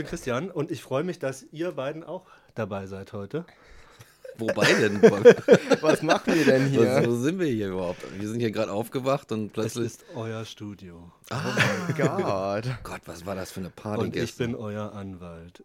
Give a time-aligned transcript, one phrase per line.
[0.00, 3.44] Bin Christian und ich freue mich, dass ihr beiden auch dabei seid heute.
[4.38, 5.02] Wobei denn?
[5.82, 6.86] Was machen wir denn hier?
[6.86, 8.00] Was, wo sind wir hier überhaupt?
[8.18, 9.86] Wir sind hier gerade aufgewacht und plötzlich.
[9.86, 11.12] Es ist euer Studio.
[11.28, 11.54] Ah,
[11.88, 12.64] oh Gott.
[12.82, 15.62] Gott, was war das für eine Party Und ich bin euer Anwalt.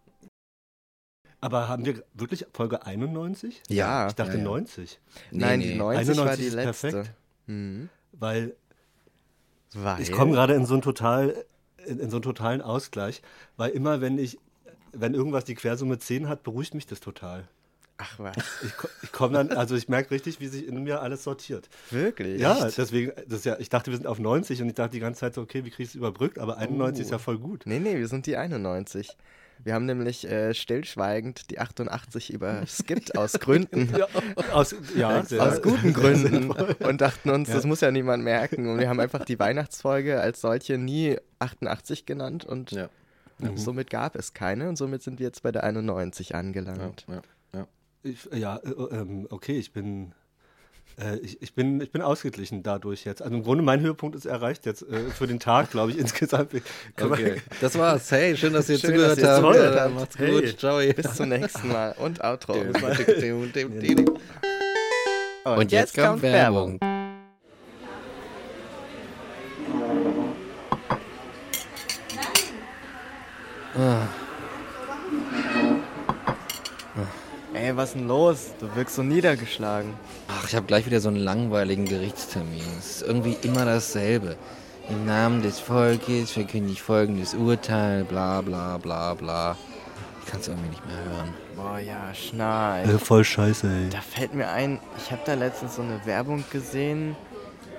[1.40, 3.62] Aber haben wir wirklich Folge 91?
[3.70, 4.08] Ja.
[4.08, 4.44] Ich dachte ja, ja.
[4.44, 5.00] 90.
[5.32, 5.74] Nein, nee.
[5.74, 6.90] die 90 war 91 die ist letzte.
[6.92, 7.16] perfekt.
[7.46, 7.90] Mhm.
[8.12, 8.56] Weil
[9.74, 10.02] Weil?
[10.02, 11.46] ich komme gerade in so einen total
[11.86, 13.22] in, in so einen totalen Ausgleich,
[13.58, 14.38] weil immer wenn ich
[14.98, 17.48] wenn irgendwas die Quersumme 10 hat, beruhigt mich das total.
[17.98, 21.24] Ach was, Ich, ich komme dann, also ich merke richtig, wie sich in mir alles
[21.24, 21.70] sortiert.
[21.92, 22.42] wirklich?
[22.42, 25.22] Ja, deswegen, das ja, ich dachte, wir sind auf 90 und ich dachte die ganze
[25.22, 26.38] Zeit so, okay, wie kriege ich es überbrückt?
[26.38, 27.64] Aber 91 ist ja voll gut.
[27.66, 29.16] Nee, nee, wir sind die 91.
[29.64, 33.90] Wir haben nämlich äh, stillschweigend die 88 überskippt aus Gründen.
[33.98, 34.08] Ja,
[34.54, 37.56] aus, ja, aus guten Gründen und dachten uns, Ja.
[37.56, 38.68] das muss ja niemand merken.
[38.68, 42.90] Und wir haben einfach die Weihnachtsfolge als solche nie 88 genannt und Ja.
[43.56, 47.06] somit gab es keine und somit sind wir jetzt bei der 91 angelangt.
[47.08, 47.22] Ja,
[47.54, 47.68] ja.
[48.04, 50.14] Ich, ja, äh, ähm, okay, ich bin,
[51.00, 53.22] äh, ich, ich, bin, ich bin ausgeglichen dadurch jetzt.
[53.22, 56.52] Also im Grunde mein Höhepunkt ist erreicht jetzt äh, für den Tag, glaube ich, insgesamt.
[57.00, 58.10] Okay, das war's.
[58.12, 59.42] Hey, schön, dass ihr Schön, zugehört dass ihr habt.
[59.46, 59.96] zugehört habt.
[59.96, 60.32] Macht's Hey.
[60.32, 60.60] gut.
[60.60, 60.80] Ciao.
[60.96, 62.54] Bis zum nächsten Mal und Outro.
[65.46, 66.80] Und jetzt kommt Werbung.
[77.56, 78.54] Ey, was ist denn los?
[78.60, 79.94] Du wirkst so niedergeschlagen.
[80.28, 82.62] Ach, ich habe gleich wieder so einen langweiligen Gerichtstermin.
[82.78, 84.36] Es ist irgendwie immer dasselbe.
[84.90, 89.56] Im Namen des Volkes verkünde ich folgendes Urteil, bla bla bla bla.
[90.22, 91.34] Ich kann es irgendwie nicht mehr hören.
[91.56, 92.90] Boah, ja, schnarch.
[92.90, 93.90] Äh, voll scheiße, ey.
[93.90, 97.16] Da fällt mir ein, ich habe da letztens so eine Werbung gesehen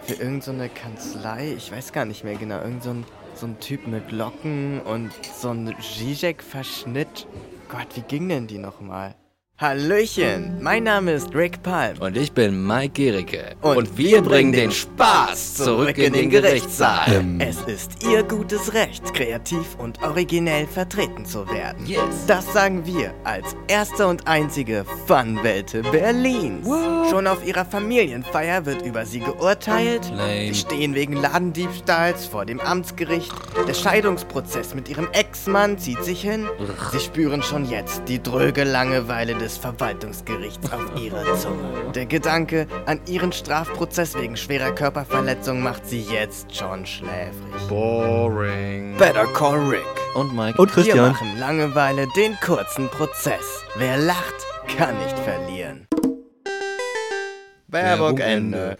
[0.05, 1.53] für irgendeine so eine Kanzlei.
[1.55, 2.63] Ich weiß gar nicht mehr genau.
[2.63, 3.05] Irgend so ein,
[3.35, 7.27] so ein Typ mit Locken und so ein Zizek-Verschnitt.
[7.69, 9.15] Gott, wie ging denn die nochmal?
[9.59, 11.97] Hallöchen, mein Name ist Rick Palm.
[12.01, 13.57] Und ich bin Mike Gericke.
[13.63, 17.11] Und wir bringen den Spaß zurück in den Gerichtssaal.
[17.15, 17.41] Ähm.
[17.41, 21.87] Es ist Ihr gutes Recht, kreativ und originell vertreten zu werden.
[21.87, 22.27] Yes.
[22.27, 26.69] Das sagen wir als erste und einzige Funwelte Berlins.
[27.09, 30.11] Schon auf ihrer Familienfeier wird über sie geurteilt.
[30.11, 30.49] Lame.
[30.49, 33.33] Sie stehen wegen Ladendiebstahls vor dem Amtsgericht.
[33.67, 36.47] Der Scheidungsprozess mit ihrem Ex-Mann zieht sich hin.
[36.93, 41.93] Sie spüren schon jetzt die dröge Langeweile des Verwaltungsgerichts auf ihrer Zunge.
[41.95, 47.69] Der Gedanke an ihren Strafprozess wegen schwerer Körperverletzung macht sie jetzt schon schläfrig.
[47.69, 48.97] Boring.
[48.97, 49.85] Better call Rick.
[50.15, 50.59] Und Mike.
[50.61, 51.13] Und Wir Christian.
[51.13, 53.63] machen Langeweile den kurzen Prozess.
[53.77, 54.35] Wer lacht,
[54.79, 55.87] kann nicht verlieren.
[57.69, 58.79] Werbung Ende.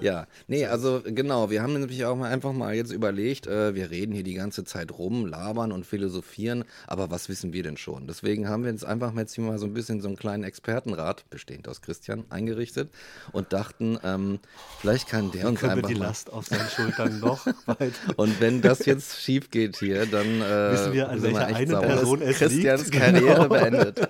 [0.00, 3.90] Ja, nee, also genau, wir haben nämlich auch mal einfach mal jetzt überlegt, äh, wir
[3.90, 8.06] reden hier die ganze Zeit rum, labern und philosophieren, aber was wissen wir denn schon?
[8.06, 10.44] Deswegen haben wir jetzt einfach mal jetzt hier mal so ein bisschen so einen kleinen
[10.44, 12.90] Expertenrat, bestehend aus Christian, eingerichtet
[13.32, 14.38] und dachten, ähm,
[14.80, 17.92] vielleicht kann der uns Können wir einfach die mal, Last auf seinen Schultern noch weiter?
[18.16, 21.80] und wenn das jetzt schief geht hier, dann äh, Wissen wir, an welcher einen sauer.
[21.82, 22.96] Person es Christians liegt?
[22.96, 23.48] Karriere Genau.
[23.48, 24.08] beendet.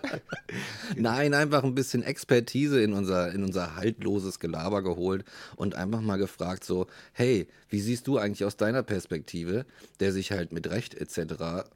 [0.97, 5.25] Nein, einfach ein bisschen Expertise in unser, in unser haltloses Gelaber geholt
[5.57, 9.65] und einfach mal gefragt so, hey, wie siehst du eigentlich aus deiner Perspektive,
[10.01, 11.69] der sich halt mit Recht etc.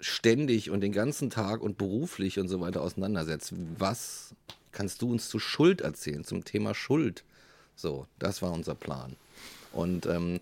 [0.00, 3.52] ständig und den ganzen Tag und beruflich und so weiter auseinandersetzt.
[3.78, 4.34] Was
[4.72, 7.24] kannst du uns zu Schuld erzählen, zum Thema Schuld?
[7.74, 9.16] So, das war unser Plan.
[9.72, 10.40] Und ähm,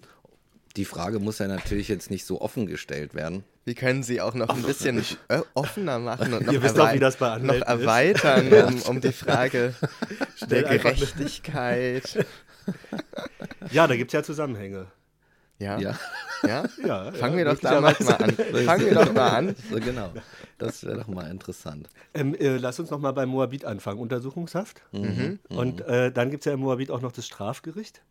[0.76, 3.44] die Frage muss ja natürlich jetzt nicht so offen gestellt werden.
[3.64, 7.38] Wir können sie auch noch ein bisschen äh, offener machen und noch, erwei- das bei
[7.38, 9.74] noch erweitern, um, um die Frage
[10.48, 12.24] der Gerechtigkeit.
[13.70, 14.86] Ja, da gibt es ja Zusammenhänge.
[15.58, 15.98] Ja, Ja,
[16.46, 16.64] ja.
[16.84, 18.30] Ja, Fangen ja, wir doch damals mal an.
[18.64, 19.56] Fangen wir doch mal an.
[19.70, 20.12] so genau.
[20.58, 21.88] Das wäre doch mal interessant.
[22.12, 23.98] Ähm, äh, lass uns noch mal bei Moabit anfangen.
[24.00, 24.82] Untersuchungshaft.
[24.92, 25.38] Mhm.
[25.48, 28.02] Und äh, dann gibt es ja im Moabit auch noch das Strafgericht.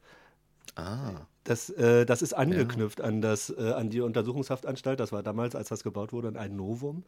[0.75, 1.11] Ah,
[1.43, 4.99] Das, äh, das ist angeknüpft an, das, äh, an die Untersuchungshaftanstalt.
[4.99, 7.03] Das war damals, als das gebaut wurde, ein Novum.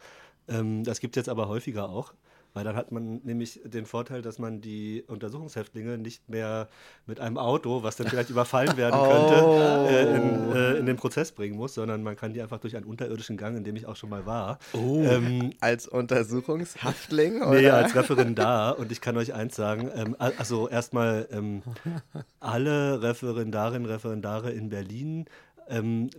[0.47, 2.13] Ähm, das gibt es jetzt aber häufiger auch.
[2.53, 6.67] Weil dann hat man nämlich den Vorteil, dass man die Untersuchungshäftlinge nicht mehr
[7.05, 9.87] mit einem Auto, was dann vielleicht überfallen werden könnte, Oh.
[9.87, 12.85] äh, in, äh, in den Prozess bringen muss, sondern man kann die einfach durch einen
[12.85, 17.41] unterirdischen Gang, in dem ich auch schon mal war, ähm, Als Untersuchungshaftling?
[17.43, 17.61] Oder?
[17.61, 18.79] Nee, als Referendar.
[18.79, 21.61] Und ich kann euch eins sagen, ähm, al- also erstmal ähm,
[22.39, 25.25] alle Referendarinnen, Referendare in Berlin,
[25.69, 26.09] ähm,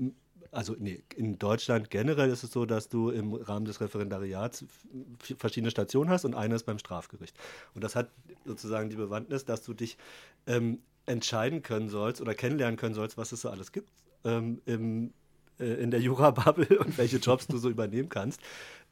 [0.50, 4.64] also nee, in Deutschland generell ist es so, dass du im Rahmen des Referendariats
[5.38, 7.36] verschiedene Stationen hast und eine ist beim Strafgericht.
[7.74, 8.10] Und das hat
[8.44, 9.98] sozusagen die Bewandtnis, dass du dich
[10.46, 13.90] ähm, entscheiden können sollst oder kennenlernen können sollst, was es so alles gibt
[14.24, 15.12] ähm, im,
[15.58, 18.40] äh, in der Jura-Bubble und welche Jobs du so übernehmen kannst.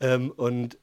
[0.00, 0.78] Ähm, und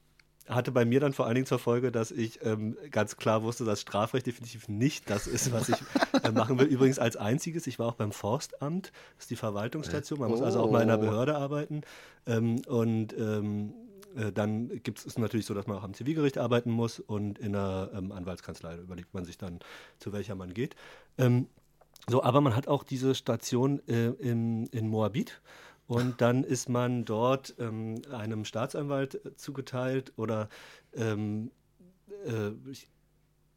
[0.48, 3.66] hatte bei mir dann vor allen Dingen zur Folge, dass ich ähm, ganz klar wusste,
[3.66, 5.78] dass Strafrecht definitiv nicht das ist, was ich
[6.24, 6.68] äh, machen will.
[6.68, 10.62] Übrigens als einziges, ich war auch beim Forstamt, das ist die Verwaltungsstation, man muss also
[10.62, 11.06] auch mal in einer Oh.
[11.06, 11.82] Behörde arbeiten.
[12.28, 13.74] Ähm, und ähm,
[14.16, 17.56] äh, dann gibt es natürlich so, dass man auch am Zivilgericht arbeiten muss und in
[17.56, 19.60] einer ähm, Anwaltskanzlei überlegt man sich dann,
[20.00, 20.76] zu welcher man geht.
[21.18, 21.48] Ähm,
[22.08, 25.42] so, aber man hat auch diese Station äh, in, in Moabit.
[25.94, 30.50] Und dann ist man dort ähm, einem Staatsanwalt äh, zugeteilt oder
[30.96, 31.52] ähm,
[32.26, 32.52] äh,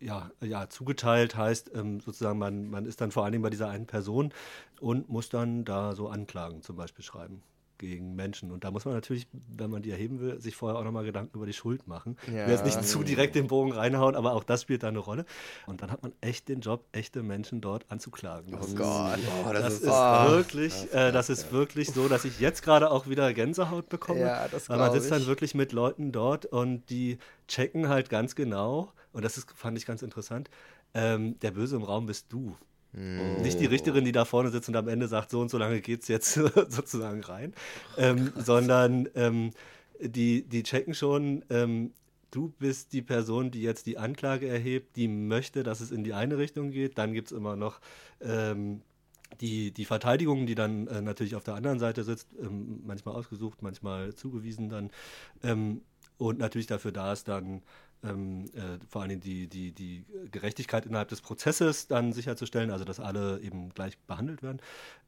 [0.05, 3.71] ja, ja, zugeteilt heißt ähm, sozusagen, man, man ist dann vor allen Dingen bei dieser
[3.71, 4.35] einen Person
[4.81, 7.43] und muss dann da so Anklagen zum Beispiel schreiben
[7.79, 8.51] gegen Menschen.
[8.51, 11.37] Und da muss man natürlich, wenn man die erheben will, sich vorher auch nochmal Gedanken
[11.37, 12.17] über die Schuld machen.
[12.27, 12.65] Ich will jetzt Ja.
[12.67, 15.25] nicht zu direkt den Bogen reinhauen, aber auch das spielt da eine Rolle.
[15.67, 18.51] Und dann hat man echt den Job, echte Menschen dort anzuklagen.
[18.53, 19.19] Das Oh ist- Gott.
[19.47, 19.91] oh, das, das, ist ist
[20.31, 24.21] wirklich, äh, das ist wirklich so, dass ich jetzt gerade auch wieder Gänsehaut bekomme.
[24.21, 25.27] Ja, das weil man sitzt dann ich.
[25.29, 27.19] wirklich mit Leuten dort und die
[27.49, 30.51] checken halt ganz genau, und das ist, fand ich ganz interessant,
[30.95, 32.57] ähm, der Böse im Raum bist du.
[32.97, 33.43] Hm.
[33.43, 35.81] Nicht die Richterin, die da vorne sitzt und am Ende sagt, so und so lange
[35.83, 36.35] geht's jetzt
[36.69, 37.55] sozusagen rein,
[37.99, 39.51] ähm, sondern ähm,
[40.01, 41.93] die, die checken schon, ähm,
[42.31, 46.15] du bist die Person, die jetzt die Anklage erhebt, die möchte, dass es in die
[46.15, 46.97] eine Richtung geht.
[46.97, 47.81] Dann gibt es immer noch
[48.21, 48.81] ähm,
[49.41, 53.61] die, die Verteidigung, die dann äh, natürlich auf der anderen Seite sitzt, ähm, manchmal ausgesucht,
[53.61, 54.91] manchmal zugewiesen dann.
[55.43, 55.83] Ähm,
[56.19, 57.63] und natürlich dafür da ist, dann
[58.03, 63.01] ähm, äh, vor Dingen die, die, die Gerechtigkeit innerhalb des Prozesses dann sicherzustellen, also dass
[63.01, 64.61] alle eben gleich behandelt werden.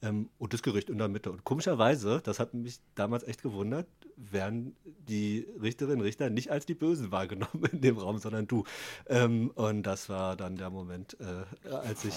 [0.02, 1.30] Ähm, und das Gericht in der Mitte.
[1.30, 3.86] Und komischerweise, das hat mich damals echt gewundert,
[4.18, 8.64] werden die Richterinnen und Richter nicht als die Bösen wahrgenommen in dem Raum, sondern du.
[9.06, 12.14] Ähm, und das war dann der Moment, äh, als ich,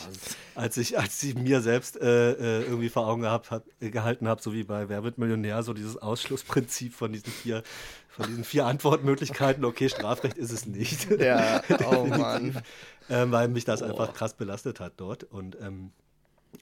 [0.56, 4.42] als ich, als ich mir selbst äh, äh, irgendwie vor Augen hab, hab, gehalten habe,
[4.42, 7.64] so wie bei Wer wird Millionär, so dieses Ausschlussprinzip von diesen vier,
[8.10, 9.64] von diesen vier Antwortmöglichkeiten.
[9.64, 11.08] Okay, Strafrecht ist es nicht.
[11.22, 11.62] Ja,
[11.92, 12.62] oh Mann.
[13.10, 15.24] ähm, weil mich das einfach krass belastet hat dort.
[15.24, 15.92] Und ähm,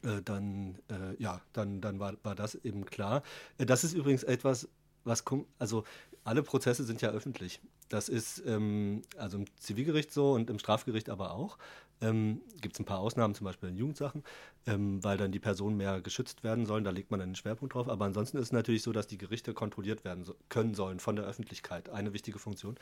[0.03, 3.23] äh, dann, äh, ja, dann, dann war, war das eben klar.
[3.57, 4.67] Äh, das ist übrigens etwas,
[5.03, 5.83] was kommt, also
[6.23, 7.61] alle Prozesse sind ja öffentlich.
[7.89, 11.57] Das ist ähm, also im Zivilgericht so und im Strafgericht aber auch.
[12.01, 14.23] Ähm, Gibt es ein paar Ausnahmen, zum Beispiel in Jugendsachen,
[14.67, 16.85] ähm, weil dann die Personen mehr geschützt werden sollen.
[16.85, 17.89] Da legt man einen Schwerpunkt drauf.
[17.89, 21.17] Aber ansonsten ist es natürlich so, dass die Gerichte kontrolliert werden so, können sollen von
[21.17, 21.89] der Öffentlichkeit.
[21.89, 22.77] Eine wichtige Funktion.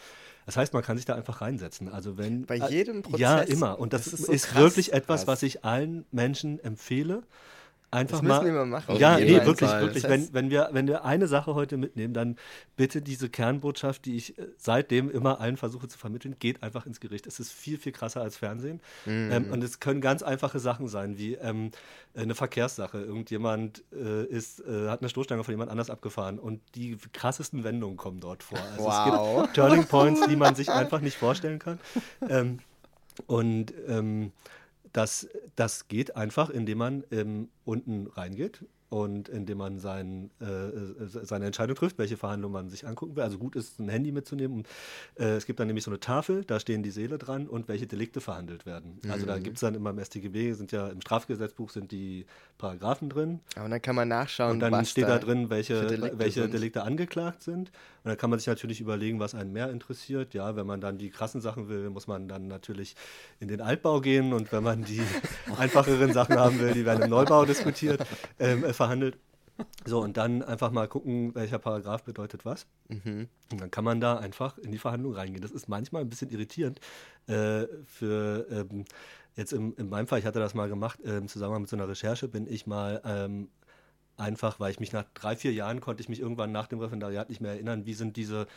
[0.46, 1.88] Das heißt, man kann sich da einfach reinsetzen.
[1.90, 3.50] Also wenn Bei äh, jedem Ja, Prozess?
[3.56, 3.80] immer.
[3.80, 7.24] Und das, Das ist, so ist wirklich etwas, was ich allen Menschen empfehle.
[7.90, 8.98] Einfach Das müssen mal, wir mal machen.
[8.98, 9.82] Ja, nee, wirklich, Fall.
[9.82, 10.04] wirklich.
[10.04, 12.36] Wenn, wenn, wir, wenn wir eine Sache heute mitnehmen, dann
[12.76, 17.00] bitte diese Kernbotschaft, die ich äh, seitdem immer allen versuche zu vermitteln, geht einfach ins
[17.00, 17.26] Gericht.
[17.28, 18.82] Es ist viel, viel krasser als Fernsehen.
[19.06, 19.30] Mhm.
[19.32, 21.72] Ähm, und es können ganz einfache Sachen sein, wie ähm,
[22.14, 23.00] eine Verkehrssache.
[23.00, 27.96] Irgendjemand äh, ist, äh, hat eine Stoßstange von jemand anders abgefahren und die krassesten Wendungen
[27.96, 28.60] kommen dort vor.
[28.74, 29.38] Also Wow.
[29.38, 31.80] es gibt Turning Points, die man sich einfach nicht vorstellen kann.
[32.28, 32.60] Ähm,
[33.28, 34.32] und ähm,
[34.98, 41.08] das, das geht einfach, indem man ähm, unten reingeht und indem man sein, äh, äh,
[41.24, 43.24] seine Entscheidung trifft, welche Verhandlung man sich angucken will.
[43.24, 44.58] Also gut ist, ein Handy mitzunehmen.
[44.58, 44.68] Und,
[45.20, 47.86] äh, es gibt dann nämlich so eine Tafel, da stehen die Seele dran und welche
[47.86, 49.00] Delikte verhandelt werden.
[49.10, 52.26] Also da gibt es dann immer im StGB, sind ja im Strafgesetzbuch sind die
[52.58, 53.40] Paragraphen drin.
[53.56, 56.54] Aber dann kann man nachschauen, Und dann steht da drin, welche, Delikte welche sind.
[56.54, 57.72] Delikte angeklagt sind.
[58.04, 60.34] Und dann kann man sich natürlich überlegen, was einen mehr interessiert.
[60.34, 62.96] Ja, wenn man dann die krassen Sachen will, muss man dann natürlich
[63.40, 64.32] in den Altbau gehen.
[64.32, 65.02] Und wenn man die
[65.58, 68.02] einfacheren Sachen haben will, die werden im Neubau diskutiert,
[68.40, 69.18] ähm, äh, verhandelt.
[69.86, 72.68] So, und dann einfach mal gucken, welcher Paragraph bedeutet was.
[72.90, 73.28] Mhm.
[73.52, 75.42] Und dann kann man da einfach in die Verhandlung reingehen.
[75.42, 76.80] Das ist manchmal ein bisschen irritierend
[77.26, 78.86] äh, für ähm,
[79.36, 81.76] jetzt im, in meinem Fall, ich hatte das mal gemacht, äh, im Zusammenhang mit so
[81.76, 83.50] einer Recherche, bin ich mal ähm,
[84.18, 87.30] einfach, weil ich mich nach drei, vier Jahren konnte ich mich irgendwann nach dem Referendariat
[87.30, 88.48] nicht mehr erinnern, wie sind diese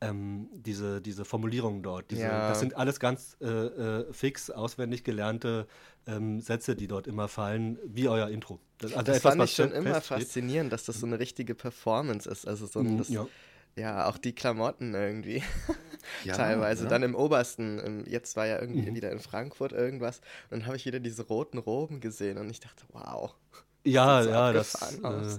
[0.00, 2.10] ähm, diese, diese Formulierungen dort.
[2.10, 2.48] Diese, Ja.
[2.50, 5.66] Das sind alles ganz äh, äh, fix, auswendig gelernte
[6.06, 8.60] ähm, Sätze, die dort immer fallen, wie euer Intro.
[8.78, 12.28] Das, also Das etwas, fand ich schon immer faszinierend, dass das so eine richtige Performance
[12.28, 12.46] ist.
[12.46, 13.26] Also so ein, Mhm, das, ja.
[13.76, 14.06] ja.
[14.08, 15.42] auch die Klamotten irgendwie.
[16.22, 16.86] Ja, Teilweise.
[16.86, 18.94] Dann im Obersten, im, jetzt war ja irgendwie Mhm.
[18.94, 20.18] wieder in Frankfurt irgendwas.
[20.50, 23.34] Und dann habe ich wieder diese roten Roben gesehen und ich dachte, wow.
[23.82, 25.38] Ja, so ja, das, äh,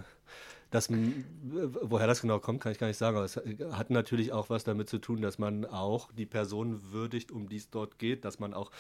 [0.70, 3.16] das, woher das genau kommt, kann ich gar nicht sagen.
[3.16, 3.38] Aber es
[3.72, 7.58] hat natürlich auch was damit zu tun, dass man auch die Person würdigt, um die
[7.58, 8.72] es dort geht, dass man auch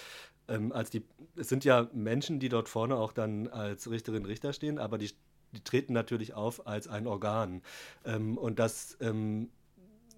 [0.48, 1.04] ähm, als die,
[1.36, 5.12] es sind ja Menschen, die dort vorne auch dann als Richterin, Richter stehen, aber die,
[5.54, 7.62] die treten natürlich auf als ein Organ.
[8.06, 9.50] Ähm, und das ähm,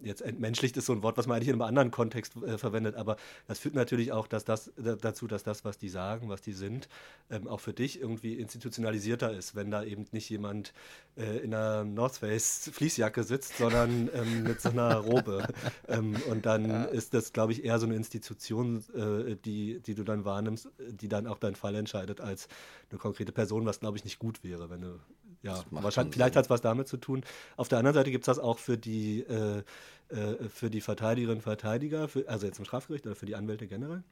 [0.01, 2.96] jetzt entmenschlicht ist so ein Wort, was man eigentlich in einem anderen Kontext äh, verwendet,
[2.96, 6.41] aber das führt natürlich auch dass das, da, dazu, dass das, was die sagen, was
[6.41, 6.88] die sind,
[7.29, 10.74] ähm, auch für dich irgendwie institutionalisierter ist, wenn da eben nicht jemand
[11.18, 15.48] äh, in einer North Face Fließjacke sitzt, sondern ähm, mit so einer Robe.
[15.88, 20.03] ähm, und dann ist das, glaube ich, eher so eine Institution, äh, die, die du
[20.03, 22.48] dann wahrnimmst, die dann auch deinen Fall entscheidet, als
[22.89, 25.00] eine konkrete Person, was, glaube ich, nicht gut wäre, wenn du
[25.41, 27.24] ja, wahrscheinlich, vielleicht hat es was damit zu tun.
[27.55, 29.63] Auf der anderen Seite gibt es das auch für die, äh,
[30.10, 33.67] äh, für die Verteidigerinnen und Verteidiger, für, also jetzt im Strafgericht oder für die Anwälte
[33.67, 34.03] generell.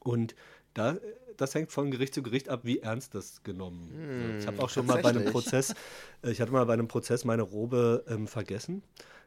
[0.00, 0.34] Und
[0.74, 0.96] da,
[1.36, 4.42] das hängt von Gericht zu Gericht ab, wie ernst das genommen wird.
[4.42, 5.24] Ich habe auch schon mal bei einem.
[5.24, 5.74] Prozess,
[6.22, 8.82] äh, ich hatte mal bei einem Prozess meine Robe ähm, vergessen.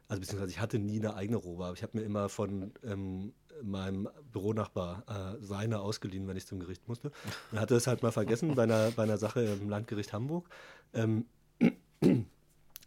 [0.08, 3.34] Also beziehungsweise ich hatte nie eine eigene Robe, aber ich habe mir immer von ähm,
[3.62, 7.12] meinem Büronachbar äh, seine ausgeliehen, wenn ich zum Gericht musste.
[7.52, 10.48] Und hatte es halt mal vergessen bei einer, bei einer Sache im Landgericht Hamburg.
[10.94, 11.26] Ähm,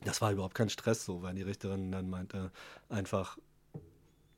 [0.05, 2.51] das war überhaupt kein Stress so, weil die Richterin dann meinte,
[2.89, 3.37] einfach,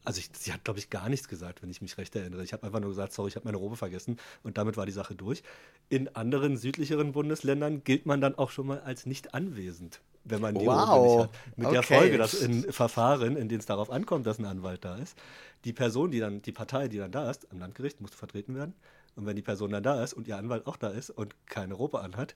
[0.04, 2.42] also ich, sie hat, glaube ich, gar nichts gesagt, wenn ich mich recht erinnere.
[2.44, 4.92] Ich habe einfach nur gesagt, sorry, ich habe meine Robe vergessen und damit war die
[4.92, 5.42] Sache durch.
[5.88, 10.58] In anderen südlicheren Bundesländern gilt man dann auch schon mal als nicht anwesend, wenn man
[10.58, 11.00] die Robe Wow.
[11.00, 11.30] nicht hat.
[11.56, 11.84] Mit der Okay.
[11.84, 15.16] Folge, dass in Verfahren, in denen es darauf ankommt, dass ein Anwalt da ist,
[15.64, 18.74] die Person, die dann, die Partei, die dann da ist, am Landgericht, musste vertreten werden.
[19.14, 21.74] Und wenn die Person dann da ist und ihr Anwalt auch da ist und keine
[21.74, 22.34] Robe anhat,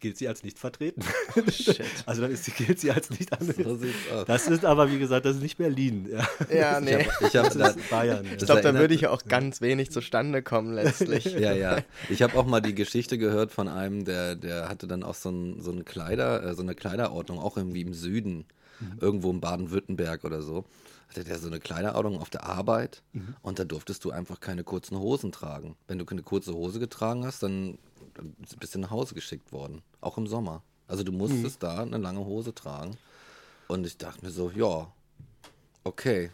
[0.00, 1.02] gilt sie als nicht vertreten.
[1.50, 1.80] shit.
[2.06, 3.66] Also dann ist sie, gilt sie als nicht anwesend.
[4.10, 4.24] So.
[4.24, 6.08] Das ist aber, wie gesagt, das ist nicht Berlin.
[6.10, 6.28] Ja.
[6.54, 7.06] Ja, nee.
[7.26, 8.24] Ich habe Das ist Bayern.
[8.24, 8.46] Ich Ja.
[8.46, 11.24] glaube, da würde ich auch ganz wenig zustande kommen letztlich.
[11.24, 11.78] Ja, ja.
[12.08, 15.30] Ich habe auch mal die Geschichte gehört von einem, der, der hatte dann auch so,
[15.30, 18.44] ein, so, ein Kleider, äh, so eine Kleiderordnung, auch irgendwie im Süden,
[19.00, 20.64] irgendwo in Baden-Württemberg oder so.
[21.08, 23.00] Hatte der so eine Kleiderordnung auf der Arbeit
[23.40, 25.76] und da durftest du einfach keine kurzen Hosen tragen.
[25.86, 27.78] Wenn du keine kurze Hose getragen hast, dann
[28.58, 29.82] bist du nach Hause geschickt worden.
[30.00, 30.62] Auch im Sommer.
[30.88, 32.96] Also du musstest da eine lange Hose tragen.
[33.68, 34.90] Und ich dachte mir so, ja,
[35.84, 36.30] okay.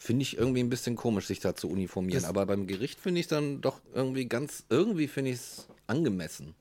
[0.00, 2.20] Finde ich irgendwie ein bisschen komisch, sich da zu uniformieren.
[2.22, 6.54] Das- aber beim Gericht finde ich dann doch irgendwie ganz, irgendwie finde ich es angemessen.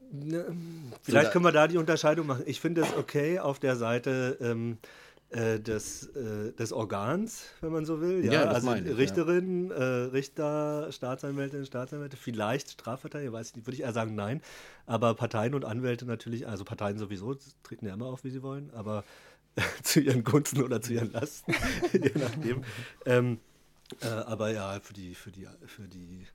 [1.04, 2.44] Vielleicht da- können wir da die Unterscheidung machen.
[2.48, 4.78] Ich finde es okay auf der Seite ähm,
[5.30, 8.24] äh, des, äh, des Organs, wenn man so will.
[8.24, 8.96] Ja, Ja, also ich, ja.
[8.96, 14.42] Richterin, äh, Richter, Staatsanwältin, Staatsanwälte, vielleicht Strafverteidiger, weiß ich nicht, würde ich eher sagen nein.
[14.86, 18.72] Aber Parteien und Anwälte natürlich, also Parteien sowieso, treten ja immer auf, wie sie wollen,
[18.74, 19.04] aber
[19.84, 21.54] zu ihren Gunsten oder zu ihren Lasten,
[21.92, 22.64] je nachdem.
[23.06, 23.40] Ähm,
[24.02, 26.26] äh, aber ja, für die, für die, für die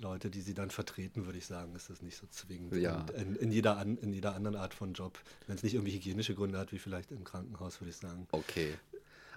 [0.00, 2.74] Leute, die sie dann vertreten, würde ich sagen, ist das nicht so zwingend.
[2.76, 3.04] Ja.
[3.16, 6.34] In, in, jeder an, in jeder anderen Art von Job, wenn es nicht irgendwie hygienische
[6.34, 8.26] Gründe hat, wie vielleicht im Krankenhaus, würde ich sagen.
[8.32, 8.74] Okay.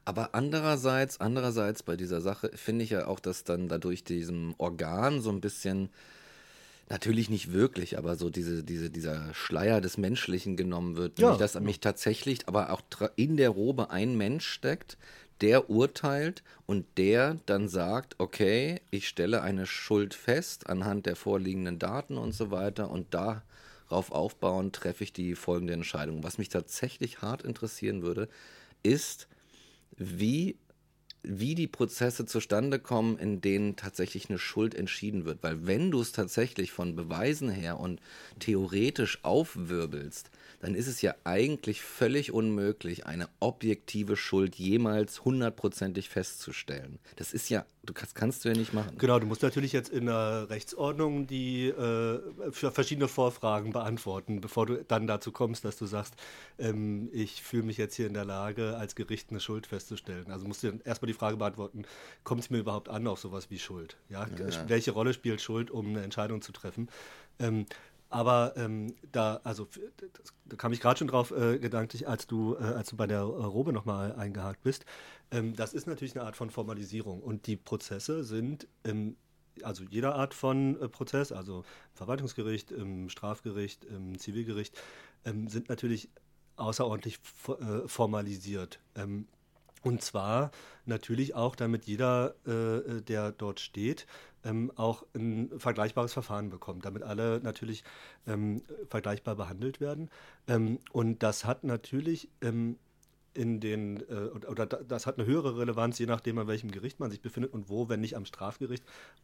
[0.06, 5.22] Aber andererseits, andererseits bei dieser Sache finde ich ja auch, dass dann dadurch diesem Organ
[5.22, 5.90] so ein bisschen,
[6.90, 11.20] natürlich nicht wirklich, aber so diese, diese, dieser Schleier des Menschlichen genommen wird.
[11.20, 12.82] Ja, Nämlich, dass mich tatsächlich aber auch
[13.16, 14.98] in der Robe ein Mensch steckt,
[15.44, 21.80] der urteilt und der dann sagt, okay, ich stelle eine Schuld fest anhand der vorliegenden
[21.80, 26.24] Daten und so weiter und darauf aufbauend treffe ich die folgende Entscheidung.
[26.24, 28.30] Was mich tatsächlich hart interessieren würde,
[28.84, 29.28] ist,
[29.98, 30.56] wie,
[31.24, 35.42] wie die Prozesse zustande kommen, in denen tatsächlich eine Schuld entschieden wird.
[35.42, 38.02] Weil wenn du es tatsächlich von Beweisen her und
[38.40, 47.00] theoretisch aufwirbelst, dann ist es ja eigentlich völlig unmöglich, eine objektive Schuld jemals hundertprozentig festzustellen.
[47.16, 48.98] Das ist ja, du kannst, kannst du ja nicht machen.
[48.98, 52.20] Genau, du musst natürlich jetzt in der Rechtsordnung die äh,
[52.52, 56.16] für verschiedene Vorfragen beantworten, bevor du dann dazu kommst, dass du sagst,
[56.58, 60.32] ähm, ich fühle mich jetzt hier in der Lage, als Gericht eine Schuld festzustellen.
[60.32, 61.84] Also musst du erstmal die Frage beantworten,
[62.24, 63.98] kommt es mir überhaupt an auf sowas wie Schuld?
[64.10, 64.28] Ja?
[64.38, 64.70] Ja.
[64.70, 66.90] Welche Rolle spielt Schuld, um eine Entscheidung zu treffen?
[67.40, 67.66] Ähm,
[68.14, 69.68] aber ähm, da, also
[70.46, 73.24] da kam ich gerade schon drauf äh, gedanklich, als du, äh, als du bei der
[73.24, 74.86] Robe nochmal eingehakt bist.
[75.34, 79.18] Ähm, das ist natürlich eine Art von Formalisierung und die Prozesse sind im
[79.62, 81.64] also jeder Art von äh, Prozess, also
[81.94, 84.82] Verwaltungsgericht, im Strafgericht, im Zivilgericht,
[85.26, 86.10] ähm, sind natürlich
[86.56, 88.80] außerordentlich äh, formalisiert.
[88.96, 89.28] Ähm,
[89.84, 90.50] und zwar
[90.86, 94.08] natürlich auch, damit jeder, äh, der dort steht,
[94.44, 97.84] ähm, auch ein vergleichbares Verfahren bekommt, damit alle natürlich
[98.26, 100.10] ähm, vergleichbar behandelt werden.
[100.48, 102.78] Ähm, und das hat natürlich ähm,
[103.34, 107.10] in den, äh, oder das hat eine höhere Relevanz, je nachdem, an welchem Gericht man
[107.10, 108.84] sich befindet und wo, wenn nicht am Strafgericht,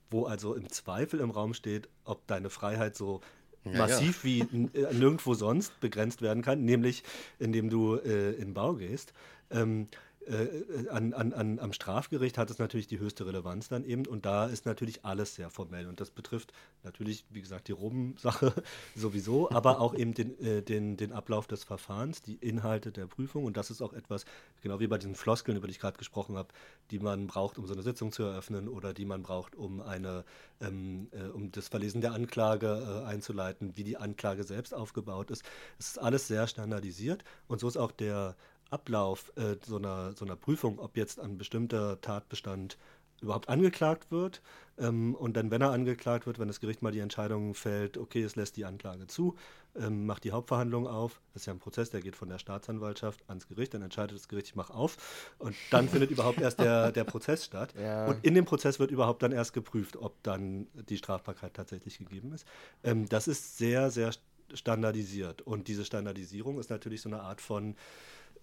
[0.09, 3.21] wo also im Zweifel im Raum steht, ob deine Freiheit so
[3.65, 4.29] ja, massiv ja.
[4.29, 4.39] wie
[4.77, 7.03] äh, nirgendwo sonst begrenzt werden kann, nämlich
[7.39, 9.13] indem du äh, in Bau gehst.
[9.51, 9.87] Ähm,
[10.29, 14.25] äh, an, an, an, am Strafgericht hat es natürlich die höchste Relevanz dann eben und
[14.25, 18.53] da ist natürlich alles sehr formell und das betrifft natürlich, wie gesagt, die Roben-Sache
[18.95, 23.43] sowieso, aber auch eben den, äh, den, den Ablauf des Verfahrens, die Inhalte der Prüfung
[23.43, 24.25] und das ist auch etwas,
[24.61, 26.49] genau wie bei diesen Floskeln, über die ich gerade gesprochen habe,
[26.91, 30.25] die man braucht, um so eine Sitzung zu eröffnen oder die man braucht, um eine,
[30.61, 35.43] ähm, äh, um das Verlesen der Anklage äh, einzuleiten, wie die Anklage selbst aufgebaut ist.
[35.79, 38.35] Es ist alles sehr standardisiert und so ist auch der
[38.69, 42.77] Ablauf äh, so, einer, so einer Prüfung, ob jetzt ein bestimmter Tatbestand
[43.21, 44.41] überhaupt angeklagt wird.
[44.77, 48.23] Ähm, und dann, wenn er angeklagt wird, wenn das Gericht mal die Entscheidung fällt, okay,
[48.23, 49.35] es lässt die Anklage zu,
[49.75, 51.21] ähm, macht die Hauptverhandlung auf.
[51.33, 54.27] Das ist ja ein Prozess, der geht von der Staatsanwaltschaft ans Gericht, dann entscheidet das
[54.27, 55.33] Gericht, ich mache auf.
[55.37, 57.73] Und dann findet überhaupt erst der, der Prozess statt.
[57.79, 58.07] Ja.
[58.07, 62.33] Und in dem Prozess wird überhaupt dann erst geprüft, ob dann die Strafbarkeit tatsächlich gegeben
[62.33, 62.45] ist.
[62.83, 64.11] Ähm, das ist sehr, sehr
[64.53, 65.41] standardisiert.
[65.41, 67.75] Und diese Standardisierung ist natürlich so eine Art von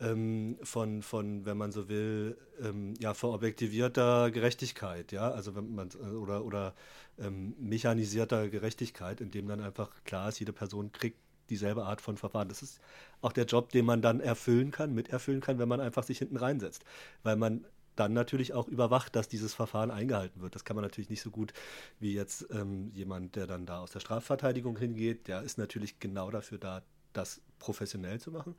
[0.00, 5.90] ähm, von, von, wenn man so will, ähm, ja, verobjektivierter Gerechtigkeit, ja, also wenn man
[5.90, 6.74] oder, oder
[7.18, 12.16] ähm, mechanisierter Gerechtigkeit, in dem dann einfach klar ist, jede Person kriegt dieselbe Art von
[12.16, 12.48] Verfahren.
[12.48, 12.80] Das ist
[13.20, 16.36] auch der Job, den man dann erfüllen kann, miterfüllen kann, wenn man einfach sich hinten
[16.36, 16.84] reinsetzt.
[17.22, 20.54] Weil man dann natürlich auch überwacht, dass dieses Verfahren eingehalten wird.
[20.54, 21.52] Das kann man natürlich nicht so gut
[21.98, 25.28] wie jetzt ähm, jemand, der dann da aus der Strafverteidigung hingeht.
[25.28, 28.54] Der ist natürlich genau dafür da, das professionell zu machen.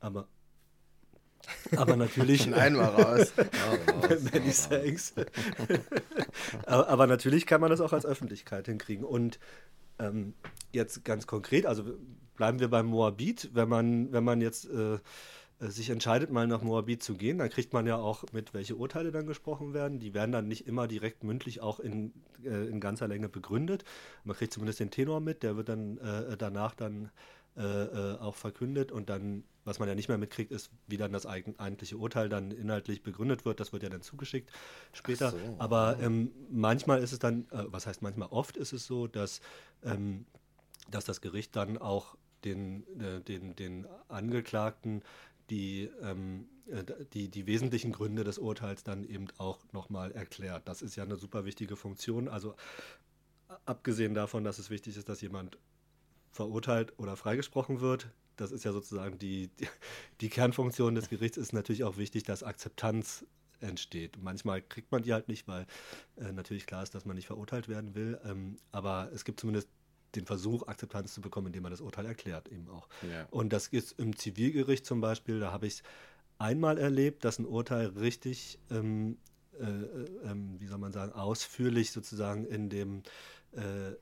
[0.00, 0.26] Aber
[1.76, 2.52] aber natürlich.
[2.54, 3.32] Einmal raus.
[4.32, 5.14] Many thanks.
[6.66, 9.04] aber, aber, natürlich kann man das auch als Öffentlichkeit hinkriegen.
[9.04, 9.38] Und
[9.98, 10.34] ähm,
[10.72, 11.84] jetzt ganz konkret, also
[12.36, 14.98] bleiben wir beim Moabit, wenn man, wenn man jetzt äh,
[15.70, 19.12] sich entscheidet, mal nach Moabit zu gehen, dann kriegt man ja auch mit, welche Urteile
[19.12, 20.00] dann gesprochen werden.
[20.00, 22.12] Die werden dann nicht immer direkt mündlich auch in,
[22.44, 23.84] äh, in ganzer Länge begründet.
[24.24, 27.10] Man kriegt zumindest den Tenor mit, der wird dann äh, danach dann
[27.56, 31.12] äh, äh, auch verkündet und dann, was man ja nicht mehr mitkriegt, ist, wie dann
[31.12, 33.60] das eigentliche Urteil dann inhaltlich begründet wird.
[33.60, 34.50] Das wird ja dann zugeschickt
[34.92, 35.32] später.
[35.32, 35.56] So.
[35.58, 39.40] Aber ähm, manchmal ist es dann, äh, was heißt manchmal, oft ist es so, dass,
[39.84, 40.24] ähm,
[40.90, 45.02] dass das Gericht dann auch den, äh, den, den Angeklagten
[45.50, 50.66] die, ähm, äh, die, die wesentlichen Gründe des Urteils dann eben auch nochmal erklärt.
[50.66, 52.28] Das ist ja eine super wichtige Funktion.
[52.28, 52.54] Also
[53.66, 55.58] abgesehen davon, dass es wichtig ist, dass jemand
[56.32, 58.08] verurteilt oder freigesprochen wird.
[58.36, 59.50] Das ist ja sozusagen die,
[60.20, 63.24] die, Kernfunktion des Gerichts, ist natürlich auch wichtig, dass Akzeptanz
[63.60, 64.18] entsteht.
[64.20, 65.66] Manchmal kriegt man die halt nicht, weil
[66.16, 68.18] äh, natürlich klar ist, dass man nicht verurteilt werden will.
[68.24, 69.68] Ähm, aber es gibt zumindest
[70.16, 72.88] den Versuch, Akzeptanz zu bekommen, indem man das Urteil erklärt eben auch.
[73.02, 73.26] Ja.
[73.30, 75.82] Und das ist im Zivilgericht zum Beispiel, da habe ich es
[76.38, 79.18] einmal erlebt, dass ein Urteil richtig, ähm,
[79.60, 83.02] äh, äh, ähm, wie soll man sagen, ausführlich sozusagen in dem
[83.54, 83.96] äh äh,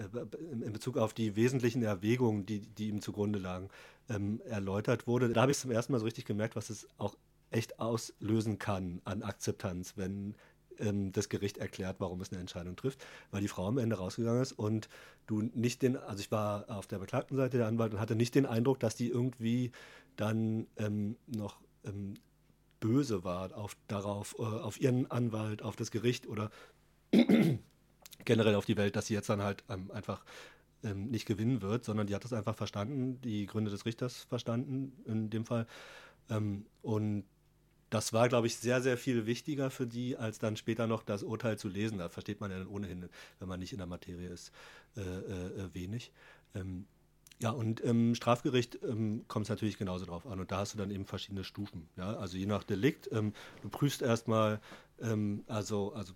[0.00, 3.68] in Bezug auf die wesentlichen Erwägungen, die, die ihm zugrunde lagen,
[4.08, 5.28] ähm, erläutert wurde.
[5.32, 7.16] Da habe ich zum ersten Mal so richtig gemerkt, was es auch
[7.50, 10.34] echt auslösen kann an Akzeptanz, wenn
[10.78, 14.42] ähm, das Gericht erklärt, warum es eine Entscheidung trifft, weil die Frau am Ende rausgegangen
[14.42, 14.88] ist und
[15.26, 18.34] du nicht den, also ich war auf der beklagten Seite der Anwalt und hatte nicht
[18.34, 19.72] den Eindruck, dass die irgendwie
[20.16, 22.14] dann ähm, noch ähm,
[22.80, 26.50] böse war auf darauf, äh, auf ihren Anwalt, auf das Gericht oder
[28.24, 30.24] generell auf die Welt, dass sie jetzt dann halt ähm, einfach
[30.82, 34.92] ähm, nicht gewinnen wird, sondern die hat das einfach verstanden, die Gründe des Richters verstanden
[35.06, 35.66] in dem Fall.
[36.28, 37.24] Ähm, und
[37.90, 41.24] das war, glaube ich, sehr, sehr viel wichtiger für die, als dann später noch das
[41.24, 41.98] Urteil zu lesen.
[41.98, 43.08] Da versteht man ja dann ohnehin,
[43.40, 44.52] wenn man nicht in der Materie ist,
[44.96, 46.12] äh, äh, wenig.
[46.54, 46.86] Ähm,
[47.40, 50.38] ja, und im Strafgericht ähm, kommt es natürlich genauso drauf an.
[50.38, 51.88] Und da hast du dann eben verschiedene Stufen.
[51.96, 52.16] Ja?
[52.16, 53.10] Also je nach Delikt.
[53.12, 54.60] Ähm, du prüfst erstmal,
[55.00, 56.12] ähm, also, also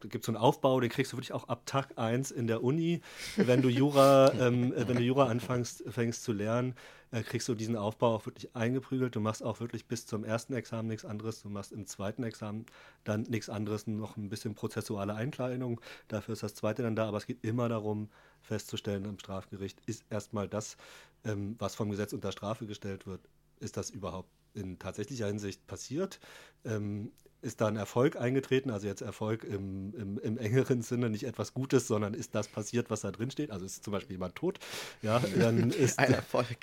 [0.00, 3.00] gibt so einen Aufbau, den kriegst du wirklich auch ab Tag 1 in der Uni.
[3.36, 6.74] Wenn du Jura, ähm, äh, wenn du Jura anfängst fängst zu lernen,
[7.10, 9.14] äh, kriegst du diesen Aufbau auch wirklich eingeprügelt.
[9.14, 11.42] Du machst auch wirklich bis zum ersten Examen nichts anderes.
[11.42, 12.66] Du machst im zweiten Examen
[13.04, 15.80] dann nichts anderes, noch ein bisschen prozessuale Einkleidung.
[16.08, 17.08] Dafür ist das zweite dann da.
[17.08, 18.08] Aber es geht immer darum,
[18.42, 20.76] festzustellen im Strafgericht, ist erstmal das,
[21.24, 23.20] ähm, was vom Gesetz unter Strafe gestellt wird,
[23.60, 26.20] ist das überhaupt in tatsächlicher Hinsicht passiert?
[26.64, 27.12] Ähm,
[27.46, 31.54] ist da ein Erfolg eingetreten, also jetzt Erfolg im, im, im, engeren Sinne, nicht etwas
[31.54, 33.50] Gutes, sondern ist das passiert, was da drin steht?
[33.50, 34.58] Also ist zum Beispiel jemand tot,
[35.00, 35.98] ja, dann ist.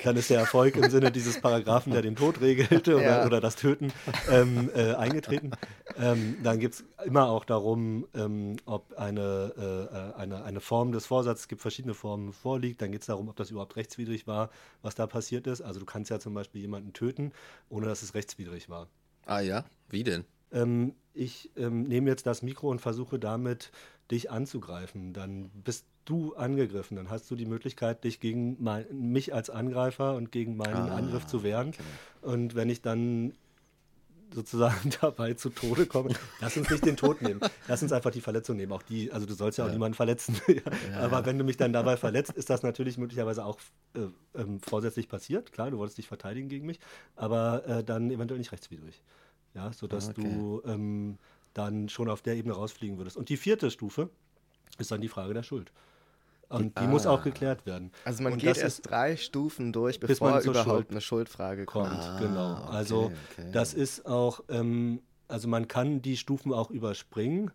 [0.04, 3.26] Dann ist der Erfolg im Sinne dieses Paragraphen, der den Tod regelte oder, ja.
[3.26, 3.91] oder das Töten,
[4.30, 5.52] ähm, äh, eingetreten.
[5.98, 11.06] Ähm, dann geht es immer auch darum, ähm, ob eine, äh, eine, eine Form des
[11.06, 12.82] Vorsatzes, es gibt verschiedene Formen, vorliegt.
[12.82, 14.50] Dann geht es darum, ob das überhaupt rechtswidrig war,
[14.82, 15.62] was da passiert ist.
[15.62, 17.32] Also du kannst ja zum Beispiel jemanden töten,
[17.69, 18.88] ohne dass es rechtswidrig war.
[19.26, 20.26] Ah ja, wie denn?
[20.54, 23.72] Ähm, ich ähm, nehme jetzt das Mikro und versuche damit
[24.12, 26.98] dich anzugreifen, dann bist du angegriffen.
[26.98, 30.96] Dann hast du die Möglichkeit, dich gegen mein, mich als Angreifer und gegen meinen ah,
[30.96, 31.70] Angriff zu wehren.
[31.70, 31.84] Okay.
[32.22, 33.34] Und wenn ich dann
[34.34, 37.39] sozusagen dabei zu Tode komme, lass uns nicht den Tod nehmen.
[37.68, 38.72] Lass uns einfach die Verletzung nehmen.
[38.72, 39.74] Auch die, also du sollst ja auch ja.
[39.74, 40.36] niemanden verletzen.
[40.48, 40.62] ja,
[41.02, 41.26] Aber ja.
[41.26, 43.60] wenn du mich dann dabei verletzt, ist das natürlich möglicherweise auch
[43.96, 45.52] äh, ähm, vorsätzlich passiert.
[45.52, 46.80] Klar, du wolltest dich verteidigen gegen mich,
[47.16, 49.02] aber äh, dann eventuell nicht rechtswidrig
[49.54, 50.22] ja, sodass okay.
[50.22, 51.18] du ähm,
[51.54, 53.18] dann schon auf der Ebene rausfliegen würdest.
[53.18, 54.10] Und die vierte Stufe
[54.78, 55.72] ist dann die Frage der Schuld.
[56.50, 56.88] Und die ah.
[56.88, 57.92] muss auch geklärt werden.
[58.06, 61.89] Also man und geht erst ist, drei Stufen durch, bevor überhaupt Schuld eine Schuldfrage kommt.
[61.89, 62.54] Ah, genau.
[62.54, 63.50] Okay, also okay.
[63.52, 67.52] das ist auch, ähm, also man kann die Stufen auch überspringen,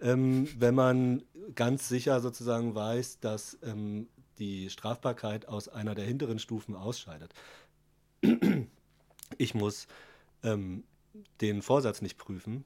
[0.00, 1.22] ähm, wenn man
[1.54, 7.32] ganz sicher sozusagen weiß, dass ähm, die Strafbarkeit aus einer der hinteren Stufen ausscheidet.
[9.38, 9.86] Ich muss
[10.42, 10.84] ähm,
[11.40, 12.64] den Vorsatz nicht prüfen,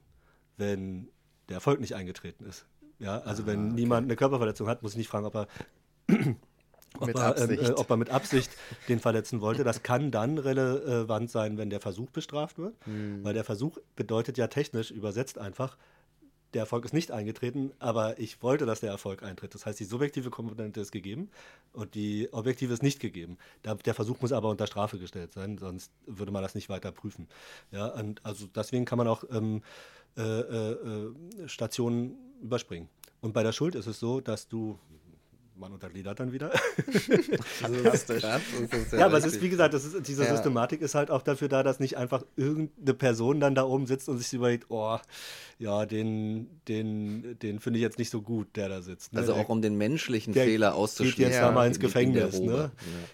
[0.57, 1.09] wenn
[1.49, 2.65] der Erfolg nicht eingetreten ist.
[2.99, 3.75] Ja, also ah, wenn okay.
[3.75, 5.47] niemand eine Körperverletzung hat, muss ich nicht fragen, ob er,
[6.99, 8.51] ob, er äh, ob er, mit Absicht
[8.89, 9.63] den verletzen wollte.
[9.63, 13.23] Das kann dann relevant sein, wenn der Versuch bestraft wird, hm.
[13.23, 15.77] weil der Versuch bedeutet ja technisch übersetzt einfach,
[16.53, 19.53] der Erfolg ist nicht eingetreten, aber ich wollte, dass der Erfolg eintritt.
[19.53, 21.29] Das heißt, die subjektive Komponente ist gegeben
[21.73, 23.37] und die objektive ist nicht gegeben.
[23.63, 27.27] Der Versuch muss aber unter Strafe gestellt sein, sonst würde man das nicht weiter prüfen.
[27.71, 29.61] Ja, also deswegen kann man auch ähm,
[30.17, 31.13] äh, äh,
[31.47, 32.89] Stationen überspringen.
[33.21, 34.79] Und bei der Schuld ist es so, dass du,
[35.59, 36.51] man untergliedert dann wieder.
[37.61, 38.39] ja,
[38.97, 40.35] ja aber es ist, wie gesagt, ist, diese ja.
[40.35, 44.09] Systematik ist halt auch dafür da, dass nicht einfach irgendeine Person dann da oben sitzt
[44.09, 44.97] und sich überlegt, oh,
[45.59, 49.13] ja, den, den, den finde ich jetzt nicht so gut, der da sitzt.
[49.13, 49.19] Ne?
[49.19, 51.17] Also auch um den menschlichen Fehler auszuschließen.
[51.17, 52.39] Geht jetzt ja, da mal ins Gefängnis.
[52.39, 52.71] Ne?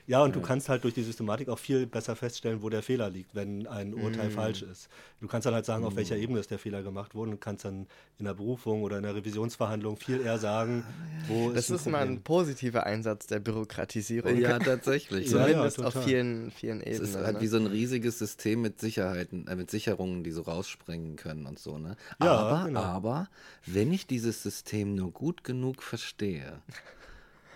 [0.08, 0.34] Ja, und ja.
[0.34, 3.65] du kannst halt durch die Systematik auch viel besser feststellen, wo der Fehler liegt, wenn
[3.67, 4.32] ein Urteil mm.
[4.32, 4.89] falsch ist.
[5.21, 6.21] Du kannst dann halt sagen, auf welcher mm.
[6.21, 7.88] Ebene ist der Fehler gemacht worden und kannst dann
[8.19, 10.84] in der Berufung oder in der Revisionsverhandlung viel eher sagen,
[11.29, 14.36] wo das ist Das ist mal ein positiver Einsatz der Bürokratisierung.
[14.39, 15.30] Ja, tatsächlich.
[15.30, 16.96] Zumindest ja, auf vielen, vielen Ebenen.
[16.96, 17.41] Es ist halt ne?
[17.41, 21.60] wie so ein riesiges System mit Sicherheiten, äh, mit Sicherungen, die so rausspringen können und
[21.60, 21.78] so.
[21.78, 21.96] Ne?
[22.19, 22.80] Ja, aber, genau.
[22.82, 23.30] aber
[23.67, 26.60] wenn ich dieses System nur gut genug verstehe,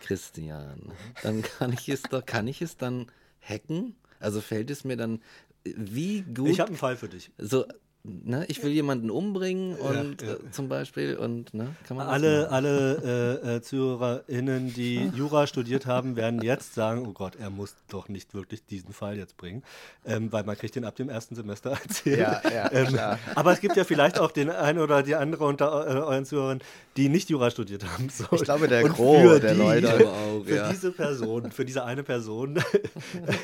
[0.04, 0.92] Christian,
[1.24, 3.08] dann kann ich es doch, kann ich es dann
[3.42, 3.96] hacken?
[4.20, 5.24] Also fällt es mir dann
[5.64, 6.50] wie gut.
[6.50, 7.32] Ich habe einen Fall für dich.
[7.40, 7.66] So,
[8.08, 10.34] ne, ich will jemanden umbringen und ja, ja.
[10.36, 15.86] Äh, zum Beispiel und ne, kann man alle alle äh, äh, ZuhörerInnen, die Jura studiert
[15.86, 19.64] haben, werden jetzt sagen, oh Gott, er muss doch nicht wirklich diesen Fall jetzt bringen,
[20.06, 22.20] ähm, weil man kriegt den ab dem ersten Semester erzählt.
[22.20, 22.98] Ja, ja, ähm,
[23.36, 26.60] aber es gibt ja vielleicht auch den einen oder die andere unter äh, euren Zuhörern,
[26.96, 28.10] die nicht Jura studiert haben.
[28.10, 28.26] So.
[28.32, 30.08] Ich glaube, der Gros der die, Leute.
[30.08, 30.70] Auch, für ja.
[30.70, 32.60] diese Person, für diese eine Person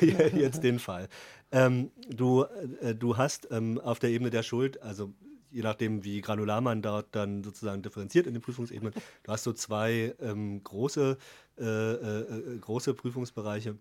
[0.00, 1.08] jetzt den Fall.
[1.54, 2.42] Ähm, du,
[2.80, 5.14] äh, du hast ähm, auf der Ebene der Schuld, also
[5.52, 9.52] je nachdem, wie granular man dort dann sozusagen differenziert in den Prüfungsebenen, du hast so
[9.52, 11.16] zwei ähm, große,
[11.58, 13.78] äh, äh, äh große Prüfungsbereiche.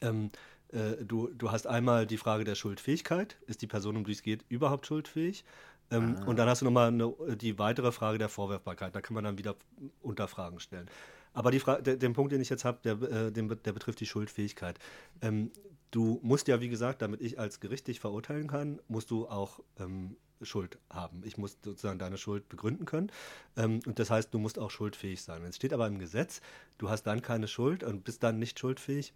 [0.00, 0.30] Ähm,
[0.72, 3.36] äh, du, du hast einmal die Frage der Schuldfähigkeit.
[3.46, 5.44] Ist die Person, um die es geht, überhaupt schuldfähig?
[5.92, 6.24] Ähm, ah.
[6.24, 8.96] Und dann hast du nochmal eine, die weitere Frage der Vorwerfbarkeit.
[8.96, 9.54] Da kann man dann wieder
[10.02, 10.90] Unterfragen stellen.
[11.34, 14.80] Aber die Fra den Punkt, den ich jetzt habe, der, äh, der, betrifft die Schuldfähigkeit.
[15.20, 15.52] Ähm,
[15.90, 19.60] du musst ja, wie gesagt, damit ich als Gericht dich verurteilen kann, musst du auch
[19.78, 21.22] ähm, Schuld haben.
[21.24, 23.10] Ich muss sozusagen deine Schuld begründen können.
[23.56, 25.42] Ähm, und das heißt, du musst auch schuldfähig sein.
[25.44, 26.40] Es steht aber im Gesetz,
[26.78, 29.14] du hast dann keine Schuld und bist dann nicht schuldfähig,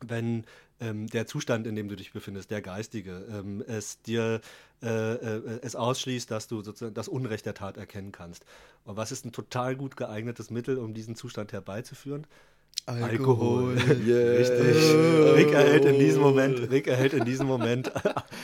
[0.00, 0.44] wenn
[0.80, 4.40] ähm, der Zustand, in dem du dich befindest, der geistige, ähm, es dir
[4.82, 8.46] äh, äh, es ausschließt, dass du sozusagen das Unrecht der Tat erkennen kannst.
[8.84, 12.26] Und was ist ein total gut geeignetes Mittel, um diesen Zustand herbeizuführen?
[12.86, 13.76] Alkohol.
[13.76, 14.00] Alkohol.
[14.06, 14.36] Yeah.
[14.36, 15.36] Richtig.
[15.36, 17.92] Rick erhält in diesem Moment, Rick erhält in diesem Moment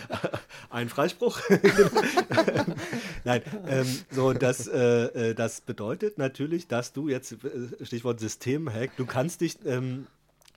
[0.70, 1.40] einen Freispruch.
[3.24, 8.96] Nein, ähm, so das, äh, äh, das bedeutet natürlich, dass du jetzt, äh, Stichwort Systemhack,
[8.96, 10.06] du kannst dich, ähm,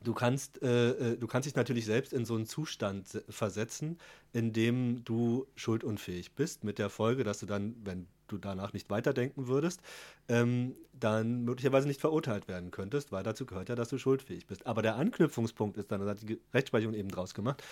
[0.04, 3.98] du kannst, äh, äh, du kannst dich natürlich selbst in so einen Zustand versetzen,
[4.34, 8.90] in dem du schuldunfähig bist, mit der Folge, dass du dann, wenn du danach nicht
[8.90, 9.82] weiterdenken würdest,
[10.28, 14.66] ähm, dann möglicherweise nicht verurteilt werden könntest, weil dazu gehört ja, dass du schuldfähig bist.
[14.68, 17.64] Aber der Anknüpfungspunkt ist dann, das hat die Rechtsprechung eben draus gemacht,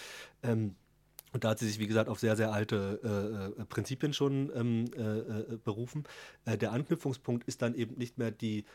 [0.43, 0.76] ähm,
[1.34, 3.00] und da hat sie sich, wie gesagt, auf sehr, sehr alte
[3.58, 6.06] äh, äh Prinzipien schon ähm, äh, äh, berufen.
[6.46, 8.65] Äh, der Anknüpfungspunkt ist dann eben nicht mehr die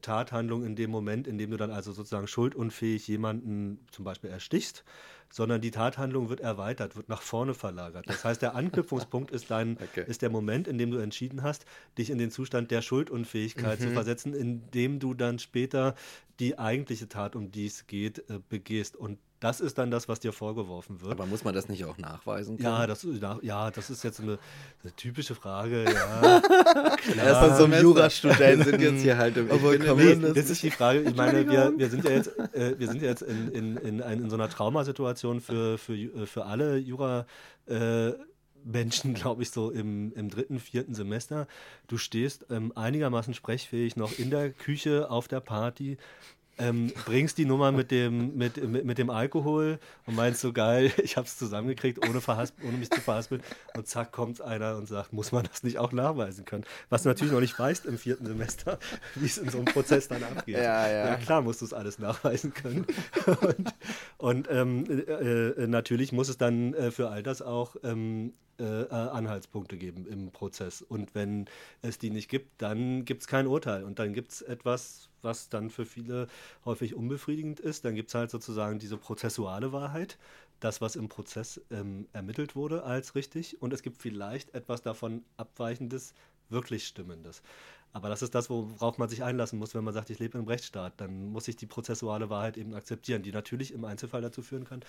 [0.00, 4.84] Tathandlung in dem Moment, in dem du dann also sozusagen schuldunfähig jemanden zum Beispiel erstichst,
[5.30, 8.08] sondern die Tathandlung wird erweitert, wird nach vorne verlagert.
[8.08, 10.04] Das heißt, der Anknüpfungspunkt ist, dein, okay.
[10.06, 11.66] ist der Moment, in dem du entschieden hast,
[11.98, 13.84] dich in den Zustand der Schuldunfähigkeit mhm.
[13.84, 15.94] zu versetzen, in dem du dann später
[16.38, 18.96] die eigentliche Tat, um die es geht, begehst.
[18.96, 21.12] Und das ist dann das, was dir vorgeworfen wird.
[21.12, 22.68] Aber muss man das nicht auch nachweisen können?
[22.68, 23.06] Ja, das,
[23.42, 24.38] ja, das ist jetzt eine,
[24.82, 25.84] eine typische Frage.
[25.84, 26.42] Ja,
[27.16, 31.00] Erst mal so ein Jurastudent sind jetzt hier halt im nee, Das ist die Frage.
[31.00, 34.22] Ich meine, wir, wir sind ja jetzt, äh, wir sind jetzt in, in, in, ein,
[34.22, 37.26] in so einer Traumasituation für, für, äh, für alle Jura.
[37.66, 38.12] Äh,
[38.66, 41.46] Menschen, glaube ich, so im, im dritten, vierten Semester.
[41.86, 45.98] Du stehst ähm, einigermaßen sprechfähig noch in der Küche auf der Party,
[46.58, 50.90] ähm, bringst die Nummer mit dem, mit, mit, mit, dem Alkohol und meinst so geil,
[51.02, 53.42] ich habe es zusammengekriegt, ohne, ohne mich zu verhaspeln.
[53.76, 56.64] Und zack, kommt einer und sagt, muss man das nicht auch nachweisen können?
[56.88, 58.78] Was du natürlich noch nicht weißt im vierten Semester,
[59.14, 60.56] wie es in so einem Prozess dann abgeht.
[60.56, 61.08] Ja, ja.
[61.08, 62.86] ja klar musst du es alles nachweisen können.
[63.26, 63.74] und,
[64.18, 68.82] und ähm, äh, äh, natürlich muss es dann äh, für all das auch ähm, äh,
[68.82, 70.82] äh, Anhaltspunkte geben im Prozess.
[70.82, 71.46] Und wenn
[71.82, 73.84] es die nicht gibt, dann gibt es kein Urteil.
[73.84, 76.26] Und dann gibt es etwas, was dann für viele
[76.64, 77.84] häufig unbefriedigend ist.
[77.84, 80.18] Dann gibt es halt sozusagen diese prozessuale Wahrheit,
[80.60, 83.60] das, was im Prozess ähm, ermittelt wurde, als richtig.
[83.60, 86.14] Und es gibt vielleicht etwas davon Abweichendes,
[86.48, 87.42] wirklich Stimmendes.
[87.92, 90.46] Aber das ist das, worauf man sich einlassen muss, wenn man sagt, ich lebe im
[90.46, 90.94] Rechtsstaat.
[90.98, 94.80] Dann muss ich die prozessuale Wahrheit eben akzeptieren, die natürlich im Einzelfall dazu führen kann,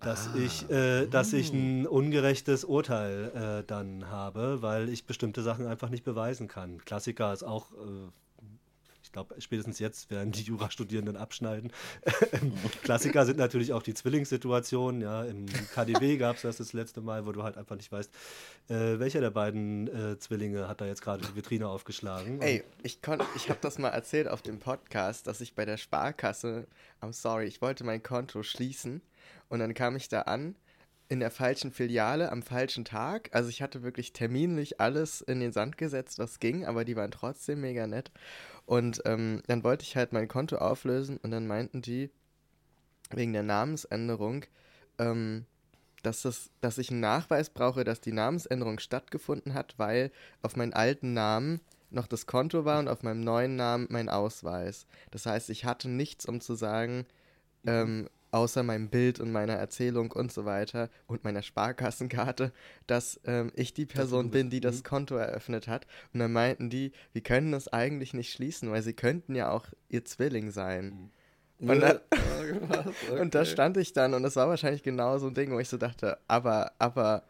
[0.00, 0.38] dass ah.
[0.38, 5.90] ich, äh, dass ich ein ungerechtes Urteil äh, dann habe, weil ich bestimmte Sachen einfach
[5.90, 6.82] nicht beweisen kann.
[6.84, 8.44] Klassiker ist auch, äh,
[9.02, 11.72] ich glaube, spätestens jetzt werden die Jurastudierenden abschneiden.
[12.82, 15.02] Klassiker sind natürlich auch die Zwillingssituationen.
[15.02, 18.10] Ja, im KDW gab es das das letzte Mal, wo du halt einfach nicht weißt,
[18.68, 22.40] äh, welcher der beiden äh, Zwillinge hat da jetzt gerade die Vitrine aufgeschlagen.
[22.40, 23.00] Ey, ich,
[23.36, 26.66] ich habe das mal erzählt auf dem Podcast, dass ich bei der Sparkasse,
[27.02, 29.02] I'm sorry, ich wollte mein Konto schließen
[29.48, 30.56] und dann kam ich da an
[31.10, 33.30] in der falschen Filiale am falschen Tag.
[33.32, 37.10] Also ich hatte wirklich terminlich alles in den Sand gesetzt, was ging, aber die waren
[37.10, 38.12] trotzdem mega nett.
[38.64, 42.10] Und ähm, dann wollte ich halt mein Konto auflösen und dann meinten die
[43.10, 44.44] wegen der Namensänderung,
[44.98, 45.46] ähm,
[46.04, 50.12] dass, das, dass ich einen Nachweis brauche, dass die Namensänderung stattgefunden hat, weil
[50.42, 54.86] auf meinen alten Namen noch das Konto war und auf meinem neuen Namen mein Ausweis.
[55.10, 57.04] Das heißt, ich hatte nichts, um zu sagen,
[57.66, 62.52] ähm, außer meinem Bild und meiner Erzählung und so weiter und meiner Sparkassenkarte,
[62.86, 64.82] dass ähm, ich die Person bin, die das mhm.
[64.84, 65.86] Konto eröffnet hat.
[66.12, 69.66] Und dann meinten die, wir können das eigentlich nicht schließen, weil sie könnten ja auch
[69.88, 71.10] ihr Zwilling sein.
[71.58, 71.70] Mhm.
[71.70, 73.20] Und, da, okay.
[73.20, 75.68] und da stand ich dann und das war wahrscheinlich genau so ein Ding, wo ich
[75.68, 77.24] so dachte, aber, aber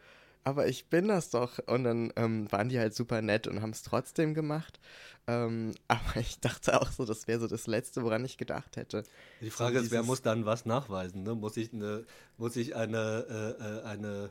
[0.45, 1.59] aber ich bin das doch.
[1.67, 4.81] Und dann ähm, waren die halt super nett und haben es trotzdem gemacht.
[5.27, 9.05] Ähm, aber ich dachte auch so, das wäre so das Letzte, woran ich gedacht hätte.
[9.41, 11.23] Die Frage so ist, wer muss dann was nachweisen?
[11.23, 11.35] Ne?
[11.35, 12.05] Muss ich eine,
[12.37, 14.31] muss ich eine, äh, äh eine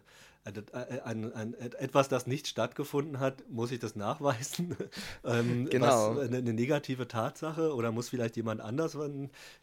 [0.74, 4.76] ein, ein, ein, etwas, das nicht stattgefunden hat, muss ich das nachweisen?
[5.26, 6.16] ähm, genau.
[6.16, 8.98] Was, eine, eine, negative Tatsache oder muss vielleicht jemand anders,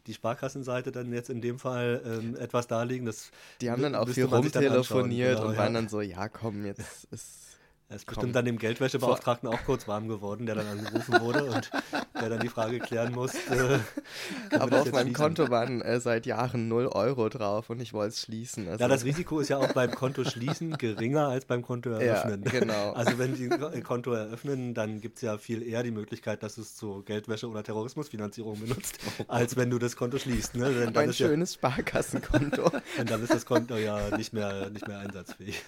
[0.05, 3.05] die Sparkassenseite dann jetzt in dem Fall ähm, etwas darlegen?
[3.05, 5.81] Das die haben dann auch viel rumtelefoniert genau, und waren ja.
[5.81, 7.47] dann so, ja komm, jetzt ist
[7.89, 11.71] er ist bestimmt dann dem Geldwäschebeauftragten auch kurz warm geworden, der dann angerufen wurde und
[12.19, 13.79] der dann die Frage klären musste.
[14.59, 18.21] Aber auf meinem Konto waren äh, seit Jahren 0 Euro drauf und ich wollte es
[18.21, 18.67] schließen.
[18.67, 22.43] Also ja, das Risiko ist ja auch beim Konto schließen geringer als beim Konto eröffnen.
[22.43, 22.91] Ja, genau.
[22.93, 26.57] Also wenn Sie ein Konto eröffnen, dann gibt es ja viel eher die Möglichkeit, dass
[26.57, 30.55] es zur Geldwäsche oder Terrorismusfinanzierung benutzt, als wenn du das Konto schließt.
[30.55, 30.71] Ne?
[30.73, 32.71] Denn ein schönes ja, Sparkassenkonto.
[32.99, 35.63] Und dann ist das Konto ja nicht mehr, nicht mehr einsatzfähig.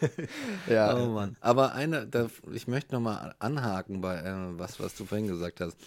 [0.68, 0.96] Ja.
[0.96, 1.36] Oh Mann.
[1.42, 5.78] Aber eine da, ich möchte nochmal anhaken bei äh, was, was du vorhin gesagt hast.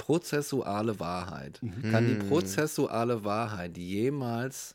[0.00, 1.58] Prozessuale Wahrheit.
[1.62, 1.90] Mhm.
[1.90, 2.28] Kann die hm.
[2.28, 4.74] prozessuale Wahrheit jemals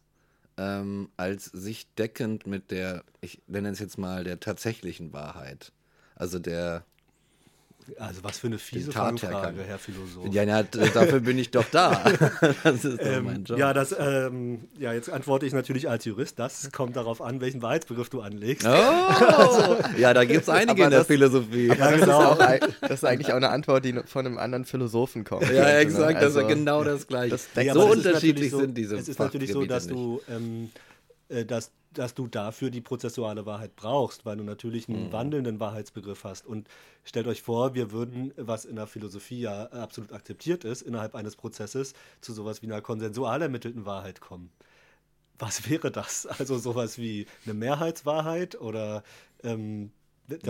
[0.58, 5.72] ähm, als sich deckend mit der, ich nenne es jetzt mal, der tatsächlichen Wahrheit,
[6.16, 6.86] also der
[8.00, 8.92] Also was für eine fiese.
[8.92, 10.34] Fangfrage, Herr Philosoph.
[10.34, 12.04] Ja, ja, d- dafür bin ich doch da.
[12.64, 13.60] Das ist doch Ähm, mein Job.
[13.60, 16.40] ja, das, ähm, ja, jetzt antworte ich natürlich als Jurist.
[16.40, 18.66] Das kommt darauf an, welchen Wahrheitsbegriff du anlegst.
[18.68, 18.70] Oh,
[20.00, 21.72] ja, da gibt es einige Aber in der das- Philosophie.
[21.72, 22.22] Aber das, genau.
[22.22, 25.44] ist auch, ein- das ist eigentlich auch eine Antwort, die von einem anderen Philosophen kommt.
[25.44, 25.76] Ja, ne?
[25.78, 27.32] exakt, das ist Also, genau das Gleiche.
[27.32, 29.96] das aber so unterschiedlich so, sind diese Es ist natürlich so, dass nicht.
[29.96, 30.72] du, ähm,
[31.30, 34.96] äh, dass, dass du dafür die prozessuale Wahrheit brauchst, weil du natürlich Mhm.
[34.96, 36.46] einen wandelnden Wahrheitsbegriff hast.
[36.46, 36.68] Und
[37.04, 41.36] stellt euch vor, wir würden, was in der Philosophie ja absolut akzeptiert ist, innerhalb eines
[41.36, 44.52] Prozesses zu sowas wie einer konsensual ermittelten Wahrheit kommen.
[45.38, 46.26] Was wäre das?
[46.40, 49.04] Also sowas wie eine Mehrheitswahrheit oder
[49.44, 49.92] ähm,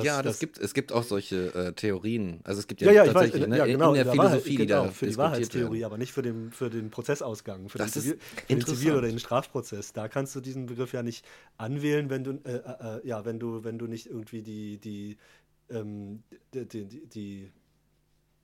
[0.02, 2.40] ja, das, gibt, es gibt auch solche äh, Theorien.
[2.44, 4.30] Also es gibt ja, ja, ja, ich weiß, tatsächlich ne, ja, genau, in der Wahrheit-
[4.30, 7.78] Philosophie, die genau, da für die Wahrheitstheorie, aber nicht für den, für den Prozessausgang, für
[7.78, 9.94] Das den, ist Zivil, für den Zivil- oder den Strafprozess.
[9.94, 11.26] Da kannst du diesen Begriff ja nicht
[11.58, 15.18] anwählen, wenn du, äh, äh, äh, ja, wenn du, wenn du nicht irgendwie die, die,
[15.70, 17.52] ähm, die, die, die,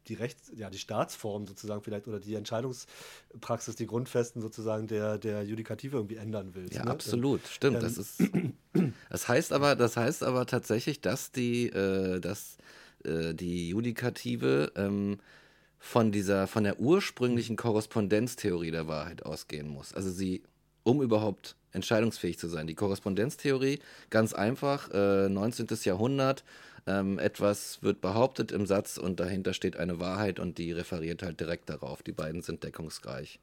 [0.07, 5.43] die Rechts, ja, die Staatsform sozusagen vielleicht oder die Entscheidungspraxis, die Grundfesten sozusagen der, der
[5.43, 6.73] Judikative irgendwie ändern willst.
[6.73, 6.91] Ja, ne?
[6.91, 7.77] absolut, stimmt.
[7.77, 8.23] ähm, das ist.
[9.09, 12.57] Das heißt aber, das heißt aber tatsächlich, dass die, äh, dass
[13.03, 15.19] äh, die Judikative ähm,
[15.77, 19.93] von dieser, von der ursprünglichen Korrespondenztheorie der Wahrheit ausgehen muss.
[19.93, 20.43] Also sie,
[20.83, 22.67] um überhaupt entscheidungsfähig zu sein.
[22.67, 25.67] Die Korrespondenztheorie, ganz einfach, äh, 19.
[25.83, 26.43] Jahrhundert,
[26.87, 31.39] ähm, etwas wird behauptet im Satz und dahinter steht eine Wahrheit und die referiert halt
[31.39, 32.03] direkt darauf.
[32.03, 33.39] Die beiden sind deckungsgleich.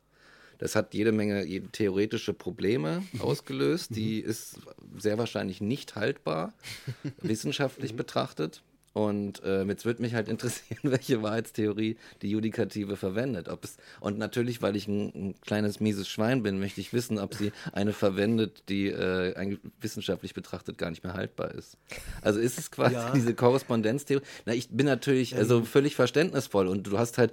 [0.59, 3.95] Das hat jede Menge theoretische Probleme ausgelöst.
[3.95, 4.59] Die ist
[4.99, 6.53] sehr wahrscheinlich nicht haltbar,
[7.19, 8.63] wissenschaftlich betrachtet.
[8.99, 13.49] Und äh, jetzt würde mich halt interessieren, welche Wahrheitstheorie die Judikative verwendet.
[13.49, 17.21] Ob es, und natürlich, weil ich ein, ein kleines mieses Schwein bin, möchte ich wissen,
[17.21, 21.77] ob sie eine verwendet, die äh, eigentlich wissenschaftlich betrachtet gar nicht mehr haltbar ist.
[22.23, 23.13] Also ist es quasi Ja.
[23.13, 24.25] diese Korrespondenztheorie.
[24.47, 27.33] Na, ich bin natürlich also völlig verständnisvoll und du hast halt,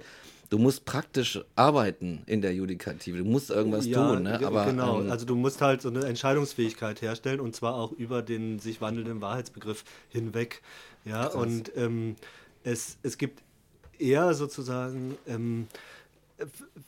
[0.50, 3.18] du musst praktisch arbeiten in der Judikative.
[3.18, 4.38] Du musst irgendwas tun, ne?
[4.46, 5.00] Aber genau.
[5.00, 8.80] ähm, also du musst halt so eine Entscheidungsfähigkeit herstellen und zwar auch über den sich
[8.80, 10.62] wandelnden Wahrheitsbegriff hinweg.
[11.06, 12.16] Ja, und ähm,
[12.64, 13.42] es, es gibt
[13.98, 15.68] eher sozusagen, ähm,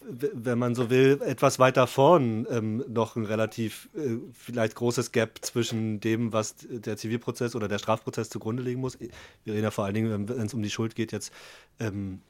[0.03, 5.39] wenn man so will, etwas weiter vorn ähm, noch ein relativ äh, vielleicht großes Gap
[5.41, 8.99] zwischen dem, was der Zivilprozess oder der Strafprozess zugrunde legen muss.
[9.01, 11.33] Wir reden ja vor allen Dingen, wenn es um die Schuld geht, jetzt
[11.81, 12.21] ähm,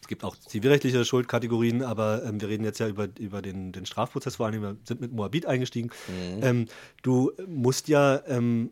[0.00, 3.86] es gibt auch zivilrechtliche Schuldkategorien, aber ähm, wir reden jetzt ja über, über den, den
[3.86, 5.90] Strafprozess vor allem, wir sind mit Moabit eingestiegen.
[6.40, 6.66] Ähm,
[7.02, 8.70] du musst ja, ähm,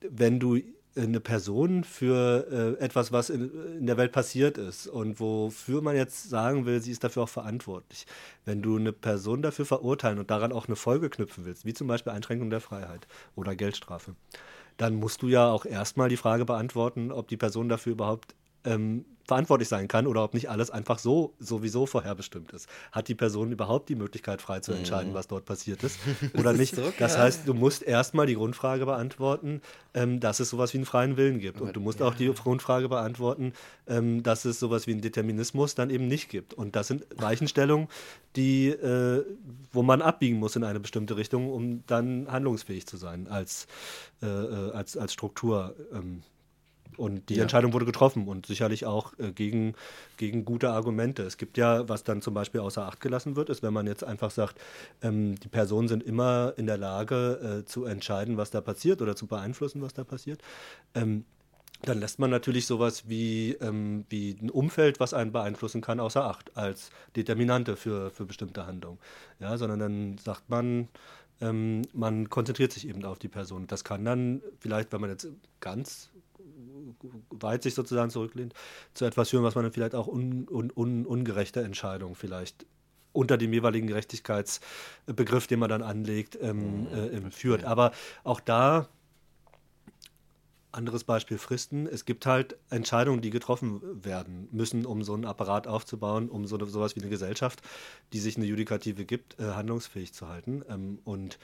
[0.00, 0.58] wenn du
[1.04, 5.96] eine Person für äh, etwas, was in, in der Welt passiert ist und wofür man
[5.96, 8.06] jetzt sagen will, sie ist dafür auch verantwortlich.
[8.44, 11.86] Wenn du eine Person dafür verurteilen und daran auch eine Folge knüpfen willst, wie zum
[11.86, 14.14] Beispiel Einschränkung der Freiheit oder Geldstrafe,
[14.76, 18.34] dann musst du ja auch erstmal die Frage beantworten, ob die Person dafür überhaupt
[18.64, 22.68] ähm, verantwortlich sein kann oder ob nicht alles einfach so sowieso vorherbestimmt ist.
[22.90, 26.00] Hat die Person überhaupt die Möglichkeit, frei zu entscheiden, was dort passiert ist
[26.36, 26.74] oder nicht?
[26.74, 29.62] so das heißt, du musst erstmal die Grundfrage beantworten,
[29.94, 31.60] ähm, dass es sowas wie einen freien Willen gibt.
[31.60, 33.52] Und du musst auch die Grundfrage beantworten,
[33.86, 36.52] ähm, dass es sowas wie einen Determinismus dann eben nicht gibt.
[36.52, 37.86] Und das sind Weichenstellungen,
[38.34, 39.24] die, äh,
[39.72, 43.68] wo man abbiegen muss in eine bestimmte Richtung, um dann handlungsfähig zu sein als,
[44.22, 45.76] äh, äh, als, als Struktur.
[45.92, 46.22] Ähm,
[46.96, 47.42] und die Ja.
[47.42, 49.74] Entscheidung wurde getroffen und sicherlich auch äh, gegen,
[50.16, 51.22] gegen gute Argumente.
[51.22, 54.04] Es gibt ja, was dann zum Beispiel außer Acht gelassen wird, ist, wenn man jetzt
[54.04, 54.60] einfach sagt,
[55.02, 59.16] ähm, die Personen sind immer in der Lage äh, zu entscheiden, was da passiert oder
[59.16, 60.40] zu beeinflussen, was da passiert.
[60.94, 61.24] Ähm,
[61.82, 66.24] dann lässt man natürlich sowas wie, ähm, wie ein Umfeld, was einen beeinflussen kann, außer
[66.24, 68.98] Acht als Determinante für, für bestimmte Handlungen.
[69.38, 70.88] Ja, sondern dann sagt man,
[71.40, 73.66] ähm, man konzentriert sich eben auf die Person.
[73.66, 75.28] Das kann dann vielleicht, wenn man jetzt
[75.60, 76.10] ganz
[77.30, 78.54] weit sich sozusagen zurücklehnt,
[78.94, 82.66] zu etwas führen, was man dann vielleicht auch un, un, un, ungerechte Entscheidungen vielleicht
[83.12, 87.64] unter dem jeweiligen Gerechtigkeitsbegriff, den man dann anlegt, ähm, äh, ähm, führt.
[87.64, 88.88] Aber auch da
[90.72, 91.86] anderes Beispiel Fristen.
[91.86, 96.56] Es gibt halt Entscheidungen, die getroffen werden müssen, um so einen Apparat aufzubauen, um so
[96.56, 97.60] eine, sowas wie eine Gesellschaft,
[98.12, 100.62] die sich eine Judikative gibt, äh, handlungsfähig zu halten.
[100.68, 101.38] Ähm, und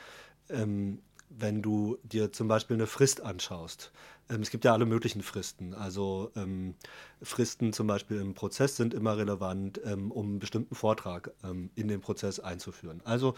[0.48, 3.92] ähm, wenn du dir zum Beispiel eine Frist anschaust,
[4.28, 5.74] ähm, es gibt ja alle möglichen Fristen.
[5.74, 6.74] Also ähm,
[7.22, 11.88] Fristen zum Beispiel im Prozess sind immer relevant, ähm, um einen bestimmten Vortrag ähm, in
[11.88, 13.00] den Prozess einzuführen.
[13.04, 13.34] Also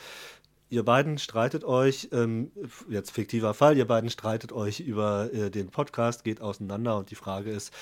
[0.70, 2.50] ihr beiden streitet euch, ähm,
[2.88, 7.14] jetzt fiktiver Fall, ihr beiden streitet euch über äh, den Podcast, geht auseinander und die
[7.14, 7.72] Frage ist,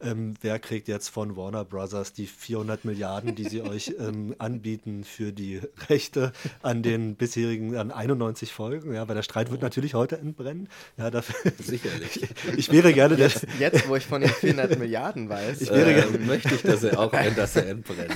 [0.00, 5.04] ähm, wer kriegt jetzt von Warner Brothers die 400 Milliarden, die sie euch ähm, anbieten
[5.04, 6.32] für die Rechte
[6.62, 10.68] an den bisherigen, an 91 Folgen, ja, weil der Streit wird natürlich heute entbrennen.
[10.96, 12.28] Ja, dafür, Sicherlich.
[12.56, 15.62] ich wäre gerne der, Jetzt, jetzt, wo ich von den 400 Milliarden weiß.
[15.62, 18.14] Ich wäre gerne- möchte ich, dass er auch, dass er entbrennt.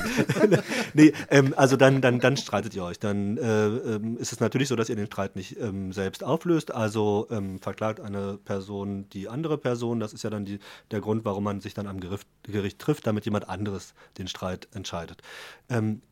[0.95, 2.99] nee, ähm, also dann, dann, dann streitet ihr euch.
[3.01, 6.73] Dann äh, ähm, ist es natürlich so, dass ihr den Streit nicht ähm, selbst auflöst.
[6.73, 9.99] Also ähm, verklagt eine Person die andere Person.
[9.99, 10.59] Das ist ja dann die,
[10.91, 14.69] der Grund, warum man sich dann am Gericht, Gericht trifft, damit jemand anderes den Streit
[14.73, 15.23] entscheidet.
[15.69, 16.03] Ähm,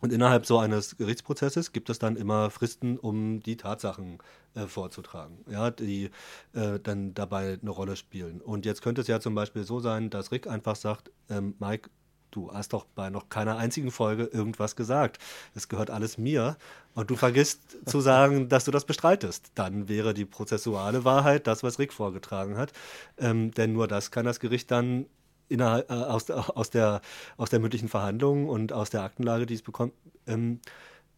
[0.00, 4.18] und innerhalb so eines Gerichtsprozesses gibt es dann immer Fristen, um die Tatsachen
[4.54, 6.10] äh, vorzutragen, ja, die
[6.52, 8.40] äh, dann dabei eine Rolle spielen.
[8.40, 11.90] Und jetzt könnte es ja zum Beispiel so sein, dass Rick einfach sagt, ähm, Mike,
[12.30, 15.18] du hast doch bei noch keiner einzigen Folge irgendwas gesagt.
[15.54, 16.56] Es gehört alles mir.
[16.94, 19.52] Und du vergisst zu sagen, dass du das bestreitest.
[19.54, 22.72] Dann wäre die prozessuale Wahrheit das, was Rick vorgetragen hat.
[23.18, 25.06] Ähm, denn nur das kann das Gericht dann
[25.48, 27.00] innerhalb, äh, aus, der- aus, der,
[27.36, 29.94] aus der mündlichen Verhandlung und aus der Aktenlage, die es bekommt,
[30.26, 30.60] ähm,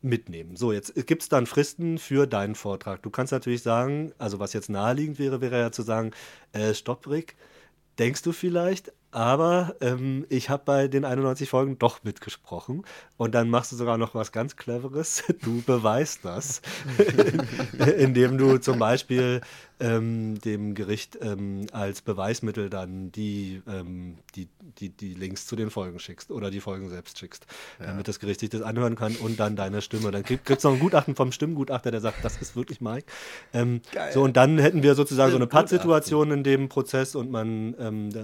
[0.02, 0.56] mitnehmen.
[0.56, 3.02] So, jetzt gibt es dann Fristen für deinen Vortrag.
[3.02, 6.12] Du kannst natürlich sagen, also was jetzt naheliegend wäre, wäre ja zu sagen,
[6.52, 7.36] äh, stopp, Rick,
[7.98, 12.84] denkst du vielleicht, aber ähm, ich habe bei den 91 Folgen doch mitgesprochen
[13.16, 15.24] und dann machst du sogar noch was ganz Cleveres.
[15.42, 16.60] Du beweist das,
[17.98, 19.40] indem du zum Beispiel
[19.80, 24.48] ähm, dem Gericht ähm, als Beweismittel dann die, ähm, die,
[24.78, 27.46] die, die Links zu den Folgen schickst oder die Folgen selbst schickst,
[27.78, 30.10] damit das Gericht sich das anhören kann und dann deine Stimme.
[30.10, 33.06] Dann krieg, kriegst du noch ein Gutachten vom Stimmgutachter, der sagt, das ist wirklich Mike.
[33.54, 33.80] Ähm,
[34.12, 35.46] so, und dann hätten wir sozusagen so eine.
[35.46, 38.20] Pattsituation in dem Prozess und man, ähm, da,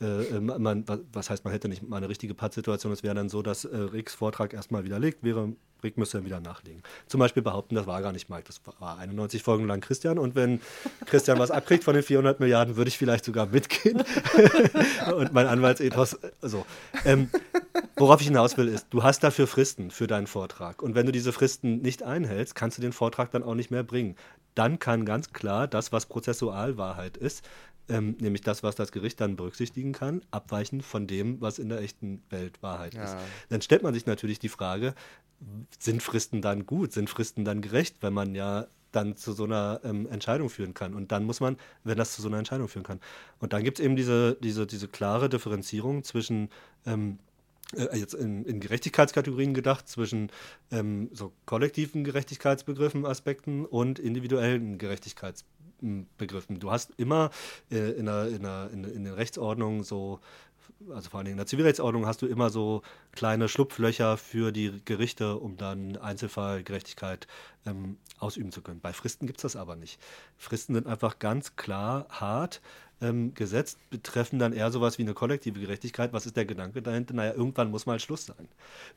[0.00, 3.28] äh, man, wa- was heißt, man hätte nicht mal eine richtige Pattsituation, es wäre dann
[3.28, 6.82] so, dass äh, Ricks Vortrag erstmal widerlegt wäre, Rick müsste dann wieder nachlegen.
[7.06, 10.34] Zum Beispiel behaupten, das war gar nicht Mike, das war 91 Folgen lang Christian und
[10.34, 10.60] wenn
[11.06, 14.02] Christian was abkriegt von den 400 Milliarden, würde ich vielleicht sogar mitgehen
[15.16, 16.64] und mein Anwaltsethos, äh, so.
[17.04, 17.28] Ähm,
[17.98, 20.82] Worauf ich hinaus will, ist, du hast dafür Fristen für deinen Vortrag.
[20.82, 23.82] Und wenn du diese Fristen nicht einhältst, kannst du den Vortrag dann auch nicht mehr
[23.84, 24.16] bringen.
[24.54, 27.42] Dann kann ganz klar das, was Prozessualwahrheit ist,
[27.88, 31.80] ähm, nämlich das, was das Gericht dann berücksichtigen kann, abweichen von dem, was in der
[31.80, 33.14] echten Welt Wahrheit ist.
[33.14, 33.20] Ja.
[33.48, 34.94] Dann stellt man sich natürlich die Frage,
[35.78, 39.80] sind Fristen dann gut, sind Fristen dann gerecht, wenn man ja dann zu so einer
[39.84, 40.94] ähm, Entscheidung führen kann.
[40.94, 43.00] Und dann muss man, wenn das zu so einer Entscheidung führen kann.
[43.38, 46.48] Und dann gibt es eben diese, diese, diese klare Differenzierung zwischen
[46.86, 47.18] ähm,
[47.74, 50.30] äh, jetzt in, in Gerechtigkeitskategorien gedacht, zwischen
[50.70, 55.55] ähm, so kollektiven Gerechtigkeitsbegriffen, Aspekten und individuellen Gerechtigkeitsbegriffen.
[55.80, 57.30] Du hast immer
[57.70, 60.20] äh, in, der, in, der, in, in den Rechtsordnungen so
[60.92, 65.36] also vor allem in der Zivilrechtsordnung hast du immer so kleine Schlupflöcher für die Gerichte,
[65.36, 67.26] um dann Einzelfallgerechtigkeit
[67.66, 68.80] ähm, ausüben zu können.
[68.80, 70.00] Bei Fristen gibt es das aber nicht.
[70.38, 72.60] Fristen sind einfach ganz klar hart
[73.02, 76.12] ähm, gesetzt, betreffen dann eher sowas wie eine kollektive Gerechtigkeit.
[76.12, 77.14] Was ist der Gedanke dahinter?
[77.14, 78.48] Naja, irgendwann muss mal Schluss sein.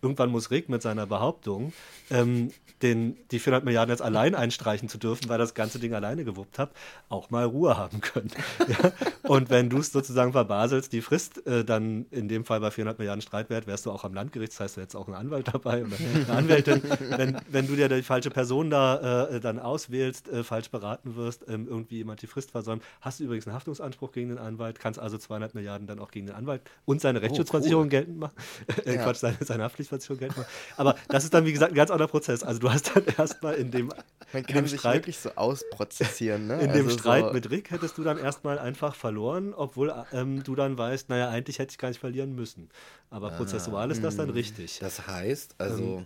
[0.02, 1.74] Irgendwann muss Rick mit seiner Behauptung,
[2.10, 2.52] ähm,
[2.82, 6.60] den, die 400 Milliarden jetzt allein einstreichen zu dürfen, weil das ganze Ding alleine gewuppt
[6.60, 6.72] hat,
[7.10, 8.32] auch mal Ruhe haben können.
[8.68, 8.94] ja?
[9.24, 13.00] Und wenn du es sozusagen verbaselst, die Frist äh, dann in dem Fall bei 400
[13.00, 15.84] Milliarden Streitwert, wärst du auch am Landgericht, das heißt, du hättest auch einen Anwalt dabei
[15.84, 16.82] oder eine Anwältin.
[17.18, 21.46] wenn, wenn du dir die falsche Person da äh, dann auswählst, äh, falsch beraten wirst,
[21.48, 25.00] ähm, irgendwie jemand die Frist versäumt, hast du übrigens einen Haftungsanspruch gegen den Anwalt, kannst
[25.00, 28.34] also 200 Milliarden dann auch gegen den Anwalt und seine Rechtsschutzversicherung geltend machen.
[28.86, 29.04] Äh, Ja.
[29.04, 30.50] Quatsch, seine, seine Haftpflichtversicherung geltend machen.
[30.78, 32.44] Aber das ist dann, wie gesagt, ein ganz anderer Prozess.
[32.44, 33.98] Also du hast dann erstmal in dem, Man
[34.34, 36.60] in kann dem sich Streit wirklich so ausprozessieren, ne?
[36.62, 40.44] in dem Also Streit so, mit Rick hättest du dann erstmal einfach verloren, obwohl ähm,
[40.44, 42.70] du dann weißt, naja, eigentlich hätte ich gar nicht verlieren müssen.
[43.10, 44.80] Aber prozessual ist das dann richtig.
[44.80, 46.06] Das heißt, also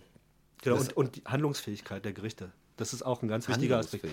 [0.64, 2.50] Genau, und, und die Handlungsfähigkeit der Gerichte.
[2.76, 4.04] Das ist auch ein ganz wichtiger Aspekt.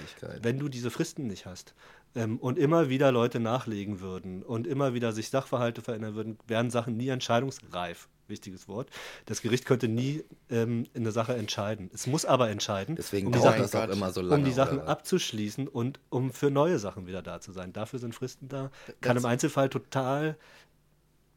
[0.43, 1.73] Wenn du diese Fristen nicht hast
[2.13, 6.69] ähm, und immer wieder Leute nachlegen würden und immer wieder sich Sachverhalte verändern würden, wären
[6.69, 8.07] Sachen nie entscheidungsreif.
[8.27, 8.89] Wichtiges Wort.
[9.25, 11.89] Das Gericht könnte nie ähm, in eine Sache entscheiden.
[11.93, 13.95] Es muss aber entscheiden, deswegen um die Sachen- das auch Gott.
[13.95, 14.35] immer so lange.
[14.35, 17.73] um die Sachen oder abzuschließen und um für neue Sachen wieder da zu sein.
[17.73, 18.71] Dafür sind Fristen da.
[19.01, 20.37] Kann Das- im Einzelfall total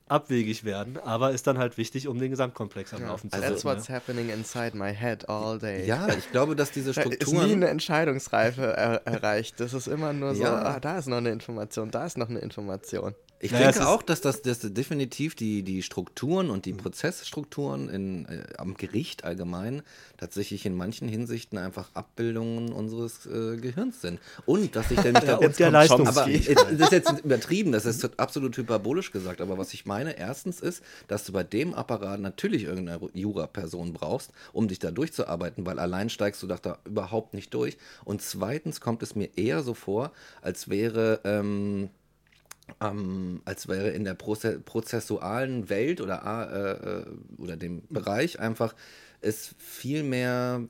[0.06, 3.64] abwegig werden, aber ist dann halt wichtig, um den Gesamtkomplex am ja, Laufen zu that's
[3.64, 3.64] halten.
[3.64, 3.94] what's ja.
[3.94, 5.86] happening inside my head all day.
[5.86, 7.50] Ja, ich glaube, dass diese Da ist nie Strukturen.
[7.52, 9.60] eine Entscheidungsreife er erreicht.
[9.60, 10.54] Das ist immer nur so, Ja.
[10.62, 13.14] ah, da ist noch eine Information, da ist noch eine Information.
[13.44, 18.24] Ich Naja, denke auch, dass das, das definitiv die, die Strukturen und die Prozessstrukturen in,
[18.24, 19.82] äh, am Gericht allgemein
[20.16, 24.18] tatsächlich in manchen Hinsichten einfach Abbildungen unseres äh, Gehirns sind.
[24.46, 26.56] Und dass ich nämlich Ja, da, und der aber Leistungsfähigkeit.
[26.70, 30.60] jetzt- das ist jetzt übertrieben, das ist absolut hyperbolisch gesagt, aber was ich meine, erstens
[30.60, 35.78] ist, dass du bei dem Apparat natürlich irgendeine Jura-Person brauchst, um dich da durchzuarbeiten, weil
[35.78, 37.76] allein steigst du da überhaupt nicht durch.
[38.06, 41.90] Und zweitens kommt es mir eher so vor, als wäre ähm,
[42.80, 48.74] ähm, als wäre in der Proze prozessualen Welt oder, äh, äh, oder dem Bereich einfach
[49.20, 50.62] es viel mehr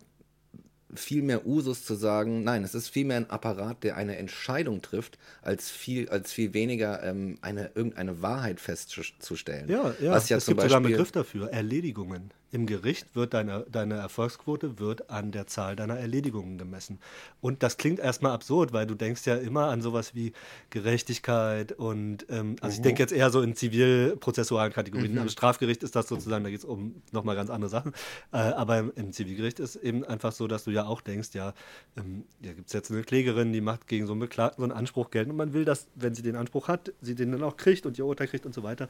[0.94, 4.80] viel mehr Usus zu sagen, nein, es ist viel mehr ein Apparat, der eine Entscheidung
[4.80, 9.68] trifft, als viel, als viel weniger ähm, eine, irgendeine Wahrheit festzustellen.
[9.68, 10.12] Ja, ja.
[10.12, 12.30] Was ja es zum gibt sogar einen Beispiel, Begriff dafür, Erledigungen.
[12.50, 17.00] Im Gericht wird deine, deine Erfolgsquote wird an der Zahl deiner Erledigungen gemessen.
[17.40, 20.32] Und das klingt erstmal absurd, weil du denkst ja immer an sowas wie
[20.70, 25.18] Gerechtigkeit und ähm, also ich denke jetzt eher so in zivilprozessualen Kategorien.
[25.18, 27.92] Am Strafgericht ist das sozusagen, da geht es um nochmal ganz andere Sachen.
[28.32, 31.54] Äh, aber im, im Zivilgericht ist eben einfach so, dass du ja auch denkst, ja,
[31.96, 34.72] ähm, da gibt es jetzt eine Klägerin, die macht gegen so einen Beklagten so einen
[34.72, 37.56] Anspruch geltend und man will, dass, wenn sie den Anspruch hat, sie den dann auch
[37.56, 38.88] kriegt und ihr Urteil kriegt und so weiter.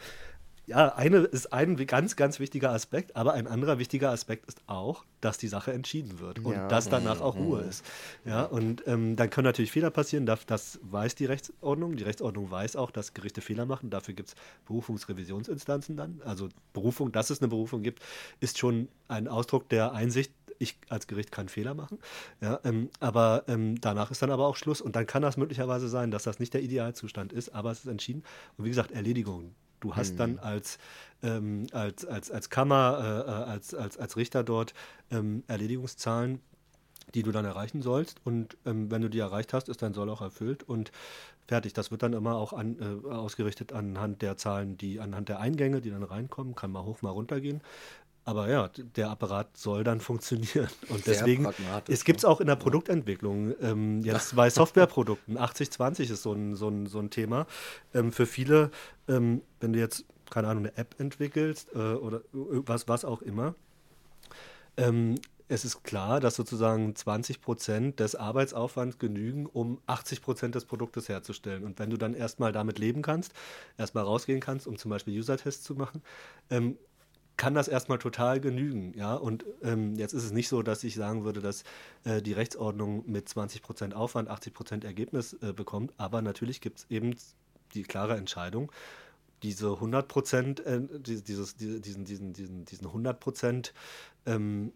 [0.67, 5.05] Ja, eine ist ein ganz, ganz wichtiger Aspekt, aber ein anderer wichtiger Aspekt ist auch,
[5.21, 6.69] dass die Sache entschieden wird und Ja.
[6.69, 7.85] dass danach auch Ruhe ist.
[8.25, 11.97] Ja, und ähm, dann können natürlich Fehler passieren, das, das weiß die Rechtsordnung.
[11.97, 13.91] Die Rechtsordnung weiß auch, dass Gerichte Fehler machen.
[13.91, 14.35] Dafür gibt es
[14.67, 16.23] Berufungsrevisionsinstanzen dann.
[16.25, 18.03] Also Berufung, dass es eine Berufung gibt,
[18.41, 21.99] ist schon ein Ausdruck der Einsicht, ich als Gericht kann Fehler machen.
[22.41, 24.81] Ja, ähm, aber ähm, danach ist dann aber auch Schluss.
[24.81, 27.87] Und dann kann das möglicherweise sein, dass das nicht der Idealzustand ist, aber es ist
[27.87, 28.23] entschieden.
[28.57, 29.55] Und wie gesagt, Erledigung.
[29.85, 30.79] Du hast dann als,
[31.23, 34.73] ähm, als, als, als Kammer, äh, äh, als, als, als Richter dort
[35.11, 36.41] ähm, Erledigungszahlen,
[37.15, 38.19] die du dann erreichen sollst.
[38.25, 40.91] Und ähm, wenn du die erreicht hast, ist dein Soll auch erfüllt und
[41.47, 41.75] fertig.
[41.75, 45.83] Das wird dann immer auch an, äh, ausgerichtet anhand der Zahlen, die anhand der Eingänge,
[45.83, 47.61] die dann reinkommen, kann mal hoch, mal runter gehen.
[48.27, 50.69] Aber ja, der Apparat soll dann funktionieren.
[50.89, 51.47] Und Sehr deswegen,
[51.89, 53.55] es gibt es auch in der Produktentwicklung.
[53.61, 57.47] Ähm, jetzt bei Softwareprodukten, 80-20 ist so ein, so ein, so ein Thema.
[57.93, 58.71] Ähm, für viele,
[59.09, 63.55] ähm, wenn du jetzt, keine Ahnung, eine App entwickelst äh, oder was, was auch immer,
[64.77, 65.17] ähm,
[65.49, 71.11] es ist klar, dass sozusagen 20 Prozent des Arbeitsaufwands genügen, um 80 Prozent des Produktes
[71.11, 71.65] herzustellen.
[71.65, 73.33] Und wenn du dann erstmal damit leben kannst,
[73.77, 76.03] erstmal rausgehen kannst, um zum Beispiel User-Tests zu machen,
[76.49, 76.79] ähm,
[77.37, 79.15] kann das erstmal total genügen, ja.
[79.15, 81.65] Und ähm, jetzt ist es nicht so, dass ich sagen würde, dass
[82.05, 87.15] äh, die Rechtsordnung mit 20% Aufwand 80% Ergebnis äh, bekommt, aber natürlich gibt es eben
[87.75, 88.71] die klare Entscheidung,
[89.43, 93.73] diese 100%, äh, die- dieses, diese, diesen, diesen, diesen, diesen 100%,
[94.27, 94.73] ähm,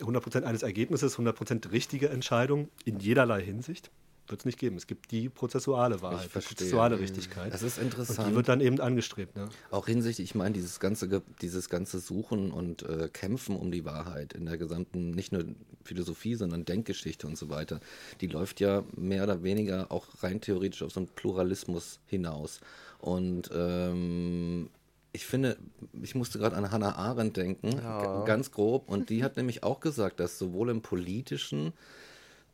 [0.00, 3.90] 100% eines Ergebnisses, 100% richtige Entscheidung in jederlei Hinsicht
[4.30, 4.76] wird es nicht geben.
[4.76, 7.52] Es gibt die prozessuale Wahrheit, die prozessuale Richtigkeit.
[7.52, 8.28] Das ist Und interessant.
[8.30, 9.36] die wird dann eben angestrebt.
[9.36, 9.48] Ne?
[9.70, 14.32] Auch hinsichtlich, ich meine, dieses ganze, dieses ganze Suchen und äh, Kämpfen um die Wahrheit
[14.32, 15.44] in der gesamten, nicht nur
[15.84, 17.80] Philosophie, sondern Denkgeschichte und so weiter,
[18.20, 22.60] die läuft ja mehr oder weniger auch rein theoretisch auf so einen Pluralismus hinaus.
[22.98, 24.68] Und ähm,
[25.12, 25.56] ich finde,
[26.02, 28.24] ich musste gerade an Hannah Arendt denken, Ja.
[28.24, 31.72] ganz grob, und die hat nämlich auch gesagt, dass sowohl im politischen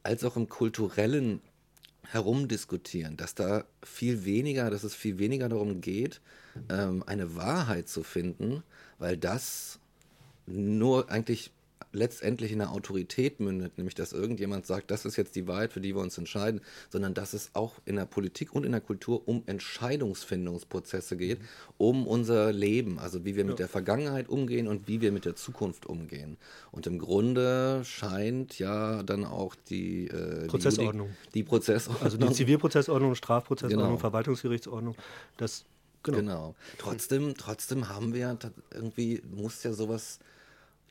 [0.02, 1.40] als auch im kulturellen
[2.11, 6.20] herumdiskutieren, dass da viel weniger, dass es viel weniger darum geht,
[6.68, 8.62] ähm, eine Wahrheit zu finden,
[8.98, 9.78] weil das
[10.46, 11.50] nur eigentlich
[11.93, 15.80] letztendlich in der Autorität mündet, nämlich dass irgendjemand sagt, das ist jetzt die Wahrheit, für
[15.80, 16.61] die wir uns entscheiden,
[16.91, 21.41] sondern dass es auch in der Politik und in der Kultur um Entscheidungsfindungsprozesse geht,
[21.78, 25.37] um unser Leben, also wie wir mit der Vergangenheit umgehen und wie wir mit der
[25.37, 26.37] Zukunft umgehen.
[26.72, 31.11] Und im Grunde scheint ja dann auch die äh, Prozessordnung.
[31.28, 32.05] Die, die Prozessordnung.
[32.05, 33.99] Also die Zivilprozessordnung, Strafprozessordnung, Genau.
[33.99, 34.95] Verwaltungsgerichtsordnung,
[35.37, 35.64] das
[36.03, 36.18] genau.
[36.18, 36.55] Genau.
[36.78, 38.37] Trotzdem, trotzdem haben wir
[38.72, 40.18] irgendwie, muss ja sowas,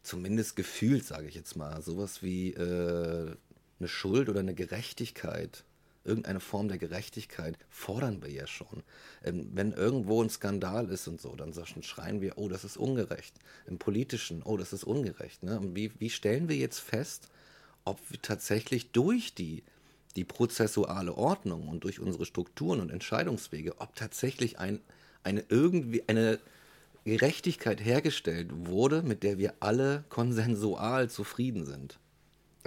[0.05, 3.35] zumindest gefühlt, sage ich jetzt mal, sowas wie äh,
[3.79, 5.63] eine Schuld oder eine Gerechtigkeit,
[6.05, 8.83] irgendeine Form der Gerechtigkeit fordern wir ja schon.
[9.23, 13.35] Ähm, wenn irgendwo ein Skandal ist und so, dann schreien wir, oh, das ist ungerecht.
[13.65, 15.43] Im Politischen, oh, das ist ungerecht.
[15.43, 15.59] Ne?
[15.59, 17.29] Und wie, wie stellen wir jetzt fest,
[17.83, 19.63] ob wir tatsächlich durch die,
[20.15, 24.79] die prozessuale Ordnung und durch unsere Strukturen und Entscheidungswege, ob tatsächlich ein,
[25.23, 26.39] eine irgendwie eine
[27.05, 31.99] Gerechtigkeit hergestellt wurde, mit der wir alle konsensual zufrieden sind.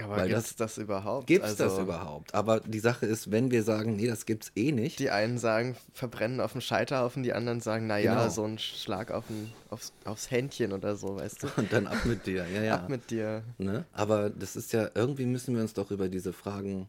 [0.01, 1.27] Aber Weil gibt's das- das, überhaupt?
[1.27, 2.33] Gibt es Also, das überhaupt?
[2.33, 5.75] Aber die Sache ist, wenn wir sagen, nee, das gibt's eh nicht, Die einen sagen,
[5.93, 8.29] verbrennen auf dem Scheiterhaufen, die anderen sagen, naja, Genau.
[8.31, 11.47] so ein Schlag auf den, aufs, aufs Händchen oder so, weißt du?
[11.57, 12.47] und dann ab mit dir.
[12.47, 12.75] Ja, ja.
[12.77, 13.43] Ab mit dir.
[13.59, 13.87] Ne?
[13.93, 16.89] Aber das ist ja, irgendwie müssen wir uns doch über diese Fragen,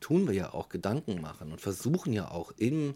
[0.00, 2.94] tun wir ja auch Gedanken machen und versuchen ja auch im,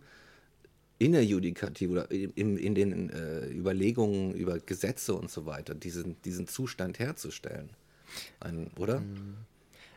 [1.00, 6.20] in der Judikative oder in, in den äh, Überlegungen über Gesetze und so weiter, diesen,
[6.22, 7.70] diesen Zustand herzustellen.
[8.38, 9.00] Ein, oder?
[9.00, 9.36] Mhm.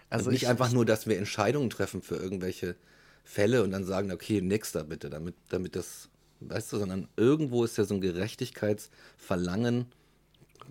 [0.10, 2.78] Also nicht ich, einfach nur, dass wir Entscheidungen treffen für irgendwelche
[3.26, 6.08] Fälle und dann sagen, okay, nächster bitte, damit, damit das,
[6.40, 9.88] weißt du, sondern irgendwo ist ja so ein Gerechtigkeitsverlangen,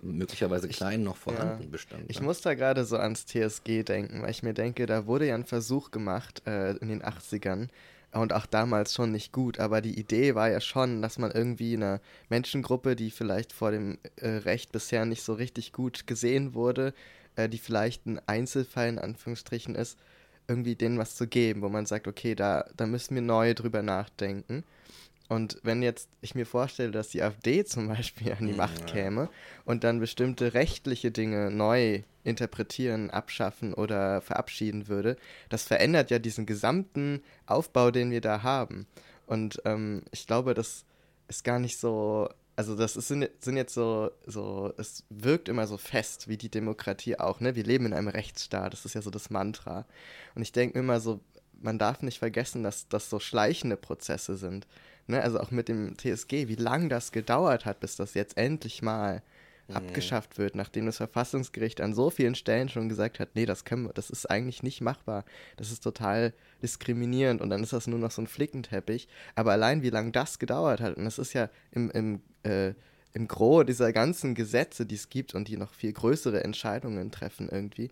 [0.01, 1.69] möglicherweise klein noch vorhanden ja.
[1.69, 2.05] bestand.
[2.07, 5.35] Ich muss da gerade so ans TSG denken, weil ich mir denke, da wurde ja
[5.35, 7.67] ein Versuch gemacht äh, in den 80ern
[8.13, 11.75] und auch damals schon nicht gut, aber die Idee war ja schon, dass man irgendwie
[11.75, 11.99] einer
[12.29, 16.93] Menschengruppe, die vielleicht vor dem äh, Recht bisher nicht so richtig gut gesehen wurde,
[17.35, 19.97] äh, die vielleicht ein Einzelfall in Anführungsstrichen ist,
[20.47, 23.81] irgendwie denen was zu geben, wo man sagt, okay, da, da müssen wir neu drüber
[23.81, 24.63] nachdenken.
[25.29, 29.29] Und wenn jetzt ich mir vorstelle, dass die AfD zum Beispiel an die Macht käme
[29.65, 35.17] und dann bestimmte rechtliche Dinge neu interpretieren, abschaffen oder verabschieden würde,
[35.49, 38.85] das verändert ja diesen gesamten Aufbau, den wir da haben.
[39.25, 40.85] Und ähm, ich glaube, das
[41.27, 45.77] ist gar nicht so also das ist, sind, jetzt so, so, es wirkt immer so
[45.77, 47.55] fest, wie die Demokratie auch, ne?
[47.55, 49.85] Wir leben in einem Rechtsstaat, das ist ja so das Mantra.
[50.35, 51.19] Und ich denke immer so,
[51.61, 54.67] man darf nicht vergessen, dass das so schleichende Prozesse sind.
[55.07, 55.21] Ne?
[55.21, 59.21] Also auch mit dem TSG, wie lange das gedauert hat, bis das jetzt endlich mal
[59.67, 59.75] mhm.
[59.75, 63.85] abgeschafft wird, nachdem das Verfassungsgericht an so vielen Stellen schon gesagt hat, nee, das können
[63.85, 65.25] wir, das ist eigentlich nicht machbar.
[65.57, 69.07] Das ist total diskriminierend und dann ist das nur noch so ein Flickenteppich.
[69.35, 72.73] Aber allein wie lange das gedauert hat, und das ist ja im, im, äh,
[73.13, 77.49] im Gros dieser ganzen Gesetze, die es gibt und die noch viel größere Entscheidungen treffen
[77.49, 77.91] irgendwie,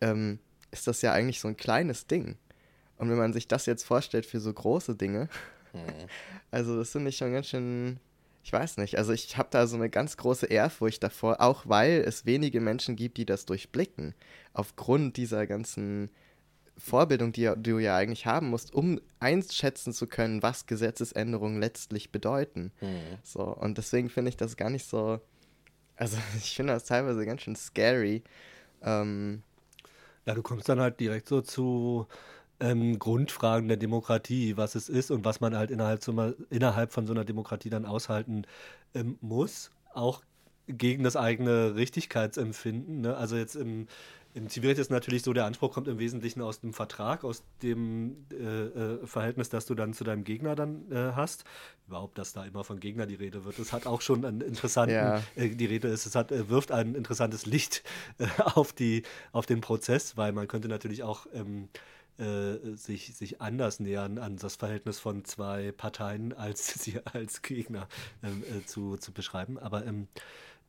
[0.00, 0.38] ähm,
[0.70, 2.36] ist das ja eigentlich so ein kleines Ding.
[2.98, 5.28] Und wenn man sich das jetzt vorstellt für so große Dinge,
[6.50, 7.98] also das finde ich schon ganz schön
[8.46, 12.04] ich weiß nicht, also ich habe da so eine ganz große Ehrfurcht davor, auch weil
[12.06, 14.14] es wenige Menschen gibt, die das durchblicken.
[14.52, 16.10] Aufgrund dieser ganzen
[16.78, 22.70] Vorbildung, die du ja eigentlich haben musst, um einschätzen zu können, was Gesetzesänderungen letztlich bedeuten.
[22.80, 23.18] Mhm.
[23.24, 25.18] So, und deswegen finde ich das gar nicht so.
[25.96, 28.22] Also ich finde das teilweise ganz schön scary.
[28.80, 29.42] Ähm,
[30.24, 32.06] ja, du kommst dann halt direkt so zu
[32.60, 37.06] ähm, Grundfragen der Demokratie, was es ist und was man halt innerhalb, so, innerhalb von
[37.06, 38.44] so einer Demokratie dann aushalten
[38.94, 40.22] ähm, muss, auch
[40.68, 43.02] gegen das eigene Richtigkeitsempfinden.
[43.02, 43.16] Ne?
[43.16, 43.86] Also jetzt im,
[44.34, 48.26] im Zivilrecht ist natürlich so, der Anspruch kommt im Wesentlichen aus dem Vertrag, aus dem
[48.30, 51.44] äh, äh, Verhältnis, das du dann zu deinem Gegner dann äh, hast.
[51.86, 54.94] Überhaupt, dass da immer von Gegner die Rede wird, das hat auch schon einen interessanten,
[54.94, 55.22] ja.
[55.36, 57.82] Äh, die Rede ist, es hat, äh, wirft ein interessantes Licht
[58.18, 61.68] äh, auf, die, auf den Prozess, weil man könnte natürlich auch ähm,
[62.18, 67.88] äh, sich, sich anders nähern an das Verhältnis von zwei Parteien, als sie als Gegner
[68.22, 69.58] ähm, äh, zu, zu beschreiben.
[69.58, 70.08] Aber ähm,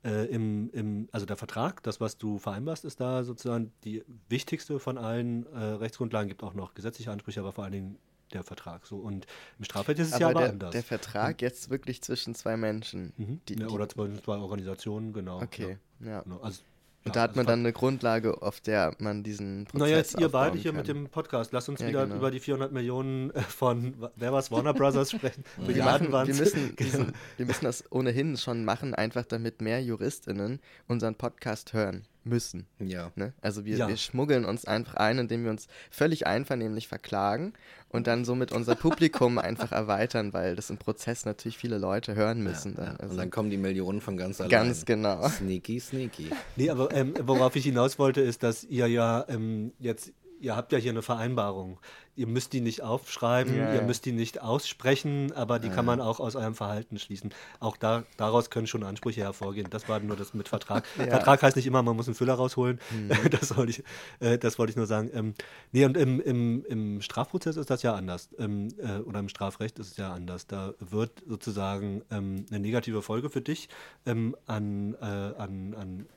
[0.03, 4.79] äh, im, im, also der Vertrag, das, was du vereinbarst, ist da sozusagen die wichtigste
[4.79, 6.29] von allen äh, Rechtsgrundlagen.
[6.29, 7.97] Gibt auch noch gesetzliche Ansprüche, aber vor allen Dingen
[8.33, 8.85] der Vertrag.
[8.85, 8.97] So.
[8.97, 9.25] Und
[9.57, 10.71] im Strafrecht ist es aber ja aber der, anders.
[10.71, 11.45] Der Vertrag mhm.
[11.45, 13.13] jetzt wirklich zwischen zwei Menschen.
[13.17, 13.41] Mhm.
[13.47, 15.41] Die, ja, oder zwischen zwei Organisationen, genau.
[15.41, 16.07] Okay, ja.
[16.09, 16.21] ja.
[16.21, 16.39] Genau.
[16.39, 16.61] Also
[17.08, 20.30] und da hat man dann eine Grundlage, auf der man diesen Prozess Naja, jetzt ihr
[20.30, 20.78] beide hier kann.
[20.78, 21.51] mit dem Podcast.
[21.51, 22.18] Lasst uns ja, wieder genau.
[22.18, 25.43] über die 400 Millionen äh, von, wer was, Warner Brothers sprechen.
[25.58, 30.60] wir, machen, wir, müssen diesen, wir müssen das ohnehin schon machen, einfach damit mehr JuristInnen
[30.88, 32.67] unseren Podcast hören müssen.
[32.80, 33.11] Ja.
[33.15, 33.34] Ne?
[33.41, 33.88] Also wir, ja.
[33.88, 37.53] wir schmuggeln uns einfach ein, indem wir uns völlig einvernehmlich verklagen
[37.89, 42.41] und dann somit unser Publikum einfach erweitern, weil das im Prozess natürlich viele Leute hören
[42.41, 42.75] müssen.
[42.78, 42.97] Ja, dann.
[42.97, 44.51] Also und dann kommen die Millionen von ganz allein.
[44.51, 45.28] Ganz genau.
[45.30, 46.30] Sneaky, sneaky.
[46.55, 50.71] Nee, aber ähm, worauf ich hinaus wollte, ist, dass ihr ja ähm, jetzt ihr habt
[50.71, 51.79] ja hier eine Vereinbarung.
[52.15, 55.85] Ihr müsst die nicht aufschreiben, ja, ihr müsst die nicht aussprechen, aber die ja, kann
[55.85, 57.31] man auch aus eurem Verhalten schließen.
[57.59, 59.67] Auch da, daraus können schon Ansprüche hervorgehen.
[59.69, 60.88] Das war nur das mit Vertrag.
[60.95, 62.79] Vertrag heißt nicht immer, man muss einen Füller rausholen.
[62.91, 63.11] Mhm.
[63.38, 63.83] Das, wollte ich,
[64.19, 65.11] äh, das wollte ich nur sagen.
[65.13, 65.33] Ähm,
[65.71, 68.29] nee, und im, im, im Strafprozess ist das ja anders.
[68.39, 70.47] Ähm, äh, oder im Strafrecht ist es ja anders.
[70.47, 73.69] Da wird sozusagen ähm, eine negative Folge für dich
[74.05, 76.07] ähm, an, äh, an, an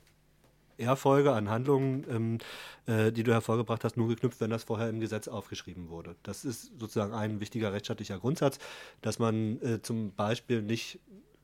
[0.81, 2.37] Erfolge an Handlungen, ähm,
[2.85, 6.15] äh, die du hervorgebracht hast, nur geknüpft, wenn das vorher im Gesetz aufgeschrieben wurde.
[6.23, 8.59] Das ist sozusagen ein wichtiger rechtsstaatlicher Grundsatz,
[9.01, 10.99] dass man äh, zum Beispiel nicht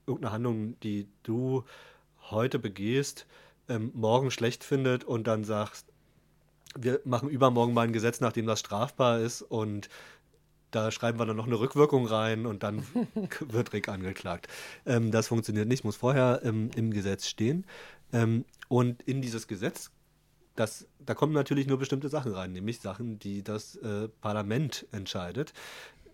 [0.05, 1.63] irgendeine Handlung, die du
[2.29, 3.25] heute begehst,
[3.69, 5.87] ähm, morgen schlecht findet und dann sagst,
[6.75, 9.89] wir machen übermorgen mal ein Gesetz, nachdem das strafbar ist und
[10.71, 12.85] da schreiben wir dann noch eine Rückwirkung rein und dann
[13.39, 14.47] wird Rick angeklagt.
[14.85, 17.65] Ähm, das funktioniert nicht, muss vorher ähm, im Gesetz stehen.
[18.13, 19.91] Ähm, und in dieses Gesetz,
[20.55, 25.53] das, da kommen natürlich nur bestimmte Sachen rein, nämlich Sachen, die das äh, Parlament entscheidet.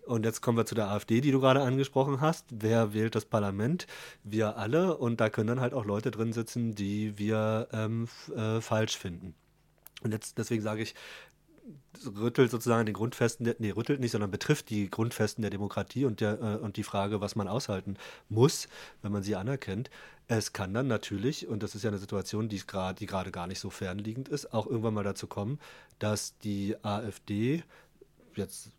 [0.06, 2.44] Und jetzt kommen wir zu der AfD, die du gerade angesprochen hast.
[2.50, 3.86] Wer wählt das Parlament?
[4.22, 4.98] Wir alle.
[4.98, 9.34] Und da können dann halt auch Leute drin sitzen, die wir ähm, äh, falsch finden.
[10.02, 10.94] Und jetzt deswegen sage ich,
[12.06, 16.20] rüttelt sozusagen den Grundfesten, der, nee, rüttelt nicht, sondern betrifft die Grundfesten der Demokratie und,
[16.20, 17.96] der, äh, und die Frage, was man aushalten
[18.28, 18.68] muss,
[19.02, 19.90] wenn man sie anerkennt.
[20.26, 23.60] Es kann dann natürlich, und das ist ja eine Situation, die gerade die gar nicht
[23.60, 25.58] so fernliegend ist, auch irgendwann mal dazu kommen,
[25.98, 27.62] dass die AfD
[28.34, 28.70] jetzt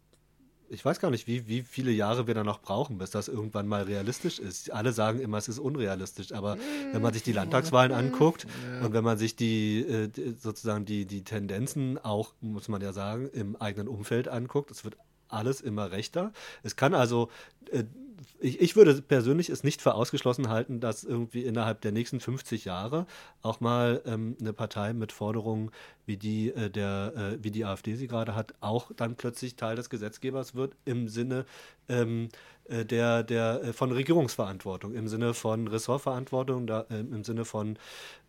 [0.70, 3.68] ich weiß gar nicht, wie, wie viele Jahre wir da noch brauchen, bis das irgendwann
[3.68, 4.72] mal realistisch ist.
[4.72, 6.57] Alle sagen immer, es ist unrealistisch, aber
[6.91, 8.47] wenn man sich die Landtagswahlen anguckt
[8.84, 13.30] und wenn man sich die, äh, sozusagen die, die Tendenzen auch, muss man ja sagen,
[13.34, 14.97] im eigenen Umfeld anguckt, es wird
[15.28, 16.32] alles immer rechter.
[16.63, 17.30] Es kann also
[17.72, 17.84] äh,
[18.39, 22.65] ich, ich würde persönlich es nicht für ausgeschlossen halten, dass irgendwie innerhalb der nächsten 50
[22.65, 23.05] Jahre
[23.41, 25.71] auch mal ähm, eine Partei mit Forderungen
[26.05, 29.76] wie die äh, der äh, wie die AfD sie gerade hat, auch dann plötzlich Teil
[29.76, 31.45] des Gesetzgebers wird im Sinne
[31.89, 32.30] ähm,
[32.67, 37.78] äh, der der äh, von Regierungsverantwortung, im Sinne von Ressortverantwortung, da, äh, im Sinne von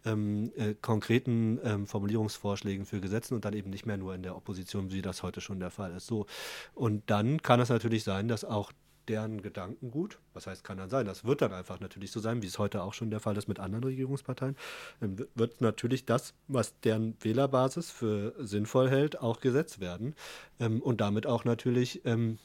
[0.05, 4.37] ähm, äh, konkreten ähm, Formulierungsvorschlägen für Gesetzen und dann eben nicht mehr nur in der
[4.37, 6.07] Opposition, wie das heute schon der Fall ist.
[6.07, 6.27] So
[6.75, 8.73] und dann kann es natürlich sein, dass auch
[9.09, 10.19] deren Gedankengut.
[10.35, 11.07] Was heißt, kann dann sein.
[11.07, 13.49] Das wird dann einfach natürlich so sein, wie es heute auch schon der Fall ist
[13.49, 14.57] mit anderen Regierungsparteien.
[15.01, 20.15] Dann wird natürlich das, was deren Wählerbasis für sinnvoll hält, auch gesetzt werden.
[20.61, 22.39] Ähm, und damit auch natürlich ähm,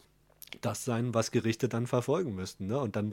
[0.61, 2.67] das sein, was Gerichte dann verfolgen müssten.
[2.67, 2.79] Ne?
[2.79, 3.11] Und dann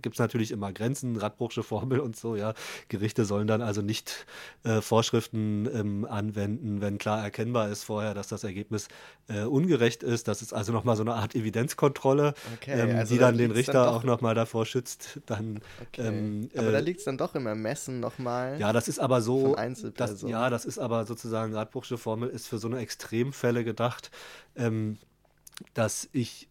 [0.00, 2.54] gibt es natürlich immer Grenzen, Radbruchsche Formel und so, ja.
[2.88, 4.26] Gerichte sollen dann also nicht
[4.64, 8.88] äh, Vorschriften ähm, anwenden, wenn klar erkennbar ist vorher, dass das Ergebnis
[9.28, 10.28] äh, ungerecht ist.
[10.28, 13.72] Das ist also nochmal so eine Art Evidenzkontrolle, okay, ähm, also die dann den Richter
[13.72, 15.20] dann auch nochmal davor schützt.
[15.26, 16.08] Dann, okay.
[16.08, 18.58] ähm, aber äh, da liegt es dann doch im Ermessen nochmal.
[18.58, 19.56] Ja, das ist aber so,
[19.94, 24.10] das, ja, das ist aber sozusagen, Radbruchsche Formel ist für so eine Extremfälle gedacht,
[24.56, 24.98] ähm,
[25.74, 26.48] dass ich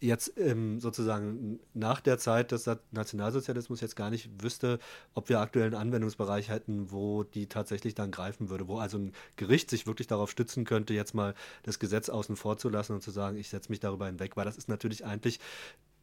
[0.00, 4.78] jetzt ähm, sozusagen nach der Zeit des Nationalsozialismus jetzt gar nicht wüsste,
[5.14, 9.12] ob wir aktuell einen Anwendungsbereich hätten, wo die tatsächlich dann greifen würde, wo also ein
[9.36, 13.02] Gericht sich wirklich darauf stützen könnte, jetzt mal das Gesetz außen vor zu lassen und
[13.02, 15.40] zu sagen, ich setze mich darüber hinweg, weil das ist natürlich eigentlich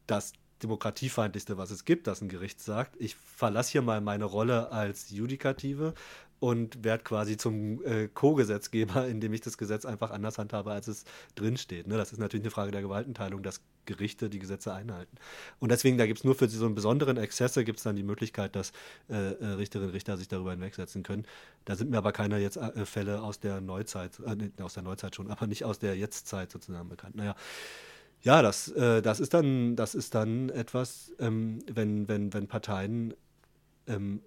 [0.06, 0.32] das
[0.62, 5.10] demokratiefeindlichste, was es gibt, dass ein Gericht sagt, ich verlasse hier mal meine Rolle als
[5.10, 5.94] Judikative
[6.38, 11.04] und werde quasi zum äh, Co-Gesetzgeber, indem ich das Gesetz einfach anders handhabe, als es
[11.34, 11.86] drinsteht.
[11.86, 11.96] Ne?
[11.96, 15.16] Das ist natürlich eine Frage der Gewaltenteilung, dass Gerichte die Gesetze einhalten.
[15.58, 18.02] Und deswegen, da gibt es nur für so einen besonderen Exzesse, gibt es dann die
[18.02, 18.72] Möglichkeit, dass
[19.08, 21.24] äh, äh, Richterinnen und Richter sich darüber hinwegsetzen können.
[21.64, 25.14] Da sind mir aber keine jetzt äh, Fälle aus der Neuzeit, äh, aus der Neuzeit
[25.14, 27.16] schon, aber nicht aus der Jetztzeit sozusagen bekannt.
[27.16, 27.34] Naja,
[28.22, 33.14] ja, das, äh, das, ist dann, das ist dann etwas, ähm, wenn, wenn, wenn Parteien
[33.86, 34.20] ähm,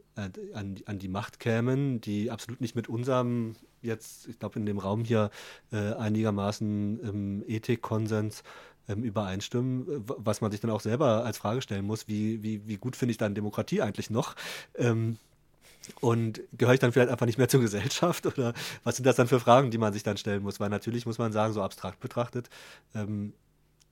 [0.53, 4.78] an, an, die Macht kämen, die absolut nicht mit unserem jetzt, ich glaube, in dem
[4.78, 5.30] Raum hier
[5.72, 8.43] äh, einigermaßen ähm, Ethikkonsens
[8.90, 12.78] ähm, übereinstimmen, was man sich dann auch selber als Frage stellen muss, wie, wie, wie
[12.78, 14.36] gut finde ich dann Demokratie eigentlich noch?
[14.76, 15.18] Ähm,
[16.02, 18.26] und gehöre ich dann vielleicht einfach nicht mehr zur Gesellschaft?
[18.26, 20.60] Oder was sind das dann für Fragen, die man sich dann stellen muss?
[20.60, 22.50] Weil natürlich muss man sagen, so abstrakt betrachtet,
[22.94, 23.34] ähm,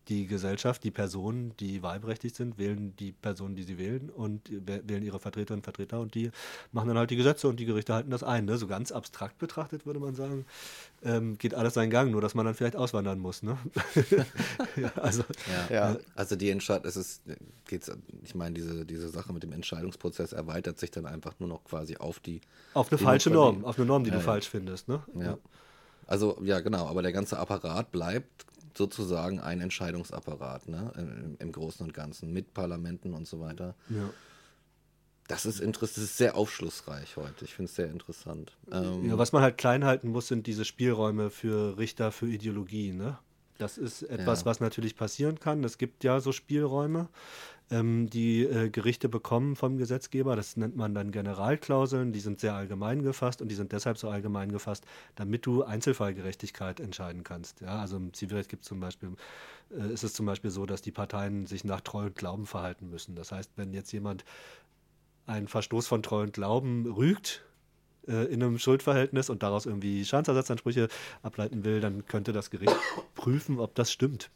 [0.08, 5.03] die Gesellschaft, die Personen, die wahlberechtigt sind, wählen die Personen, die sie wählen und wählen
[5.03, 6.32] ihre Vertreterinnen und Vertreter und die
[6.72, 8.45] machen dann halt die Gesetze und die Gerichte halten das ein.
[8.45, 8.58] Ne?
[8.58, 10.45] So ganz abstrakt betrachtet würde man sagen,
[11.03, 13.43] ähm, geht alles seinen Gang, nur dass man dann vielleicht auswandern muss.
[13.43, 13.58] Ne?
[14.76, 15.24] ja, also,
[15.70, 15.76] ja.
[15.76, 15.97] ja.
[16.16, 17.22] also die Entscheidung, es ist,
[17.68, 17.91] geht's,
[18.24, 21.97] ich meine, diese, diese Sache mit dem Entscheidungsprozess erweitert sich dann einfach nur noch quasi
[21.97, 22.41] auf die.
[22.74, 24.88] Auf eine falsche Norm, auf eine Norm, die ja, du falsch findest.
[24.88, 25.01] Ne?
[25.20, 25.38] Ja.
[26.08, 28.45] Also ja, genau, aber der ganze Apparat bleibt
[28.78, 30.91] sozusagen ein Entscheidungsapparat ne?
[30.97, 33.75] Im, Im, Großen und Ganzen mit Parlamenten und so weiter.
[33.89, 34.09] Ja.
[35.28, 37.43] Das ist interessant, das ist sehr aufschlussreich heute.
[37.43, 38.55] Ich finde es sehr interessant.
[38.71, 42.93] Ähm, ja, was man halt klein halten muss, sind diese Spielräume für Richter, für Ideologie.
[42.93, 43.17] Ne?
[43.57, 44.45] Das ist etwas, ja.
[44.45, 45.63] was natürlich passieren kann.
[45.65, 47.09] Es gibt ja so Spielräume
[47.70, 50.36] ähm, die äh, Gerichte bekommen vom Gesetzgeber.
[50.36, 52.13] Das nennt man dann Generalklauseln.
[52.13, 56.80] Die sind sehr allgemein gefasst und die sind deshalb so allgemein gefasst, damit du Einzelfallgerechtigkeit
[56.80, 57.61] entscheiden kannst.
[57.61, 59.09] Ja, also im Zivilrecht gibt zum Beispiel,
[59.72, 62.89] äh, ist es zum Beispiel so, dass die Parteien sich nach Treu und Glauben verhalten
[62.89, 63.15] müssen.
[63.15, 64.24] Das heißt, wenn jetzt jemand
[65.26, 67.43] einen Verstoß von Treu und Glauben rügt,
[68.07, 70.88] äh, in einem Schuldverhältnis und daraus irgendwie Schadensersatzansprüche
[71.22, 72.76] ableiten will, dann könnte das Gericht
[73.15, 74.32] prüfen, ob das stimmt.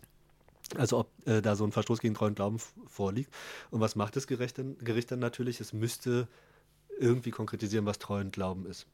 [0.78, 2.58] Also ob äh, da so ein Verstoß gegen treuen Glauben
[2.88, 3.34] vorliegt.
[3.70, 5.60] Und was macht das Gericht dann, Gericht dann natürlich?
[5.60, 6.28] Es müsste
[7.02, 8.86] irgendwie konkretisieren, was treuen Glauben ist.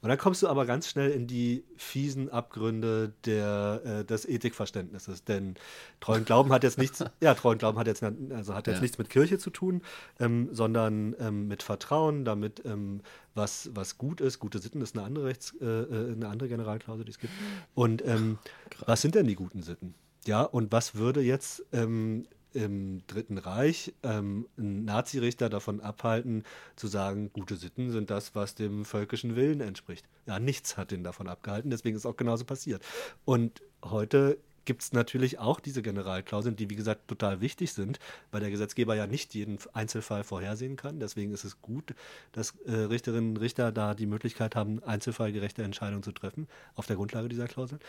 [0.00, 5.24] Und dann kommst du aber ganz schnell in die fiesen Abgründe der, äh, des Ethikverständnisses.
[5.24, 5.56] Denn
[6.00, 8.82] treuen Glauben hat jetzt nichts, ja, treuen Glauben hat jetzt, also hat jetzt ja.
[8.82, 9.82] nichts mit Kirche zu tun,
[10.20, 13.00] ähm, sondern ähm, mit Vertrauen, damit ähm,
[13.34, 14.38] was, was gut ist.
[14.38, 17.32] Gute Sitten ist eine andere Rechts, äh, äh eine andere Generalklausel, die es gibt.
[17.74, 18.38] Und ähm,
[18.86, 19.94] was sind denn die guten Sitten?
[20.26, 26.42] Ja, und was würde jetzt ähm, im Dritten Reich ähm, einen Nazirichter davon abhalten,
[26.74, 30.08] zu sagen, gute Sitten sind das, was dem völkischen Willen entspricht.
[30.26, 32.82] Ja, nichts hat ihn davon abgehalten, deswegen ist auch genauso passiert.
[33.24, 37.98] Und heute gibt es natürlich auch diese Generalklauseln, die wie gesagt total wichtig sind,
[38.30, 41.00] weil der Gesetzgeber ja nicht jeden Einzelfall vorhersehen kann.
[41.00, 41.94] Deswegen ist es gut,
[42.32, 46.96] dass äh, Richterinnen und Richter da die Möglichkeit haben, einzelfallgerechte Entscheidungen zu treffen auf der
[46.96, 47.80] Grundlage dieser Klauseln.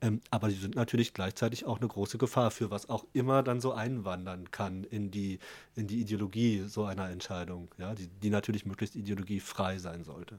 [0.00, 3.60] Ähm, aber sie sind natürlich gleichzeitig auch eine große Gefahr für was auch immer dann
[3.60, 5.38] so einwandern kann in die,
[5.74, 10.38] in die Ideologie so einer Entscheidung, ja, die, die natürlich möglichst ideologiefrei sein sollte.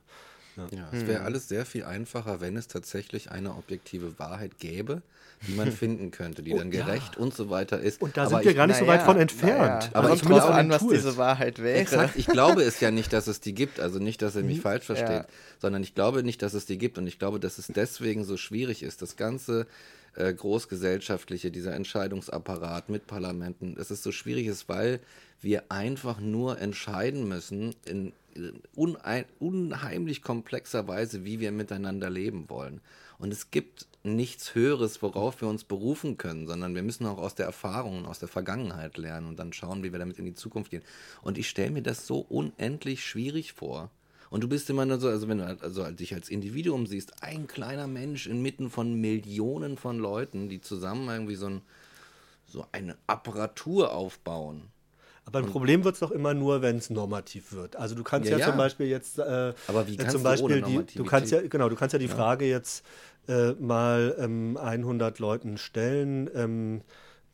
[0.58, 1.26] Ja, ja es wäre hm.
[1.26, 5.02] alles sehr viel einfacher, wenn es tatsächlich eine objektive Wahrheit gäbe,
[5.48, 7.22] die man finden könnte, die oh, dann gerecht ja.
[7.22, 8.02] und so weiter ist.
[8.02, 9.92] Und da aber sind wir ich, gar nicht so weit ja, von entfernt.
[9.94, 11.80] Aber ich glaube an, was diese Wahrheit wäre.
[11.80, 13.80] Exakt, ich glaube es ja nicht, dass es die gibt.
[13.80, 15.26] Also nicht, dass er mich falsch versteht,
[15.60, 16.98] sondern ich glaube nicht, dass es die gibt.
[16.98, 19.02] Und ich glaube, dass es deswegen so schwierig ist.
[19.02, 19.68] Das ganze
[20.16, 25.00] äh, großgesellschaftliche, dieser Entscheidungsapparat mit Parlamenten, dass es so schwierig ist, weil
[25.42, 28.14] wir einfach nur entscheiden müssen in
[28.76, 32.82] unheimlich komplexer Weise, wie wir miteinander leben wollen.
[33.20, 37.36] Und es gibt nichts Höheres, worauf wir uns berufen können, sondern wir müssen auch aus
[37.36, 40.36] der Erfahrung und aus der Vergangenheit lernen und dann schauen, wie wir damit in die
[40.36, 40.84] Zukunft gehen.
[41.22, 43.90] Und ich stelle mir das so unendlich schwierig vor.
[44.30, 47.48] Und du bist immer nur so, also wenn du also dich als Individuum siehst, ein
[47.48, 51.62] kleiner Mensch inmitten von Millionen von Leuten, die zusammen irgendwie so, ein,
[52.46, 54.64] so eine Apparatur aufbauen
[55.28, 57.76] aber ein Problem wird es doch immer nur, wenn es normativ wird.
[57.76, 58.50] Also du kannst ja, ja, ja.
[58.50, 61.68] zum Beispiel jetzt, äh, aber wie kannst zum Beispiel du, die, du kannst ja genau,
[61.68, 62.08] du kannst ja die.
[62.08, 62.86] Frage jetzt
[63.28, 66.82] äh, mal ähm, 100 Leuten stellen, ähm,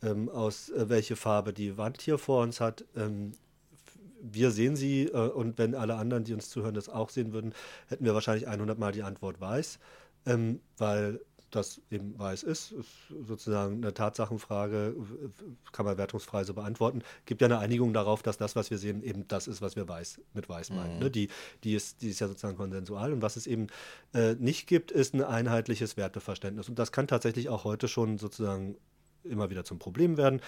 [0.02, 2.84] ähm, aus äh, welche Farbe die Wand hier vor uns hat.
[2.98, 3.34] Ähm,
[4.20, 7.54] wir sehen sie äh, und wenn alle anderen, die uns zuhören, das auch sehen würden,
[7.88, 9.78] hätten wir wahrscheinlich 100 Mal die Antwort weiß,
[10.26, 11.20] ähm, weil
[11.56, 12.90] das eben weiß ist, ist
[13.26, 14.96] sozusagen eine Tatsachenfrage,
[15.72, 17.02] kann man wertungsfrei so beantworten.
[17.26, 19.88] Gibt ja eine Einigung darauf, dass das, was wir sehen, eben das ist, was wir
[19.88, 20.96] weiß, mit weiß meinen.
[20.96, 21.04] Mhm.
[21.04, 21.12] Ne?
[21.12, 21.30] Die,
[21.64, 23.14] die, ist, die ist ja sozusagen konsensual.
[23.14, 23.68] Und was es eben
[24.14, 26.70] äh, nicht gibt, ist ein einheitliches Werteverständnis.
[26.70, 28.76] Und das kann tatsächlich auch heute schon sozusagen
[29.24, 30.42] immer wieder zum Problem werden.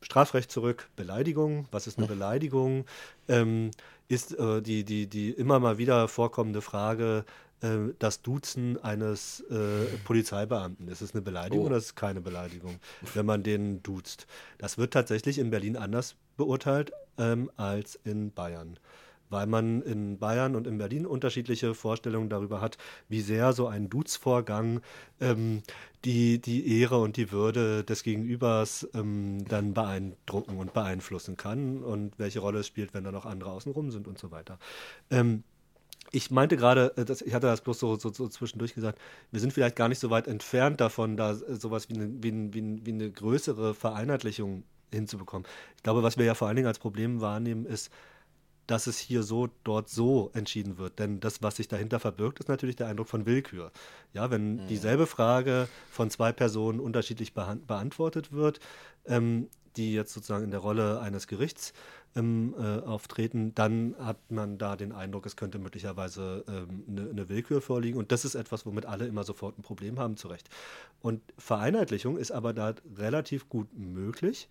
[0.00, 2.84] Strafrecht zurück, Beleidigung, was ist eine Beleidigung?
[3.28, 3.70] Ähm,
[4.08, 7.24] ist äh, die, die, die immer mal wieder vorkommende Frage,
[7.64, 10.88] äh, das Duzen eines äh, Polizeibeamten.
[10.88, 11.66] Ist es eine Beleidigung oh.
[11.68, 12.78] oder ist es keine Beleidigung,
[13.14, 14.26] wenn man den duzt?
[14.58, 18.78] Das wird tatsächlich in Berlin anders beurteilt ähm, als in Bayern
[19.30, 23.88] weil man in Bayern und in Berlin unterschiedliche Vorstellungen darüber hat, wie sehr so ein
[23.88, 24.80] Duzvorgang
[25.20, 25.62] ähm,
[26.04, 32.18] die, die Ehre und die Würde des Gegenübers ähm, dann beeindrucken und beeinflussen kann und
[32.18, 34.58] welche Rolle es spielt, wenn da noch andere außenrum sind und so weiter.
[35.10, 35.42] Ähm,
[36.14, 39.00] ich meinte gerade, äh, ich hatte das bloß so, so, so, zwischendurch gesagt,
[39.32, 42.54] wir sind vielleicht gar nicht so weit entfernt davon, da äh, sowas wie eine, wie,
[42.54, 44.62] wie, wie eine größere Vereinheitlichung
[44.92, 45.46] hinzubekommen.
[45.76, 47.90] Ich glaube, was wir ja vor allen Dingen als Problem wahrnehmen, ist,
[48.66, 50.98] dass es hier so, dort so entschieden wird.
[50.98, 53.72] Denn das, was sich dahinter verbirgt, ist natürlich der Eindruck von Willkür.
[54.12, 54.66] Ja, wenn mhm.
[54.68, 58.60] dieselbe Frage von zwei Personen unterschiedlich beantwortet wird,
[59.06, 61.72] ähm, die jetzt sozusagen in der Rolle eines Gerichts
[62.16, 67.28] ähm, äh, auftreten, dann hat man da den Eindruck, es könnte möglicherweise ähm, eine, eine,
[67.28, 67.98] Willkür vorliegen.
[67.98, 70.48] Und das ist etwas, womit alle immer sofort ein Problem haben, zu Recht.
[71.00, 74.48] Und Vereinheitlichung ist aber da relativ gut möglich.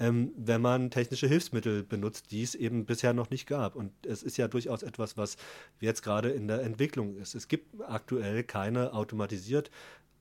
[0.00, 3.76] Ähm, wenn man technische Hilfsmittel benutzt, die es eben bisher noch nicht gab.
[3.76, 5.36] Und es ist ja durchaus etwas, was
[5.80, 7.36] jetzt gerade in der Entwicklung ist.
[7.36, 9.70] Es gibt aktuell keine automatisiert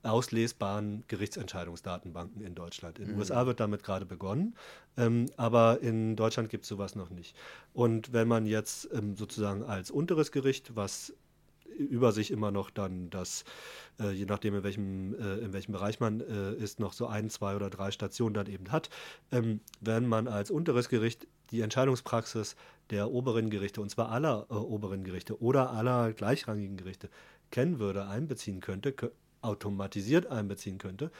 [0.04, 2.99] auslesbaren Gerichtsentscheidungsdatenbanken in Deutschland.
[2.99, 3.20] In den mhm.
[3.20, 4.56] USA wird damit gerade begonnen,
[4.97, 7.36] ähm, aber in Deutschland gibt es sowas noch nicht.
[7.74, 11.14] Und wenn man jetzt ähm, sozusagen als unteres Gericht, was
[11.74, 13.45] über sich immer noch dann das,
[13.99, 17.30] äh, je nachdem in welchem, äh, in welchem Bereich man äh, ist, noch so ein,
[17.30, 18.89] zwei oder drei Stationen dann eben hat,
[19.32, 22.56] ähm, wenn man als unteres Gericht die Entscheidungspraxis
[22.89, 27.10] der oberen Gerichte, und zwar aller äh, oberen Gerichte oder aller gleichrangigen Gerichte,
[27.51, 28.93] kennen würde, einbeziehen könnte,
[29.44, 31.12] automatisiert einbeziehen könnte,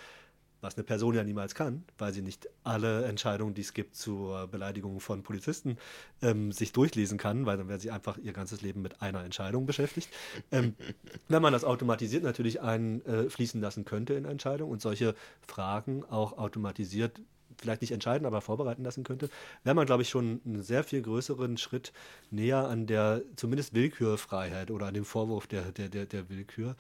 [0.63, 4.47] was eine Person ja niemals kann, weil sie nicht alle Entscheidungen, die es gibt zur
[4.47, 5.78] Beleidigung von Polizisten,
[6.21, 9.65] ähm, sich durchlesen kann, weil dann wäre sie einfach ihr ganzes Leben mit einer Entscheidung
[9.65, 10.09] beschäftigt.
[10.51, 10.76] Ähm,
[11.28, 15.15] wenn man das automatisiert natürlich einfließen äh, lassen könnte in Entscheidungen und solche
[15.45, 17.19] Fragen auch automatisiert
[17.64, 19.30] vielleicht nicht entscheiden, aber vorbereiten lassen könnte,
[19.64, 21.93] wäre man, glaube ich, schon einen sehr viel größeren Schritt
[22.30, 26.76] näher an der zumindest Willkürfreiheit oder an dem Vorwurf der, der, der, der Willkür,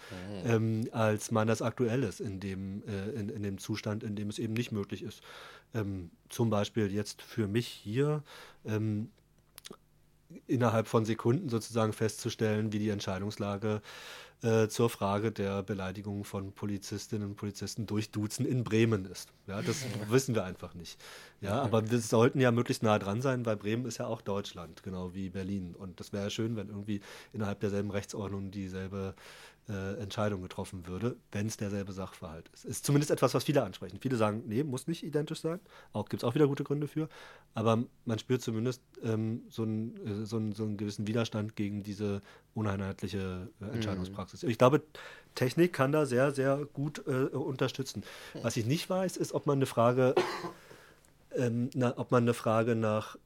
[0.45, 0.51] mhm.
[0.51, 4.29] ähm, als man das aktuell ist in dem, äh, in, in dem Zustand, in dem
[4.29, 5.21] es eben nicht möglich ist.
[5.73, 8.23] Ähm, zum Beispiel jetzt für mich hier
[8.65, 9.09] ähm,
[10.47, 13.81] innerhalb von Sekunden sozusagen festzustellen, wie die Entscheidungslage äh,
[14.67, 19.29] zur Frage der Beleidigung von Polizistinnen und Polizisten durch Duzen in Bremen ist.
[19.47, 20.99] Ja, das wissen wir einfach nicht.
[21.41, 24.83] Ja, aber wir sollten ja möglichst nah dran sein, weil Bremen ist ja auch Deutschland,
[24.83, 25.75] genau wie Berlin.
[25.75, 27.01] Und das wäre ja schön, wenn irgendwie
[27.33, 29.15] innerhalb derselben Rechtsordnung dieselbe
[29.69, 32.65] äh, Entscheidung getroffen würde, wenn es derselbe Sachverhalt ist.
[32.65, 33.97] Ist zumindest etwas, was viele ansprechen.
[34.01, 35.59] Viele sagen, nee, muss nicht identisch sein.
[35.93, 37.07] Auch gibt es auch wieder gute Gründe für.
[37.53, 41.83] Aber man spürt zumindest ähm, so, einen, äh, so, einen, so einen gewissen Widerstand gegen
[41.83, 42.21] diese
[42.53, 44.43] uneinheitliche äh, Entscheidungspraxis.
[44.43, 44.49] Mhm.
[44.49, 44.81] Ich glaube,
[45.35, 48.03] Technik kann da sehr, sehr gut äh, unterstützen.
[48.41, 50.13] Was ich nicht weiß, ist, ob man eine Frage,
[51.35, 53.17] ähm, na, ob man eine Frage nach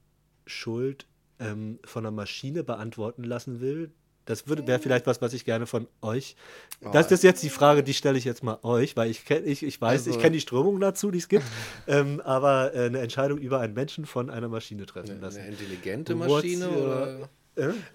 [0.46, 1.06] Schuld
[1.40, 3.90] ähm, von einer Maschine beantworten lassen will,
[4.28, 6.36] das wäre vielleicht was, was ich gerne von euch.
[6.84, 9.46] Oh, das ist jetzt die Frage, die stelle ich jetzt mal euch, weil ich kenne,
[9.46, 11.46] ich, ich weiß, also, ich kenne die Strömungen dazu, die es gibt,
[11.86, 15.38] ähm, aber äh, eine Entscheidung über einen Menschen von einer Maschine treffen lassen.
[15.38, 17.28] Eine intelligente Maschine oder?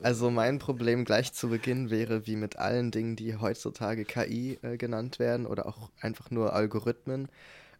[0.01, 4.75] Also mein Problem gleich zu Beginn wäre, wie mit allen Dingen, die heutzutage KI äh,
[4.75, 7.29] genannt werden oder auch einfach nur Algorithmen,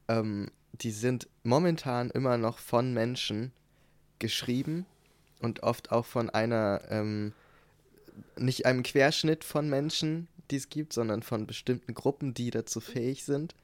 [0.08, 3.51] ähm, die sind momentan immer noch von Menschen
[4.20, 4.86] geschrieben
[5.41, 7.34] und oft auch von einer ähm,
[8.38, 13.24] nicht einem Querschnitt von Menschen, die es gibt, sondern von bestimmten Gruppen, die dazu fähig
[13.24, 13.55] sind.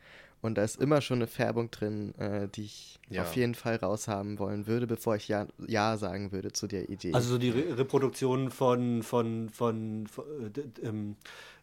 [0.42, 3.24] Und da ist immer schon eine Färbung drin, äh, die ich ja.
[3.24, 7.14] auf jeden Fall raushaben wollen würde, bevor ich ja, ja sagen würde zu der Idee.
[7.14, 10.26] Also so die Re Reproduktion von, von, von, von,
[10.56, 11.18] äh, ähm,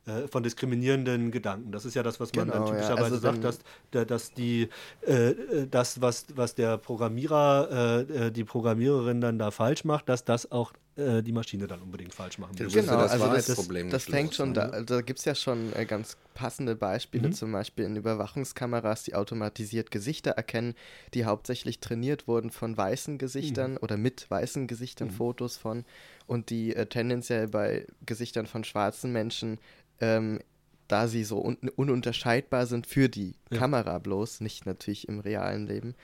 [0.07, 1.73] äh, von diskriminierenden Gedanken.
[1.73, 3.05] Das ist ja das, was man genau, dann typischerweise ja.
[3.05, 4.69] also sagt, dass, dass die,
[5.01, 5.35] äh,
[5.71, 10.75] das, was, was der Programmierer, äh, die Programmiererin dann da falsch macht, dass das auch
[10.97, 12.69] äh, die Maschine dann unbedingt falsch machen will.
[12.69, 14.55] Genau, das also das, das, das fängt schon, ne?
[14.55, 17.33] da, da gibt es ja schon äh, ganz passende Beispiele, mhm.
[17.33, 20.75] zum Beispiel in Überwachungskameras, die automatisiert Gesichter erkennen,
[21.15, 23.79] die hauptsächlich trainiert wurden von weißen Gesichtern mhm.
[23.83, 25.13] oder mit weißen Gesichtern, mhm.
[25.13, 25.85] Fotos von
[26.27, 29.59] und die äh, tendenziell bei Gesichtern von schwarzen Menschen
[30.01, 30.41] ähm,
[30.89, 33.59] da sie so un ununterscheidbar sind für die ja.
[33.59, 35.95] Kamera bloß, nicht natürlich im realen Leben,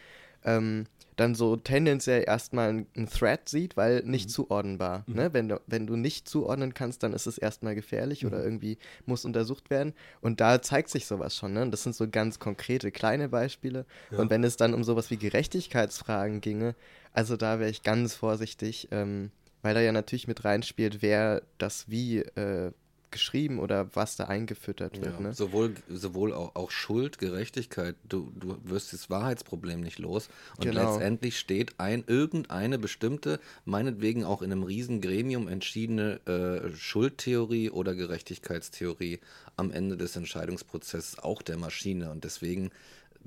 [0.45, 0.87] ähm,
[1.17, 4.33] dann so tendenziell erstmal einen Thread sieht, weil nicht mhm.
[4.33, 5.05] zuordnenbar.
[5.07, 5.15] Mhm.
[5.15, 5.33] Ne?
[5.33, 8.29] Wenn, du, wenn du nicht zuordnen kannst, dann ist es erstmal gefährlich mhm.
[8.29, 9.93] oder irgendwie muss untersucht werden.
[10.21, 11.53] Und da zeigt sich sowas schon.
[11.53, 11.69] Ne?
[11.71, 13.85] Das sind so ganz konkrete kleine Beispiele.
[14.11, 14.19] Ja.
[14.19, 16.75] Und wenn es dann um sowas wie Gerechtigkeitsfragen ginge,
[17.13, 21.89] also da wäre ich ganz vorsichtig, ähm, weil da ja natürlich mit reinspielt, wer das
[21.89, 22.73] wie äh,
[23.13, 25.15] geschrieben oder was da eingefüttert wird.
[25.15, 25.35] Ja, ne?
[25.35, 30.29] Sowohl, sowohl auch, auch Schuld, Gerechtigkeit, du, du wirst das Wahrheitsproblem nicht los.
[30.57, 30.93] Und genau.
[30.93, 37.95] letztendlich steht ein irgendeine bestimmte, meinetwegen auch in einem riesen Gremium entschiedene äh, Schuldtheorie oder
[37.95, 39.21] Gerechtigkeitstheorie
[39.57, 42.11] am Ende des Entscheidungsprozesses auch der Maschine.
[42.11, 42.71] Und deswegen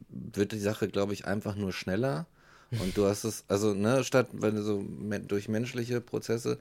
[0.09, 2.25] wird die Sache, glaube ich, einfach nur schneller.
[2.71, 4.83] Und du hast es, also, ne, statt wenn du so
[5.27, 6.57] durch menschliche Prozesse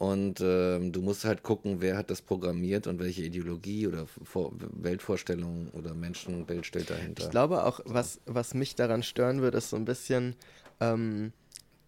[0.00, 4.50] und ähm, du musst halt gucken, wer hat das programmiert und welche Ideologie oder Vor
[4.56, 7.22] Weltvorstellung oder Menschenbild steht dahinter.
[7.22, 10.36] Ich glaube auch, was, was mich daran stören würde, ist so ein bisschen,
[10.80, 11.34] ähm,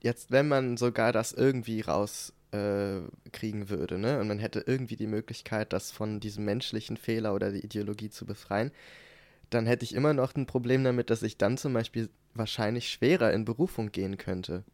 [0.02, 4.20] jetzt, wenn man sogar das irgendwie rauskriegen äh, würde, ne?
[4.20, 8.26] Und man hätte irgendwie die Möglichkeit, das von diesem menschlichen Fehler oder der Ideologie zu
[8.26, 8.72] befreien,
[9.48, 13.32] dann hätte ich immer noch ein Problem damit, dass ich dann zum Beispiel wahrscheinlich schwerer
[13.32, 14.64] in Berufung gehen könnte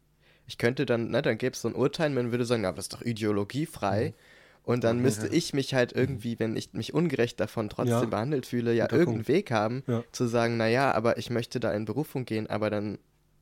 [0.49, 2.85] ich könnte dann, ne, dann gäbe es so ein Urteil, man würde sagen, aber das
[2.85, 4.09] ist doch ideologiefrei.
[4.09, 4.13] Mhm.
[4.63, 5.33] Und dann müsste ja.
[5.33, 8.05] ich mich halt irgendwie, wenn ich mich ungerecht davon trotzdem ja.
[8.05, 10.03] behandelt fühle, ja irgendeinen Weg haben, ja.
[10.11, 12.97] zu sagen, naja, aber ich möchte da in Berufung gehen, aber dann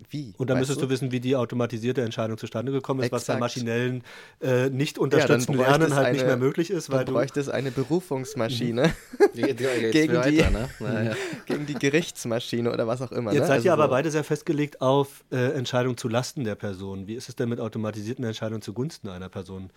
[0.10, 0.34] wie?
[0.38, 0.86] Und dann müsstest du?
[0.86, 0.92] du?
[0.92, 3.28] wissen, wie die automatisierte Entscheidung zustande gekommen ist, Exakt.
[3.28, 4.04] was bei maschinellen
[4.42, 6.92] äh, nicht unterstützten ja, Lernen halt eine, nicht mehr möglich ist.
[6.92, 8.94] Weil du bräuchtest eine Berufungsmaschine
[9.34, 10.70] gegen, die, weiter, ne?
[10.80, 11.16] naja.
[11.46, 13.32] gegen die Gerichtsmaschine oder was auch immer.
[13.32, 13.48] Jetzt ne?
[13.48, 13.90] seid also ihr aber so.
[13.90, 17.08] beide sehr festgelegt auf äh, Entscheidungen zu Lasten der Person.
[17.08, 19.72] Wie ist es denn mit automatisierten Entscheidungen zugunsten einer Person?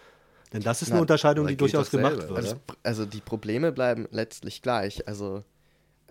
[0.52, 2.32] Denn das ist Na, eine Unterscheidung, die durchaus gemacht wird.
[2.32, 5.06] Also, also die Probleme bleiben letztlich gleich.
[5.06, 5.44] Also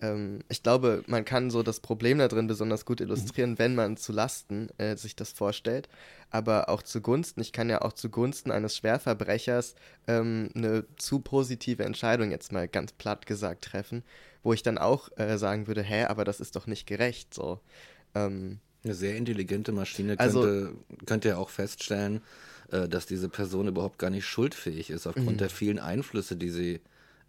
[0.00, 3.58] ähm, ich glaube, man kann so das Problem da drin besonders gut illustrieren, mhm.
[3.58, 5.88] wenn man zu Lasten äh, sich das vorstellt.
[6.30, 9.74] Aber auch zugunsten, ich kann ja auch zugunsten eines Schwerverbrechers
[10.06, 14.02] ähm, eine zu positive Entscheidung jetzt mal ganz platt gesagt treffen,
[14.42, 17.60] wo ich dann auch äh, sagen würde, hä, aber das ist doch nicht gerecht so.
[18.14, 22.22] Ähm, eine sehr intelligente Maschine also könnte, also, könnte ja auch feststellen,
[22.70, 25.38] äh, dass diese Person überhaupt gar nicht schuldfähig ist, aufgrund mhm.
[25.38, 26.80] der vielen Einflüsse, die sie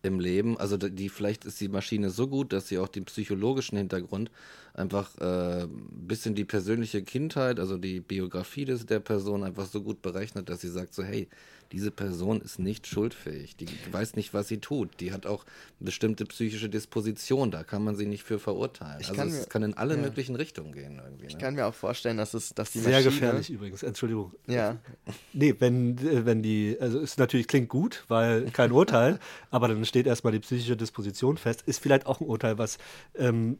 [0.03, 0.57] im Leben.
[0.57, 4.31] Also die vielleicht ist die Maschine so gut, dass sie auch den psychologischen Hintergrund
[4.73, 10.01] einfach äh, bisschen die persönliche Kindheit, also die Biografie des, der Person einfach so gut
[10.01, 11.27] berechnet, dass sie sagt so, hey,
[11.71, 13.55] diese Person ist nicht schuldfähig.
[13.55, 14.99] Die weiß nicht, was sie tut.
[14.99, 15.45] Die hat auch
[15.79, 17.51] bestimmte psychische Disposition.
[17.51, 18.99] Da kann man sie nicht für verurteilen.
[18.99, 20.01] Ich also kann es mir- kann in alle ja.
[20.01, 21.25] möglichen Richtungen gehen irgendwie.
[21.27, 21.39] Ich ne?
[21.39, 24.33] kann mir auch vorstellen, dass es, dass die Sehr Maschine, gefährlich übrigens, Entschuldigung.
[24.47, 24.77] Ja,
[25.33, 29.19] Nee, wenn, äh, wenn die, also es natürlich klingt gut, weil kein Urteil,
[29.51, 32.77] aber dann steht erstmal die psychische Disposition fest, ist vielleicht auch ein Urteil, was,
[33.15, 33.59] ähm,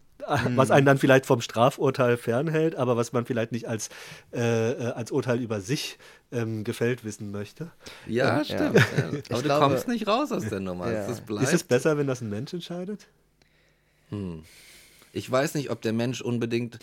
[0.55, 3.89] was einen dann vielleicht vom Strafurteil fernhält, aber was man vielleicht nicht als,
[4.33, 5.97] äh, äh, als Urteil über sich
[6.31, 7.71] ähm, gefällt wissen möchte.
[8.07, 8.43] Ja, Ja.
[8.45, 8.75] stimmt.
[8.75, 8.83] Ja.
[9.29, 10.91] Aber du glaube- kommst nicht raus aus der Nummer.
[10.91, 11.07] Ja.
[11.07, 11.43] Das bleibt.
[11.43, 13.07] Ist es besser, wenn das ein Mensch entscheidet?
[15.13, 16.79] Ich weiß nicht, ob der Mensch unbedingt.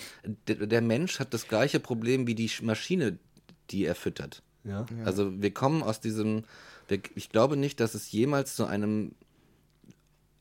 [0.46, 3.18] Der, der Mensch hat das gleiche Problem wie die Sch- Maschine,
[3.70, 4.42] die er füttert.
[4.64, 4.86] Ja.
[5.04, 6.44] Also wir kommen aus diesem.
[7.14, 9.12] Ich glaube nicht, dass es jemals zu einem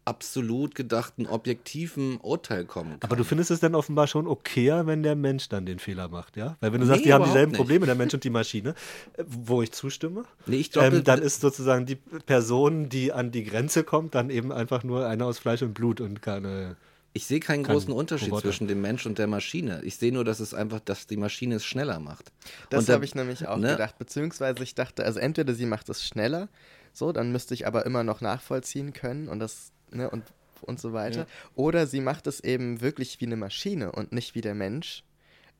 [0.08, 3.10] absolut gedachten, objektiven Urteil kommen kann.
[3.10, 6.38] Aber du findest es dann offenbar schon okayer, wenn der Mensch dann den Fehler macht,
[6.38, 6.56] ja?
[6.62, 7.58] Weil wenn du Nee, sagst, die haben dieselben nicht.
[7.60, 8.74] Probleme, der Mensch und die Maschine,
[9.18, 13.44] äh, wo ich zustimme, Nee, ich ähm, dann ist sozusagen die Person, die an die
[13.44, 16.78] Grenze kommt, dann eben einfach nur eine aus Fleisch und Blut und keine.
[17.14, 18.44] Ich sehe keinen Kein großen Unterschied Roboter.
[18.44, 19.82] zwischen dem Mensch und der Maschine.
[19.84, 22.32] Ich sehe nur, dass es einfach, dass die Maschine es schneller macht.
[22.70, 23.72] das habe ich nämlich auch ne?
[23.72, 23.98] gedacht.
[23.98, 26.48] Beziehungsweise ich dachte, also entweder sie macht es schneller,
[26.94, 30.24] so, dann müsste ich aber immer noch nachvollziehen können und das, ne, und,
[30.62, 31.28] und so weiter.
[31.56, 35.04] Oder sie macht es eben wirklich wie eine Maschine und nicht wie der Mensch.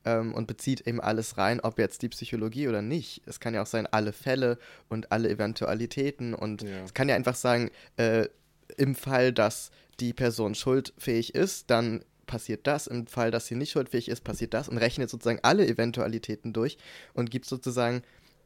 [0.04, 3.22] Ähm, und bezieht eben alles rein, ob jetzt die Psychologie oder nicht.
[3.26, 4.58] Es kann ja auch sein, alle Fälle
[4.88, 6.34] und alle Eventualitäten.
[6.34, 6.84] Und Ja.
[6.84, 8.28] es kann ja einfach sagen, äh,
[8.76, 12.86] im Fall, dass die Person schuldfähig ist, dann passiert das.
[12.86, 14.68] Im Fall, dass sie nicht schuldfähig ist, passiert das.
[14.68, 16.78] Und rechnet sozusagen alle Eventualitäten durch
[17.14, 18.02] und gibt sozusagen.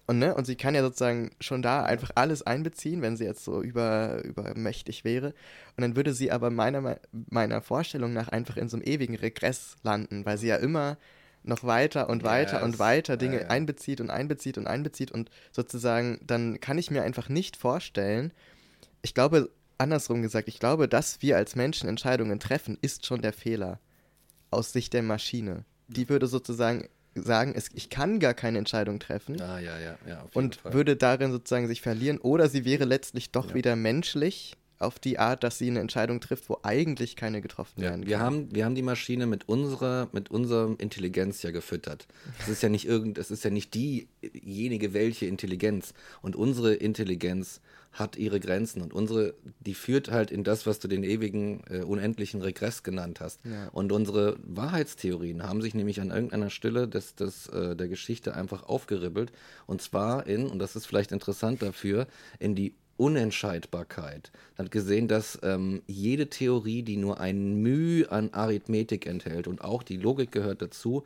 [0.06, 3.44] Und, ne, und sie kann ja sozusagen schon da einfach alles einbeziehen, wenn sie jetzt
[3.44, 5.28] so über, übermächtig wäre.
[5.76, 6.98] Und dann würde sie aber meiner,
[7.30, 10.98] meiner Vorstellung nach einfach in so einem ewigen Regress landen, weil sie ja immer
[11.44, 12.62] noch weiter und weiter Yes.
[12.64, 13.48] und weiter Dinge Ja, ja.
[13.48, 18.32] einbezieht und einbezieht und einbezieht und sozusagen, dann kann ich mir einfach nicht vorstellen,
[19.02, 23.32] ich glaube, andersrum gesagt, ich glaube, dass wir als Menschen Entscheidungen treffen, ist schon der
[23.32, 23.80] Fehler
[24.50, 25.64] aus Sicht der Maschine.
[25.88, 30.24] Die würde sozusagen sagen, es, ich kann gar keine Entscheidung treffen Ah, ja, ja, ja.
[30.34, 30.72] Und Fall.
[30.72, 32.18] würde darin sozusagen sich verlieren.
[32.18, 36.48] Oder sie wäre letztlich doch wieder menschlich auf die Art, dass sie eine Entscheidung trifft,
[36.48, 38.26] wo eigentlich keine getroffen Ja, werden wir kann.
[38.26, 42.06] haben, wir haben die Maschine mit unserer, mit unserer Intelligenz ja gefüttert.
[42.40, 45.94] Es ist ja nicht irgend, es ist ja nicht diejenige welche Intelligenz.
[46.20, 47.60] Und unsere Intelligenz
[47.92, 51.82] hat ihre Grenzen und unsere, die führt halt in das, was du den ewigen, äh,
[51.82, 53.40] unendlichen Regress genannt hast.
[53.44, 53.68] Ja.
[53.68, 58.62] Und unsere Wahrheitstheorien haben sich nämlich an irgendeiner Stelle des, des, äh, der Geschichte einfach
[58.62, 59.30] aufgeribbelt.
[59.66, 62.06] Und zwar in, und das ist vielleicht interessant dafür,
[62.38, 64.30] in die Unentscheidbarkeit.
[64.56, 69.82] Hat gesehen, dass ähm, jede Theorie, die nur ein Mühe an Arithmetik enthält und auch
[69.82, 71.02] die Logik gehört dazu,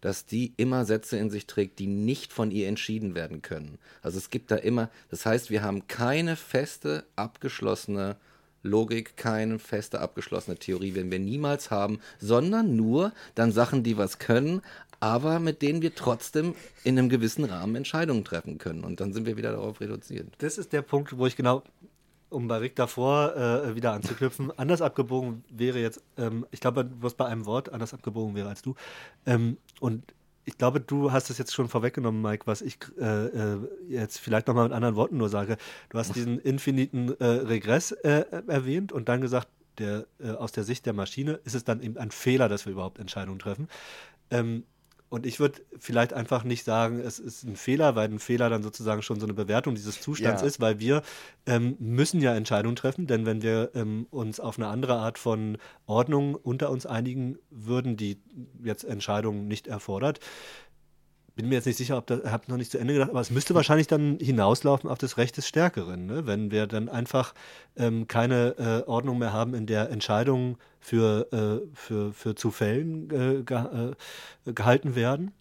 [0.00, 3.78] dass die immer Sätze in sich trägt, die nicht von ihr entschieden werden können.
[4.00, 8.16] Also es gibt da immer, das heißt, wir haben keine feste, abgeschlossene
[8.62, 14.20] Logik, keine feste, abgeschlossene Theorie, werden wir niemals haben, sondern nur dann Sachen, die was
[14.20, 14.62] können,
[15.00, 18.84] aber mit denen wir trotzdem in einem gewissen Rahmen Entscheidungen treffen können.
[18.84, 20.28] Und dann sind wir wieder darauf reduziert.
[20.38, 21.62] Das ist der Punkt, wo ich genau,
[22.28, 27.02] um bei Rick davor äh, wieder anzuknüpfen, anders abgebogen wäre jetzt, ähm, ich glaube, du
[27.02, 28.74] wirst bei einem Wort anders abgebogen wäre als du.
[29.26, 33.58] Ähm, und ich glaube, du hast es jetzt schon vorweggenommen, Mike, was ich äh, äh,
[33.88, 35.56] jetzt vielleicht nochmal mit anderen Worten nur sage.
[35.90, 39.48] Du hast diesen infiniten äh, Regress äh, erwähnt und dann gesagt,
[39.78, 42.72] der, äh, aus der Sicht der Maschine ist es dann eben ein Fehler, dass wir
[42.72, 43.68] überhaupt Entscheidungen treffen.
[44.30, 44.64] Ähm,
[45.10, 48.62] und ich würde vielleicht einfach nicht sagen, es ist ein Fehler, weil ein Fehler dann
[48.62, 50.46] sozusagen schon so eine Bewertung dieses Zustands Ja.
[50.46, 51.02] ist, weil wir
[51.46, 55.58] ähm, müssen ja Entscheidungen treffen, denn wenn wir ähm, uns auf eine andere Art von
[55.84, 58.22] Ordnung unter uns einigen würden, die
[58.62, 60.20] jetzt Entscheidungen nicht erfordert,
[61.34, 63.30] bin mir jetzt nicht sicher, ob das, habe noch nicht zu Ende gedacht, aber es
[63.30, 66.26] müsste wahrscheinlich dann hinauslaufen auf das Recht des Stärkeren, ne?
[66.26, 67.34] wenn wir dann einfach
[67.76, 73.10] ähm, keine äh, Ordnung mehr haben, in der Entscheidungen für, äh, für, für zu Fällen
[73.10, 73.58] äh, ge
[74.46, 75.32] äh, gehalten werden.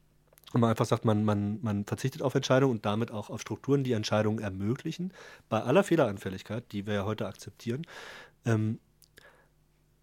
[0.52, 3.84] Und man einfach sagt, man, man, man verzichtet auf Entscheidungen und damit auch auf Strukturen,
[3.84, 5.14] die Entscheidungen ermöglichen,
[5.48, 7.84] bei aller Fehleranfälligkeit, die wir ja heute akzeptieren.
[8.46, 8.80] Ähm,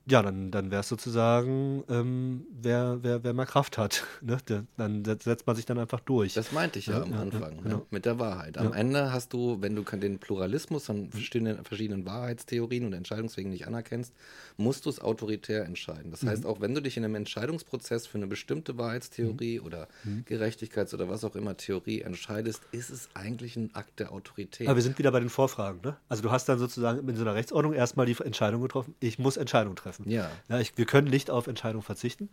[0.09, 4.05] ja, dann, dann wäre es sozusagen, ähm, wer, wer, wer mehr Kraft hat.
[4.23, 4.39] Ne?
[4.77, 6.35] Dann setzt man sich dann einfach durch.
[6.35, 7.63] Das meinte ich ja, Ja, am ja, Anfang, ja, ne?
[7.63, 7.87] genau.
[7.91, 8.59] mit der Wahrheit.
[8.59, 8.73] Am.
[8.73, 14.13] Ende hast du, wenn du den Pluralismus von verschiedenen, verschiedenen Wahrheitstheorien und Entscheidungswegen nicht anerkennst,
[14.57, 16.11] musst du es autoritär entscheiden.
[16.11, 16.29] Das Mhm.
[16.29, 19.67] heißt, auch wenn du dich in einem Entscheidungsprozess für eine bestimmte Wahrheitstheorie Mhm.
[19.67, 19.89] oder
[20.29, 24.67] Gerechtigkeits- oder was auch immer Theorie entscheidest, ist es eigentlich ein Akt der Autorität.
[24.69, 25.81] Aber wir sind wieder bei den Vorfragen.
[25.85, 25.97] Ne?
[26.09, 29.37] Also du hast dann sozusagen in so einer Rechtsordnung erstmal die Entscheidung getroffen, ich muss
[29.37, 29.96] Entscheidung treffen.
[30.05, 30.31] Ja.
[30.49, 32.31] Ja, ich, wir können nicht auf Entscheidung verzichten.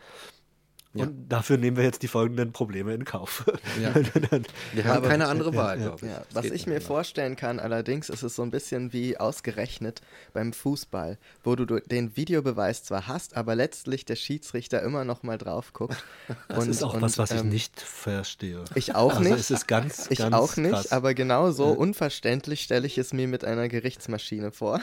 [0.95, 1.05] Ja.
[1.05, 3.45] Und dafür nehmen wir jetzt die folgenden Probleme in Kauf.
[3.81, 3.95] Ja.
[4.73, 6.11] Wir haben keine andere Wahl, glaube ich.
[6.11, 10.01] Ja, was ich mir vorstellen kann, allerdings ist es so ein bisschen wie ausgerechnet
[10.33, 15.37] beim Fußball, wo du den Videobeweis zwar hast, aber letztlich der Schiedsrichter immer noch mal
[15.37, 16.03] drauf guckt.
[16.47, 18.63] Das ist auch und, was, was ich ähm, nicht verstehe.
[18.75, 19.39] Ich auch also nicht.
[19.39, 20.91] Es ist ganz, Ich ganz auch nicht, krass.
[20.91, 24.81] aber genauso unverständlich stelle ich es mir mit einer Gerichtsmaschine vor.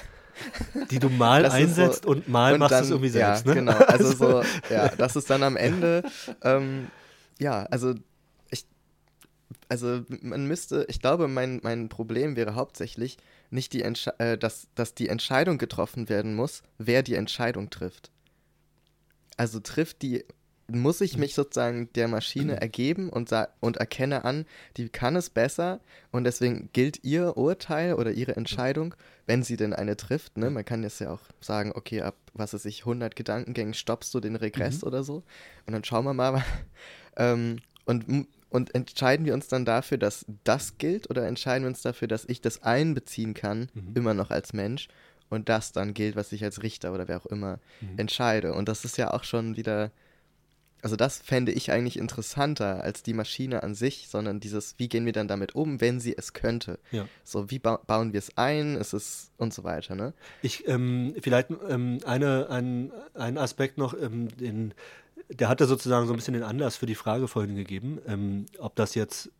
[0.90, 3.44] Die du mal Das einsetzt so- und mal machst du es irgendwie selbst.
[3.46, 3.60] ja, ne?
[3.60, 3.76] genau.
[3.78, 6.02] Also so, ja, das ist dann am Ende,
[6.42, 6.88] ähm,
[7.38, 7.94] ja, also
[8.50, 8.66] ich,
[9.68, 13.18] also man müsste, ich glaube, mein, mein Problem wäre hauptsächlich
[13.50, 18.10] nicht die, Entsche äh, dass, dass die Entscheidung getroffen werden muss, wer die Entscheidung trifft.
[19.36, 20.24] Also trifft die,
[20.70, 23.30] muss ich mich sozusagen der Maschine ergeben und,
[23.60, 25.80] und erkenne an, die kann es besser
[26.10, 28.94] und deswegen gilt ihr Urteil oder ihre Entscheidung,
[29.26, 30.36] wenn sie denn eine trifft.
[30.36, 30.50] Ne?
[30.50, 34.20] Man kann jetzt ja auch sagen, okay, ab was weiß ich, 100 Gedankengängen stoppst du
[34.20, 35.22] den Regress oder so
[35.66, 36.42] und dann schauen wir mal.
[37.16, 41.82] ähm, und, und entscheiden wir uns dann dafür, dass das gilt oder entscheiden wir uns
[41.82, 44.88] dafür, dass ich das einbeziehen kann, immer noch als Mensch
[45.30, 47.58] und das dann gilt, was ich als Richter oder wer auch immer
[47.96, 48.52] entscheide.
[48.52, 49.90] Und das ist ja auch schon wieder,
[50.82, 55.06] also das fände ich eigentlich interessanter als die Maschine an sich, sondern dieses, wie gehen
[55.06, 56.78] wir dann damit um, wenn sie es könnte.
[56.90, 57.06] Ja.
[57.24, 60.12] So, wie ba bauen wir es ein, ist es und so weiter, ne?
[60.42, 64.74] Ich, ähm, vielleicht ähm, eine, ein, ein Aspekt noch, ähm, den,
[65.28, 68.74] der hatte sozusagen so ein bisschen den Anlass für die Frage vorhin gegeben, ähm, ob
[68.76, 69.30] das jetzt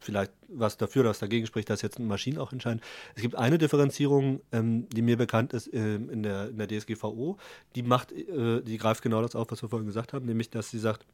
[0.00, 2.80] vielleicht was dafür oder was dagegen spricht, dass jetzt Maschinen auch entscheiden.
[3.14, 7.36] Es gibt eine Differenzierung, ähm, die mir bekannt ist ähm, in, der, in der DSGVO,
[7.74, 10.70] die macht, äh, die greift genau das auf, was wir vorhin gesagt haben, nämlich, dass
[10.70, 11.04] sie sagt,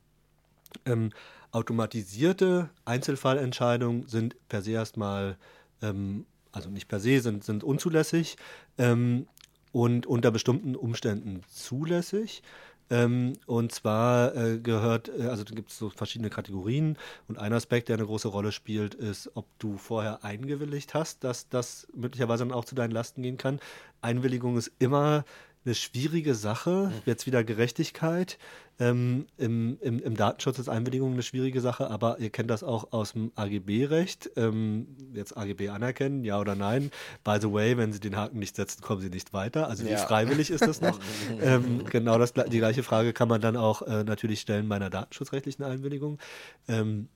[0.87, 1.11] ähm,
[1.51, 5.37] automatisierte Einzelfallentscheidungen sind per se erstmal,
[5.83, 8.37] ähm, also nicht per se, sind, sind unzulässig
[8.79, 9.27] ähm,
[9.73, 12.43] und unter bestimmten Umständen zulässig.
[12.91, 16.99] Ähm, und zwar äh, gehört, äh, also gibt es so verschiedene Kategorien
[17.29, 21.49] und ein Aspekt, der eine große Rolle spielt, ist, ob du vorher eingewilligt hast, dass
[21.49, 23.61] das möglicherweise dann auch zu deinen Lasten gehen kann.
[24.03, 25.25] Einwilligung ist immer
[25.65, 26.93] eine schwierige Sache.
[27.07, 28.39] Jetzt wieder Gerechtigkeit.
[28.81, 32.93] Ähm, im, im, Im Datenschutz ist Einwilligung eine schwierige Sache, aber ihr kennt das auch
[32.93, 34.33] aus dem AGB-Recht.
[34.37, 36.91] Ähm, jetzt AGB anerkennen, ja oder nein.
[37.23, 39.69] By the way, wenn Sie den Haken nicht setzen, kommen Sie nicht weiter.
[39.69, 39.99] Also wie Ja.
[39.99, 40.99] freiwillig ist das noch?
[41.41, 44.91] ähm, genau das, die gleiche Frage kann man dann auch äh, natürlich stellen bei einer
[44.91, 46.19] datenschutzrechtlichen Einwilligung.
[46.67, 47.09] Ähm,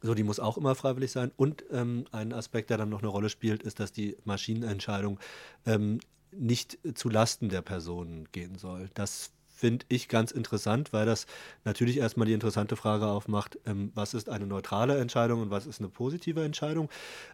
[0.00, 1.32] so, die muss auch immer freiwillig sein.
[1.36, 5.18] Und ähm, ein Aspekt, der dann noch eine Rolle spielt, ist, dass die Maschinenentscheidung
[5.66, 6.00] ähm,
[6.32, 8.90] nicht zu Lasten der Person gehen soll.
[8.94, 11.26] Das finde ich ganz interessant, weil das
[11.64, 15.80] natürlich erstmal die interessante Frage aufmacht, ähm, was ist eine neutrale Entscheidung und was ist
[15.80, 16.88] eine positive Entscheidung.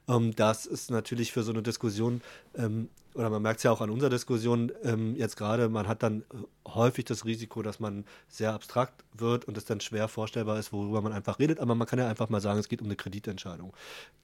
[0.09, 2.23] Ähm, das ist natürlich für so eine Diskussion,
[2.57, 6.03] ähm, oder man merkt es ja auch an unserer Diskussion ähm, jetzt gerade, man hat
[6.03, 6.25] dann
[6.67, 11.03] häufig das Risiko, dass man sehr abstrakt wird und es dann schwer vorstellbar ist, worüber
[11.03, 11.61] man einfach redet.
[11.61, 13.75] Aber man kann ja einfach mal sagen, es geht um eine Kreditentscheidung.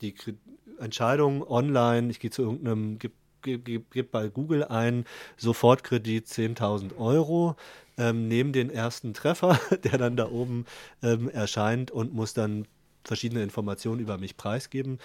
[0.00, 0.34] Die Kre
[0.78, 5.04] Entscheidung online, ich gehe zu irgendeinem, gib, gib, bei Google ein,
[5.36, 7.56] Sofortkredit 10.000 Euro,
[7.98, 10.66] ähm, nehme den ersten Treffer, der dann da oben
[11.02, 12.66] ähm, erscheint und muss dann
[13.04, 14.98] verschiedene Informationen über mich preisgeben.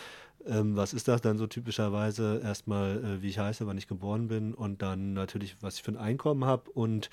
[0.48, 2.40] Ähm, was ist das dann so typischerweise?
[2.44, 5.92] Erstmal, äh, wie ich heiße, wann ich geboren bin und dann natürlich, was ich für
[5.92, 6.70] ein Einkommen habe.
[6.72, 7.10] Und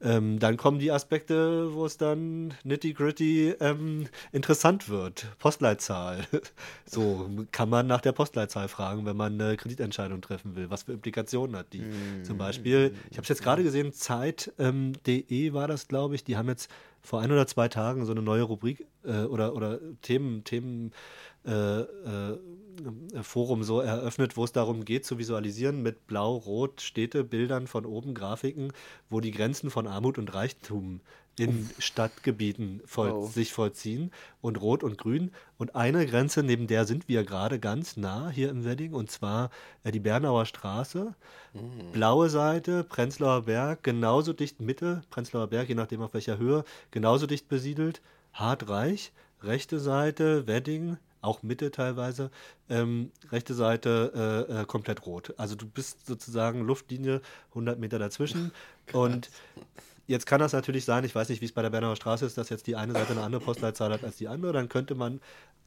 [0.00, 5.26] ähm, dann kommen die Aspekte, wo es dann nitty-gritty ähm, interessant wird.
[5.38, 6.24] Postleitzahl.
[6.84, 10.68] so kann man nach der Postleitzahl fragen, wenn man eine Kreditentscheidung treffen will.
[10.70, 11.84] Was für Implikationen hat die?
[12.22, 16.24] Zum Beispiel, ich habe es jetzt gerade gesehen, Zeit.de war das, glaube ich.
[16.24, 16.70] Die haben jetzt
[17.04, 20.92] vor ein oder zwei Tagen so eine neue Rubrik äh, oder, oder Themen, Themen
[21.46, 22.38] äh, äh,
[23.22, 28.14] Forum so eröffnet, wo es darum geht, zu visualisieren mit Blau-Rot Städte, Bildern von oben,
[28.14, 28.72] Grafiken,
[29.10, 31.00] wo die Grenzen von Armut und Reichtum
[31.38, 33.26] in Stadtgebieten voll, Oh.
[33.26, 35.30] sich vollziehen und Rot und Grün.
[35.58, 39.50] Und eine Grenze, neben der sind wir gerade ganz nah hier im Wedding, und zwar
[39.82, 41.14] äh, die Bernauer Straße.
[41.92, 47.26] Blaue Seite, Prenzlauer Berg, genauso dicht Mitte, Prenzlauer Berg, je nachdem auf welcher Höhe, genauso
[47.26, 48.00] dicht besiedelt,
[48.32, 49.12] hart reich.
[49.42, 52.30] Rechte Seite, Wedding, auch Mitte teilweise,
[52.68, 55.34] ähm, rechte Seite äh, äh, komplett rot.
[55.36, 57.20] Also du bist sozusagen Luftlinie
[57.50, 58.52] 100 Meter dazwischen
[58.92, 59.30] und
[60.06, 62.36] Jetzt kann das natürlich sein, ich weiß nicht, wie es bei der Bernauer Straße ist,
[62.36, 64.52] dass jetzt die eine Seite eine andere Postleitzahl hat als die andere.
[64.52, 65.20] Dann könnte man,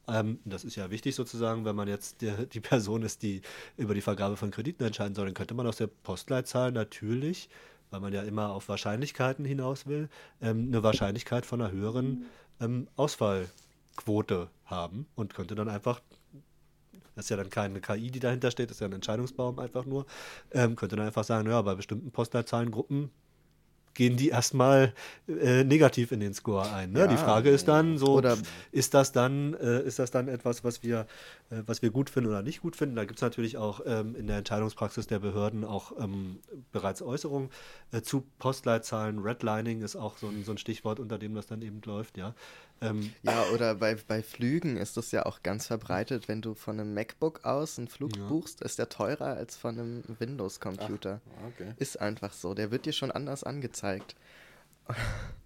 [0.06, 3.42] ähm, das ist ja wichtig sozusagen, wenn man jetzt die, die Person ist, die
[3.76, 7.48] über die Vergabe von Krediten entscheiden soll, dann könnte man aus der Postleitzahl natürlich,
[7.90, 10.08] weil man ja immer auf Wahrscheinlichkeiten hinaus will,
[10.40, 12.26] ähm, eine Wahrscheinlichkeit von einer höheren
[12.60, 16.00] ähm, Ausfallquote haben und könnte dann einfach
[17.14, 19.84] das ist ja dann keine KI, die dahinter steht, das ist ja ein Entscheidungsbaum einfach
[19.84, 20.06] nur.
[20.52, 23.10] Ähm, könnte dann einfach sagen, ja, bei bestimmten Postleitzahlengruppen
[23.94, 24.94] gehen die erstmal
[25.26, 26.92] äh, negativ in den Score ein.
[26.92, 27.00] Ne?
[27.00, 27.06] Ja.
[27.08, 28.22] die Frage ist dann so,
[28.70, 31.08] ist das dann, äh, ist das dann etwas, was wir,
[31.50, 32.96] was wir gut finden oder nicht gut finden?
[32.96, 36.40] Da gibt es natürlich auch ähm, in der Entscheidungspraxis der Behörden auch ähm,
[36.72, 37.50] bereits Äußerungen
[37.90, 39.18] äh, zu Postleitzahlen.
[39.20, 42.34] Redlining ist auch so ein, so ein Stichwort, unter dem das dann eben läuft, ja.
[42.80, 46.28] Ähm, Ja, oder bei, bei Flügen ist das ja auch ganz verbreitet.
[46.28, 50.02] Wenn du von einem MacBook aus einen Flug buchst, ist der teurer als von einem
[50.18, 51.20] Windows-Computer.
[51.48, 51.72] okay.
[51.78, 52.54] Ist einfach so.
[52.54, 54.14] Der wird dir schon anders angezeigt.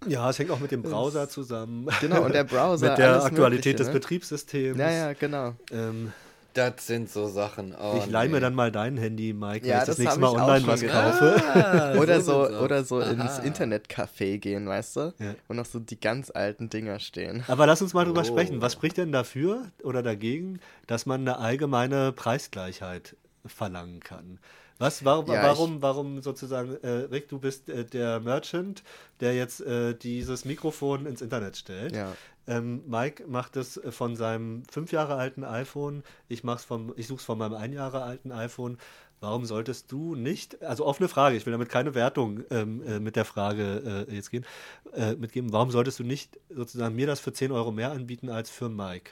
[0.07, 1.87] Ja, es hängt auch mit dem Browser zusammen.
[2.01, 2.89] Genau, und der Browser.
[2.89, 3.99] mit der alles Aktualität des Mögliche, ne?
[3.99, 4.77] Betriebssystems.
[4.79, 5.55] Ja, ja, genau.
[5.71, 6.11] Ähm,
[6.53, 7.73] Das sind so Sachen.
[7.73, 8.39] Oh, ich leih mir nee.
[8.41, 11.19] dann mal dein Handy, Mike, Ja, wenn ich das das nächste Mal online was gedacht.
[11.19, 11.43] kaufe.
[11.55, 12.51] Ah, Oder so, aus.
[12.61, 13.39] oder so ins.
[13.39, 15.13] Internetcafé gehen, weißt du?
[15.19, 15.33] Ja.
[15.47, 17.43] Und noch so die ganz alten Dinger stehen.
[17.47, 18.25] Aber lass uns mal drüber Oh.
[18.25, 18.61] sprechen.
[18.61, 23.15] Was spricht denn dafür oder dagegen, dass man eine allgemeine Preisgleichheit
[23.45, 24.37] verlangen kann?
[24.79, 28.83] Was, warum, Ja, warum, warum sozusagen, äh, Rick, du bist äh, der Merchant,
[29.19, 31.95] der jetzt äh, dieses Mikrofon ins Internet stellt.
[31.95, 32.13] Ja.
[32.47, 36.03] Ähm, Mike macht es äh, von seinem fünf Jahre alten iPhone.
[36.27, 38.77] Ich mach's vom, ich suche es von meinem ein Jahre alten iPhone.
[39.21, 43.15] Warum solltest du nicht, also offene Frage, ich will damit keine Wertung ähm, äh, mit
[43.15, 44.45] der Frage äh, jetzt gehen,
[45.17, 48.67] mitgeben, warum solltest du nicht sozusagen mir das für 10 Euro mehr anbieten als für
[48.67, 49.11] Mike?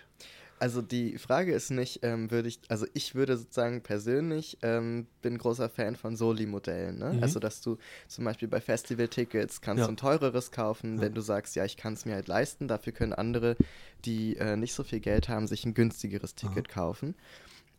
[0.62, 5.40] Also die Frage ist nicht, ähm, würde ich, also ich würde sozusagen persönlich, ähm, bin
[5.40, 7.00] großer Fan von Soli-Modellen.
[7.00, 7.18] Ne?
[7.20, 7.78] Also dass du
[8.08, 9.86] zum Beispiel bei Festival-Tickets kannst Ja.
[9.88, 12.94] du ein teureres kaufen, wenn du sagst, ja, ich kann es mir halt leisten, dafür
[12.94, 13.58] können andere,
[14.06, 17.16] die äh, nicht so viel Geld haben, sich ein günstigeres Ticket kaufen.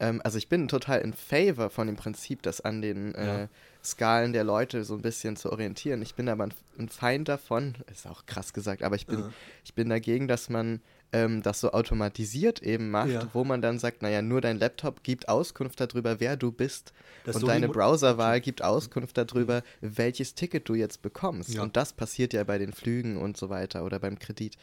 [0.00, 3.48] Ähm, also ich bin total in favor von dem Prinzip, das an den äh, Ja.
[3.84, 6.02] Skalen der Leute so ein bisschen zu orientieren.
[6.02, 9.30] Ich bin aber ein, ein Feind davon, ist auch krass gesagt, aber ich bin, Ja.
[9.64, 10.80] ich bin dagegen, dass man
[11.12, 13.28] ähm, das so automatisiert eben macht, Ja.
[13.32, 16.92] wo man dann sagt, naja, nur dein Laptop gibt Auskunft darüber, wer du bist.
[17.24, 21.50] Das und so deine Browserwahl gibt Auskunft darüber, welches Ticket du jetzt bekommst.
[21.50, 21.62] Ja.
[21.62, 24.56] Und das passiert ja bei den Flügen und so weiter oder beim Kredit.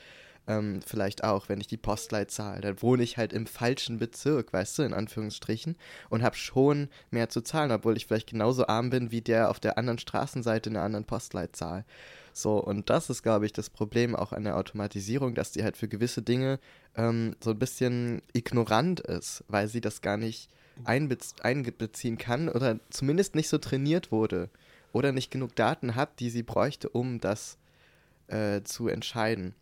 [0.47, 4.79] Ähm, vielleicht auch, wenn ich die Postleitzahl, dann wohne ich halt im falschen Bezirk, weißt
[4.79, 5.75] du, in Anführungsstrichen,
[6.09, 9.59] und habe schon mehr zu zahlen, obwohl ich vielleicht genauso arm bin wie der auf
[9.59, 11.85] der anderen Straßenseite in einer anderen Postleitzahl.
[12.33, 15.77] So, und das ist, glaube ich, das Problem auch an der Automatisierung, dass die halt
[15.77, 16.59] für gewisse Dinge
[16.95, 20.49] ähm, so ein bisschen ignorant ist, weil sie das gar nicht
[20.85, 24.49] einbez einbeziehen kann oder zumindest nicht so trainiert wurde
[24.93, 27.57] oder nicht genug Daten hat, die sie bräuchte, um das
[28.27, 29.53] äh, zu entscheiden.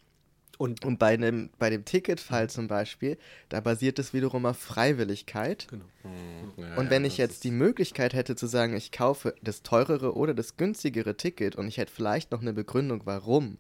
[0.58, 3.18] Und Und bei dem, bei dem Ticketfall zum Beispiel,
[3.50, 5.68] da basiert es wiederum auf Freiwilligkeit.
[5.70, 5.86] genau.
[6.58, 9.62] Ja, Und ja, wenn ich das jetzt die Möglichkeit hätte zu sagen, ich kaufe das
[9.64, 13.58] teurere oder das günstigere Ticket und ich hätte vielleicht noch eine Begründung, warum,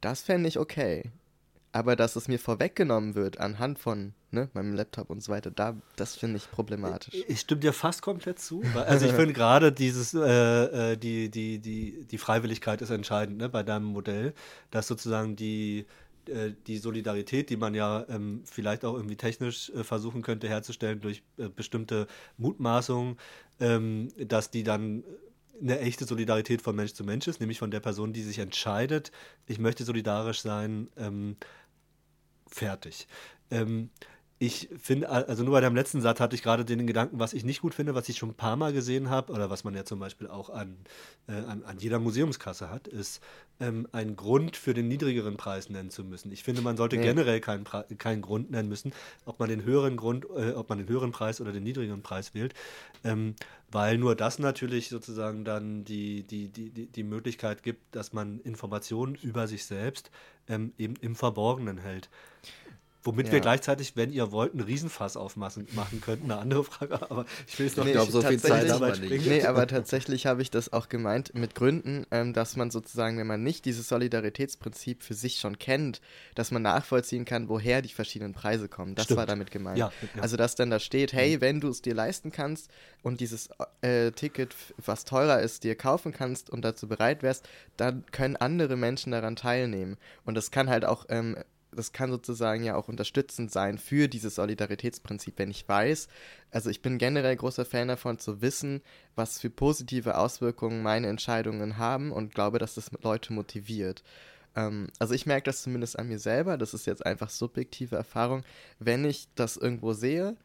[0.00, 1.10] das fände ich okay.
[1.74, 5.74] Aber dass es mir vorweggenommen wird anhand von ne, meinem Laptop und so weiter, da,
[5.96, 7.14] das finde ich problematisch.
[7.28, 8.62] Ich stimme dir fast komplett zu.
[8.74, 13.38] weil- Also ich finde gerade dieses, äh, äh, die, die, die, die Freiwilligkeit ist entscheidend
[13.38, 14.34] ne, bei deinem Modell,
[14.70, 15.84] dass sozusagen die, äh,
[16.66, 21.22] die Solidarität, die man ja ähm, vielleicht auch irgendwie technisch äh, versuchen könnte herzustellen durch
[21.36, 23.16] äh, bestimmte Mutmaßungen,
[23.60, 25.04] ähm, dass die dann
[25.60, 29.12] eine echte Solidarität von Mensch zu Mensch ist, nämlich von der Person, die sich entscheidet,
[29.46, 31.36] ich möchte solidarisch sein, ähm,
[32.48, 33.06] fertig.
[34.44, 37.44] Ich finde, also nur bei deinem letzten Satz hatte ich gerade den Gedanken, was ich
[37.44, 39.84] nicht gut finde, was ich schon ein paar Mal gesehen habe, oder was man ja
[39.84, 40.78] zum Beispiel auch an,
[41.28, 43.22] äh, an, an jeder Museumskasse hat, ist
[43.60, 46.32] ähm, einen Grund für den niedrigeren Preis nennen zu müssen.
[46.32, 47.04] Ich finde, man sollte Nee.
[47.04, 47.64] generell keinen,
[47.98, 48.92] keinen Grund nennen müssen,
[49.26, 52.34] ob man den höheren Grund, äh, ob man den höheren Preis oder den niedrigeren Preis
[52.34, 52.52] wählt,
[53.04, 53.36] ähm,
[53.70, 58.40] weil nur das natürlich sozusagen dann die, die, die, die, die Möglichkeit gibt, dass man
[58.40, 60.10] Informationen über sich selbst
[60.48, 62.10] ähm, eben im Verborgenen hält.
[63.04, 63.32] Womit Ja.
[63.32, 66.30] wir gleichzeitig, wenn ihr wollt, einen Riesenfass aufmachen machen könnten.
[66.30, 69.00] Eine andere Frage, aber ich will es noch Nee, Ich glaube, so viel Zeit weit
[69.00, 69.26] nicht.
[69.26, 73.26] Nee, aber tatsächlich habe ich das auch gemeint mit Gründen, ähm, dass man sozusagen, wenn
[73.26, 76.00] man nicht dieses Solidaritätsprinzip für sich schon kennt,
[76.34, 78.94] dass man nachvollziehen kann, woher die verschiedenen Preise kommen.
[78.94, 79.18] Das Stimmt.
[79.18, 79.78] war damit gemeint.
[79.78, 80.22] Ja, ja.
[80.22, 82.70] Also, dass dann da steht, hey, wenn du es dir leisten kannst
[83.02, 83.48] und dieses
[83.80, 84.54] äh, Ticket,
[84.84, 89.36] was teurer ist, dir kaufen kannst und dazu bereit wärst, dann können andere Menschen daran
[89.36, 89.96] teilnehmen.
[90.24, 91.36] Und das kann halt auch ähm,
[91.74, 96.08] das kann sozusagen ja auch unterstützend sein für dieses Solidaritätsprinzip, wenn ich weiß,
[96.50, 98.82] also ich bin generell großer Fan davon zu wissen,
[99.14, 104.02] was für positive Auswirkungen meine Entscheidungen haben und glaube, dass das Leute motiviert.
[104.54, 108.44] Ähm, also ich merke das zumindest an mir selber, das ist jetzt einfach subjektive Erfahrung,
[108.78, 110.36] wenn ich das irgendwo sehe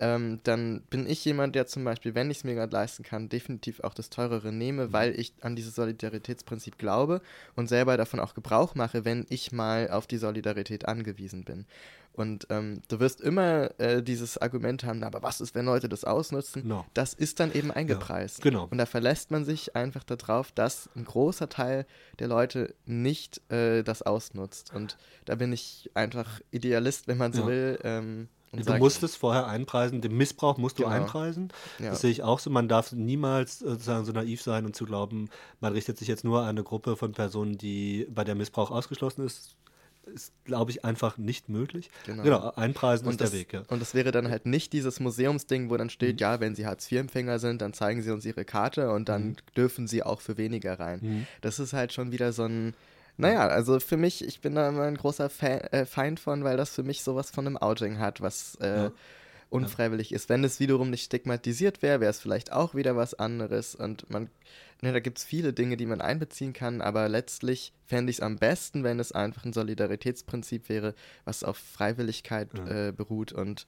[0.00, 3.28] ähm, dann bin ich jemand, der zum Beispiel, wenn ich es mir gerade leisten kann,
[3.28, 7.20] definitiv auch das Teurere nehme, weil ich an dieses Solidaritätsprinzip glaube
[7.56, 11.66] und selber davon auch Gebrauch mache, wenn ich mal auf die Solidarität angewiesen bin.
[12.12, 16.02] Und ähm, du wirst immer äh, dieses Argument haben, aber was ist, wenn Leute das
[16.04, 16.66] ausnutzen?
[16.66, 16.84] No.
[16.92, 18.42] Das ist dann eben eingepreist.
[18.42, 18.66] genau.
[18.70, 21.86] Und da verlässt man sich einfach darauf, dass ein großer Teil
[22.18, 24.74] der Leute nicht äh, das ausnutzt.
[24.74, 24.96] Und
[25.26, 27.46] da bin ich einfach Idealist, wenn man so Ja.
[27.46, 27.78] will.
[27.84, 30.94] Ähm, Du musst es vorher einpreisen, den Missbrauch musst du Genau.
[30.94, 31.48] einpreisen.
[31.78, 31.90] Ja.
[31.90, 32.48] Das sehe ich auch so.
[32.50, 35.28] Man darf niemals äh, sozusagen so naiv sein und zu glauben,
[35.60, 39.24] man richtet sich jetzt nur an eine Gruppe von Personen, die bei der Missbrauch ausgeschlossen
[39.26, 39.54] ist.
[40.14, 41.90] Ist, glaube ich, einfach nicht möglich.
[42.06, 42.50] Genau.
[42.52, 43.62] einpreisen und ist das, der Weg, ja.
[43.68, 46.18] Und das wäre dann halt nicht dieses Museumsding, wo dann steht, Mhm.
[46.20, 49.36] ja, wenn sie Hartz-IV-Empfänger sind, dann zeigen sie uns ihre Karte und dann Mhm.
[49.54, 51.26] dürfen sie auch für weniger rein.
[51.42, 52.72] Das ist halt schon wieder so ein,
[53.18, 56.56] naja, also für mich, ich bin da immer ein großer Fa äh, Feind von, weil
[56.56, 58.92] das für mich sowas von einem Outing hat, was äh, Ja.
[59.50, 60.28] unfreiwillig ist.
[60.28, 64.28] Wenn es wiederum nicht stigmatisiert wäre, wäre es vielleicht auch wieder was anderes und man,
[64.82, 68.22] ne, da gibt es viele Dinge, die man einbeziehen kann, aber letztlich fände ich es
[68.22, 72.88] am besten, wenn es einfach ein Solidaritätsprinzip wäre, was auf Freiwilligkeit Ja.
[72.88, 73.66] äh, beruht und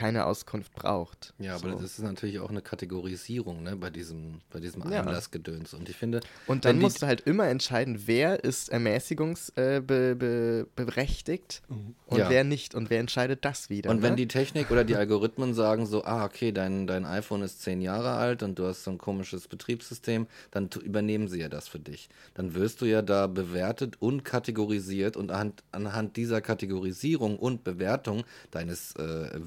[0.00, 1.34] keine Auskunft braucht.
[1.38, 1.80] Ja, aber So.
[1.82, 4.80] das ist natürlich auch eine Kategorisierung ne, bei diesem, bei diesem.
[4.82, 5.74] Anlassgedöns.
[5.74, 9.80] Und ich finde, Und dann wenn musst du halt immer entscheiden, wer ist ermäßigungsberechtigt äh,
[9.82, 11.60] be, be, berechtigt
[12.06, 12.30] und Ja.
[12.30, 12.74] wer nicht.
[12.74, 13.90] Und wer entscheidet das wieder.
[13.90, 14.16] Und wenn ne?
[14.16, 18.12] die Technik oder die Algorithmen sagen so, ah, okay, dein, dein iPhone ist zehn Jahre
[18.12, 22.08] alt und du hast so ein komisches Betriebssystem, dann übernehmen sie ja das für dich.
[22.32, 28.24] Dann wirst du ja da bewertet und kategorisiert und anhand, anhand dieser Kategorisierung und Bewertung
[28.50, 29.38] deines äh,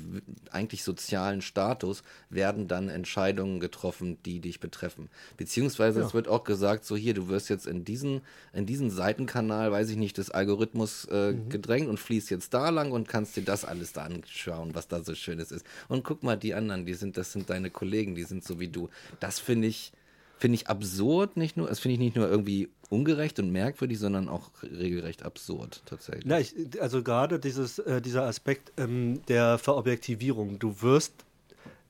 [0.51, 5.09] eigentlich sozialen Status werden dann Entscheidungen getroffen, die dich betreffen.
[5.37, 6.05] Beziehungsweise Ja.
[6.07, 8.21] es wird auch gesagt, so hier, du wirst jetzt in diesen,
[8.53, 12.91] in diesen Seitenkanal, weiß ich nicht, des Algorithmus äh, gedrängt und fließt jetzt da lang
[12.91, 15.65] und kannst dir das alles da anschauen, was da so Schönes ist.
[15.87, 18.67] Und guck mal, die anderen, die sind, das sind deine Kollegen, die sind so wie
[18.67, 18.89] du.
[19.19, 19.91] Das finde ich,
[20.38, 24.30] finde ich absurd, nicht nur, das finde ich nicht nur irgendwie ungerecht und merkwürdig, sondern
[24.30, 26.26] auch regelrecht absurd tatsächlich.
[26.26, 30.60] Na, ich, also gerade dieses, äh, dieser Aspekt ähm, der Verobjektivierung.
[30.60, 31.14] Du wirst,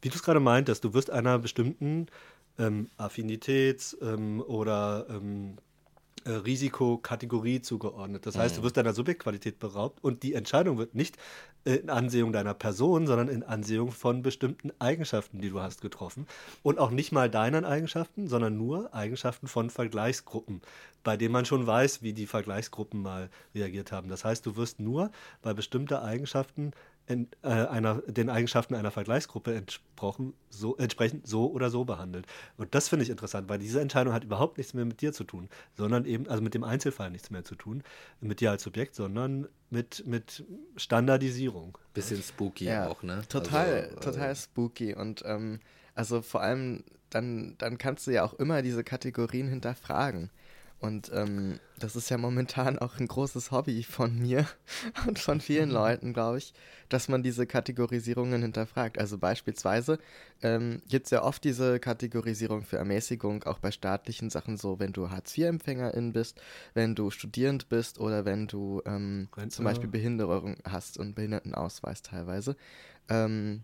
[0.01, 2.07] wie du es gerade meintest, du wirst einer bestimmten
[2.57, 5.57] ähm, Affinitäts- ähm, oder ähm,
[6.25, 8.25] äh, Risikokategorie zugeordnet.
[8.25, 11.17] Das heißt, du wirst deiner Subjektqualität beraubt und die Entscheidung wird nicht
[11.65, 16.27] äh, in Ansehung deiner Person, sondern in Ansehung von bestimmten Eigenschaften, die du hast, getroffen.
[16.61, 20.61] Und auch nicht mal deinen Eigenschaften, sondern nur Eigenschaften von Vergleichsgruppen,
[21.03, 24.09] bei denen man schon weiß, wie die Vergleichsgruppen mal reagiert haben.
[24.09, 26.71] Das heißt, du wirst nur bei bestimmten Eigenschaften
[27.05, 32.25] in, äh, einer, den Eigenschaften einer Vergleichsgruppe entsprochen, so, entsprechend so oder so behandelt.
[32.57, 35.23] Und das finde ich interessant, weil diese Entscheidung hat überhaupt nichts mehr mit dir zu
[35.23, 37.83] tun, sondern eben, also mit dem Einzelfall nichts mehr zu tun,
[38.21, 40.45] mit dir als Subjekt, sondern mit, mit
[40.77, 41.77] Standardisierung.
[41.93, 43.23] Bisschen spooky ja, auch, ne?
[43.27, 44.95] Total, Also, äh, total spooky.
[44.95, 45.59] Und ähm,
[45.95, 50.31] also vor allem, dann, dann kannst du ja auch immer diese Kategorien hinterfragen.
[50.83, 54.45] Und ähm, das ist ja momentan auch ein großes Hobby von mir
[55.07, 56.53] und von vielen Leuten, glaube ich,
[56.89, 58.99] dass man diese Kategorisierungen hinterfragt.
[58.99, 59.97] Also beispielsweise
[60.41, 64.91] ähm, gibt es ja oft diese Kategorisierung für Ermäßigung, auch bei staatlichen Sachen so, wenn
[64.91, 66.41] du Hartz-IV-Empfängerin bist,
[66.73, 69.63] wenn du studierend bist oder wenn du ähm, zum.
[69.63, 72.57] Beispiel Behinderung hast und Behindertenausweis teilweise.
[73.07, 73.63] Ähm,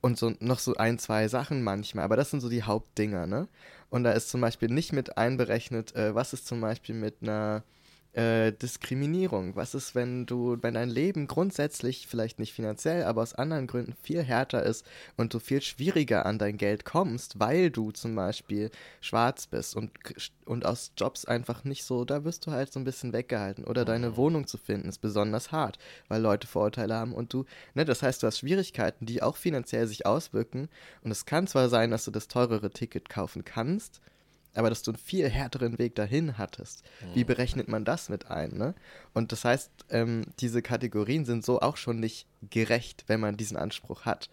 [0.00, 3.46] und so noch so ein, zwei Sachen manchmal, aber das sind so die Hauptdinger, ne?
[3.90, 7.64] Und da ist zum Beispiel nicht mit einberechnet, äh, was ist zum Beispiel mit einer
[8.12, 9.56] äh, Diskriminierung?
[9.56, 13.94] Was ist, wenn du, wenn dein Leben grundsätzlich, vielleicht nicht finanziell, aber aus anderen Gründen
[14.02, 14.84] viel härter ist
[15.16, 18.70] und du viel schwieriger an dein Geld kommst, weil du zum Beispiel
[19.00, 19.92] schwarz bist und,
[20.44, 23.64] und aus Jobs einfach nicht so, da wirst du halt so ein bisschen weggehalten.
[23.64, 25.78] Oder deine Wohnung zu finden ist besonders hart,
[26.08, 29.86] weil Leute Vorurteile haben und du, ne, das heißt, du hast Schwierigkeiten, die auch finanziell
[29.86, 30.68] sich auswirken.
[31.02, 34.00] Und es kann zwar sein, dass du das teurere Ticket kaufen kannst,
[34.54, 36.82] aber dass du einen viel härteren Weg dahin hattest.
[37.14, 38.56] Wie berechnet man das mit ein?
[38.56, 38.74] Ne?
[39.14, 43.56] Und das heißt, ähm, diese Kategorien sind so auch schon nicht gerecht, wenn man diesen
[43.56, 44.30] Anspruch hat.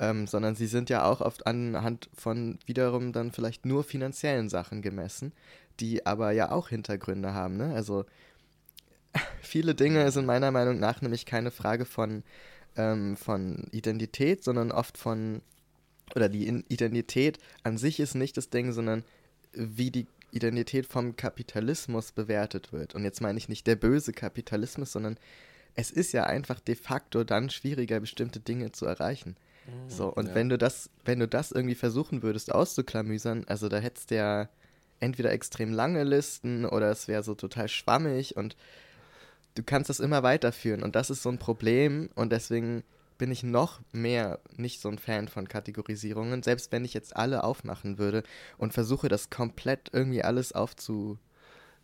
[0.00, 4.80] Ähm, sondern sie sind ja auch oft anhand von wiederum dann vielleicht nur finanziellen Sachen
[4.80, 5.32] gemessen,
[5.80, 7.56] die aber ja auch Hintergründe haben.
[7.56, 7.74] Ne?
[7.74, 8.04] Also
[9.42, 12.22] viele Dinge sind meiner Meinung nach nämlich keine Frage von,
[12.76, 15.42] ähm, von Identität, sondern oft von,
[16.14, 19.02] oder die Identität an sich ist nicht das Ding, sondern
[19.52, 22.94] wie die Identität vom Kapitalismus bewertet wird.
[22.94, 25.18] Und jetzt meine ich nicht der böse Kapitalismus, sondern
[25.74, 29.36] es ist ja einfach de facto dann schwieriger, bestimmte Dinge zu erreichen.
[29.86, 30.34] So, und ja.
[30.34, 34.48] wenn du das, wenn du das irgendwie versuchen würdest auszuklamüsern, also da hättest du ja
[35.00, 38.56] entweder extrem lange Listen oder es wäre so total schwammig und
[39.54, 42.82] du kannst das immer weiterführen und das ist so ein Problem und deswegen
[43.18, 47.44] bin ich noch mehr nicht so ein Fan von Kategorisierungen, selbst wenn ich jetzt alle
[47.44, 48.22] aufmachen würde
[48.56, 51.18] und versuche das komplett irgendwie alles aufzu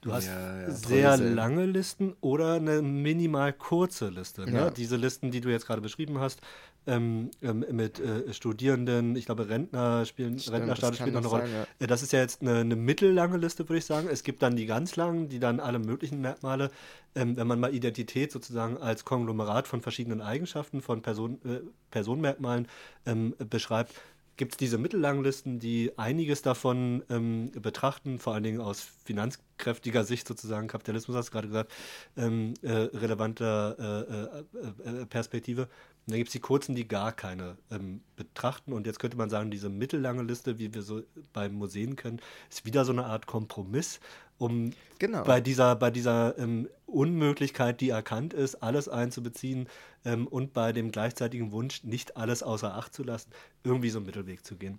[0.04, 0.70] Du hast Ja, ja.
[0.70, 4.42] sehr lange Listen oder eine minimal kurze Liste.
[4.42, 4.52] Ne?
[4.52, 4.70] Ja.
[4.70, 6.40] Diese Listen, die du jetzt gerade beschrieben hast,
[6.86, 11.42] ähm, ähm, mit äh, Studierenden, ich glaube Rentner spielen, Stimmt, Rentnerstatus spielt noch eine Rolle.
[11.46, 11.66] sein, ja.
[11.78, 14.08] Äh, Das ist ja jetzt eine, eine mittellange Liste, würde ich sagen.
[14.10, 16.70] Es gibt dann die ganz langen, die dann alle möglichen Merkmale,
[17.14, 22.68] ähm, wenn man mal Identität sozusagen als Konglomerat von verschiedenen Eigenschaften, von Person, äh, Personenmerkmalen
[23.06, 23.94] ähm, beschreibt,
[24.36, 30.04] gibt es diese mittellangen Listen, die einiges davon ähm, betrachten, vor allen Dingen aus finanzkräftiger
[30.04, 31.72] Sicht sozusagen, Kapitalismus hast du gerade gesagt,
[32.16, 35.68] ähm, äh, relevanter äh, äh, äh, Perspektive.
[36.06, 38.74] Und dann gibt es die kurzen, die gar keine ähm, betrachten.
[38.74, 41.02] Und jetzt könnte man sagen, diese mittellange Liste, wie wir so
[41.32, 42.20] bei Museen kennen,
[42.50, 44.00] ist wieder so eine Art Kompromiss,
[44.36, 45.24] um Genau.
[45.24, 49.68] bei dieser, bei dieser ähm, Unmöglichkeit, die erkannt ist, alles einzubeziehen
[50.04, 53.30] ähm, und bei dem gleichzeitigen Wunsch, nicht alles außer Acht zu lassen,
[53.62, 54.78] irgendwie so einen Mittelweg zu gehen.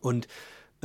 [0.00, 0.26] Und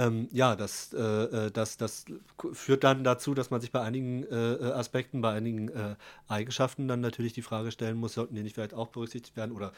[0.01, 2.05] ähm, ja, das, äh, äh, das, das
[2.53, 5.95] führt dann dazu, dass man sich bei einigen äh, äh, Aspekten, bei einigen äh,
[6.27, 9.73] Eigenschaften dann natürlich die Frage stellen muss, sollten die nicht vielleicht auch berücksichtigt werden oder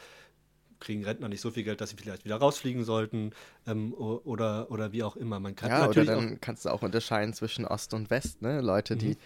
[0.80, 3.32] kriegen Rentner nicht so viel Geld, dass sie vielleicht wieder rausfliegen sollten
[3.66, 5.40] ähm, oder, oder wie auch immer.
[5.40, 8.60] Man kann Ja, oder natürlich dann kannst du auch unterscheiden zwischen Ost und West, ne?
[8.60, 9.16] Leute, die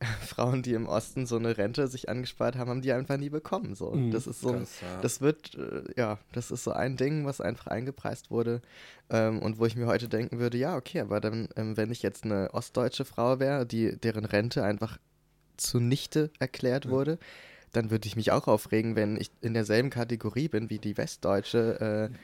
[0.26, 3.74] Frauen, die im Osten so eine Rente sich angespart haben, haben die einfach nie bekommen.
[3.74, 3.90] So.
[3.92, 5.00] Mhm, Das ist so, krass, ja.
[5.00, 8.60] das wird, äh, ja, das ist so ein Ding, was einfach eingepreist wurde
[9.10, 12.02] ähm, und wo ich mir heute denken würde, ja, okay, aber dann, ähm, wenn ich
[12.02, 14.98] jetzt eine ostdeutsche Frau wäre, die deren Rente einfach
[15.56, 17.18] zunichte erklärt wurde,
[17.72, 22.10] dann würde ich mich auch aufregen, wenn ich in derselben Kategorie bin wie die Westdeutsche,
[22.12, 22.16] äh,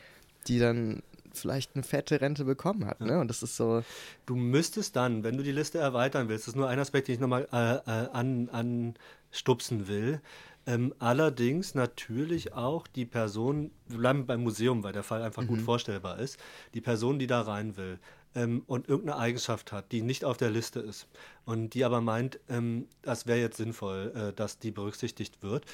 [0.47, 1.03] die dann
[1.35, 3.19] vielleicht eine fette Rente bekommen hat, ne?
[3.19, 3.83] Und das ist so,
[4.27, 7.15] Du müsstest dann, wenn du die Liste erweitern willst, das ist nur ein Aspekt, den
[7.15, 10.21] ich nochmal äh, äh, an, anstupsen will.
[10.67, 15.61] Ähm, allerdings natürlich auch die Person, wir bleiben beim Museum, weil der Fall einfach gut
[15.63, 16.39] vorstellbar ist,
[16.75, 17.99] die Person, die da rein will
[18.35, 21.09] ähm, und irgendeine Eigenschaft hat, die nicht auf der Liste ist
[21.45, 25.65] und die aber meint, ähm, das wäre jetzt sinnvoll, äh, dass die berücksichtigt wird.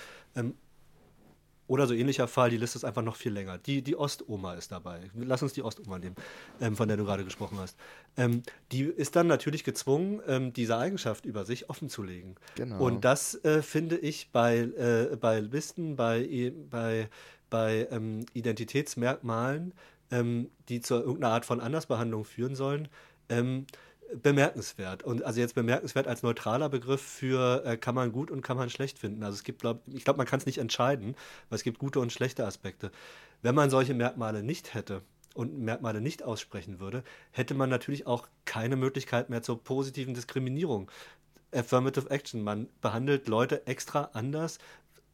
[1.68, 3.59] Oder so ähnlicher Fall, die Liste ist einfach noch viel länger.
[3.59, 5.10] Die, die Ostoma ist dabei.
[5.14, 6.14] Lass uns die Ostoma nehmen,
[6.60, 7.76] ähm, von der du gerade gesprochen hast.
[8.16, 12.36] Ähm, die ist dann natürlich gezwungen, ähm, diese Eigenschaft über sich offenzulegen.
[12.55, 12.84] Genau.
[12.84, 17.09] Und das äh, finde ich bei, äh, bei Listen, bei, i- bei,
[17.51, 19.72] bei ähm, Identitätsmerkmalen,
[20.10, 22.88] ähm, die zu irgendeiner Art von Andersbehandlung führen sollen,
[23.28, 23.66] ähm,
[24.15, 25.03] bemerkenswert.
[25.03, 28.70] Und also jetzt bemerkenswert als neutraler Begriff für äh, kann man gut und kann man
[28.70, 29.23] schlecht finden.
[29.23, 31.16] Also es gibt, glaub, ich glaube, man kann es nicht entscheiden,
[31.49, 32.91] weil es gibt gute und schlechte Aspekte.
[33.43, 35.03] Wenn man solche Merkmale nicht hätte
[35.35, 40.91] und Merkmale nicht aussprechen würde, hätte man natürlich auch keine Möglichkeit mehr zur positiven Diskriminierung.
[41.53, 42.43] Affirmative Action.
[42.43, 44.59] Man behandelt Leute extra anders,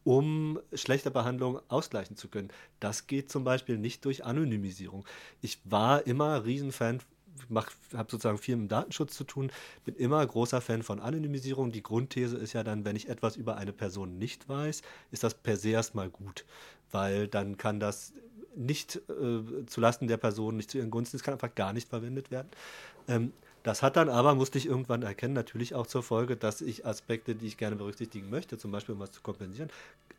[0.03, 2.49] um schlechte Behandlung ausgleichen zu können.
[2.79, 5.05] Das geht zum Beispiel nicht durch Anonymisierung.
[5.41, 6.99] Ich war immer Riesenfan,
[7.53, 9.51] habe sozusagen viel mit Datenschutz zu tun,
[9.85, 11.71] bin immer großer Fan von Anonymisierung.
[11.71, 14.81] Die Grundthese ist ja dann, wenn ich etwas über eine Person nicht weiß,
[15.11, 16.45] ist das per se erstmal gut,
[16.91, 18.13] weil dann kann das
[18.55, 22.31] nicht äh, zulasten der Person, nicht zu ihren Gunsten, es kann einfach gar nicht verwendet
[22.31, 22.49] werden.
[23.07, 23.33] Ähm,
[23.63, 27.33] das hat dann aber, musste ich irgendwann erkennen, natürlich auch zur Folge, dass ich Aspekte,
[27.33, 29.69] die ich gerne berücksichtigen möchte, zum Beispiel um was zu kompensieren,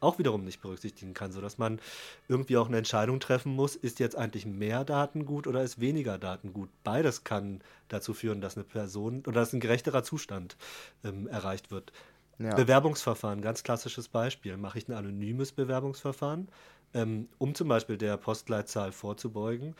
[0.00, 1.78] auch wiederum nicht berücksichtigen kann, sodass man
[2.26, 6.18] irgendwie auch eine Entscheidung treffen muss, ist jetzt eigentlich mehr Daten gut oder ist weniger
[6.18, 6.70] Daten gut.
[6.84, 10.56] Beides kann dazu führen, dass eine Person oder dass ein gerechterer Zustand
[11.04, 11.92] ähm, erreicht wird.
[12.38, 12.54] Ja.
[12.54, 14.56] Bewerbungsverfahren, ganz klassisches Beispiel.
[14.56, 16.48] Mache ich ein anonymes Bewerbungsverfahren,
[16.92, 19.74] ähm, um zum Beispiel der Postleitzahl vorzubeugen,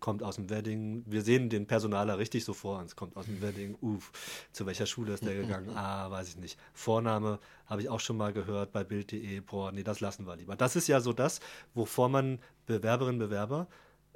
[0.00, 3.40] kommt aus dem Wedding, wir sehen den Personaler richtig so vor uns, kommt aus dem
[3.42, 4.12] Wedding, uff,
[4.52, 5.70] zu welcher Schule ist der gegangen?
[5.76, 6.58] Ah, weiß ich nicht.
[6.72, 10.56] Vorname habe ich auch schon mal gehört bei Bild.de, boah, nee, das lassen wir lieber.
[10.56, 11.40] Das ist ja so das,
[11.74, 13.68] wovor man Bewerberinnen, Bewerber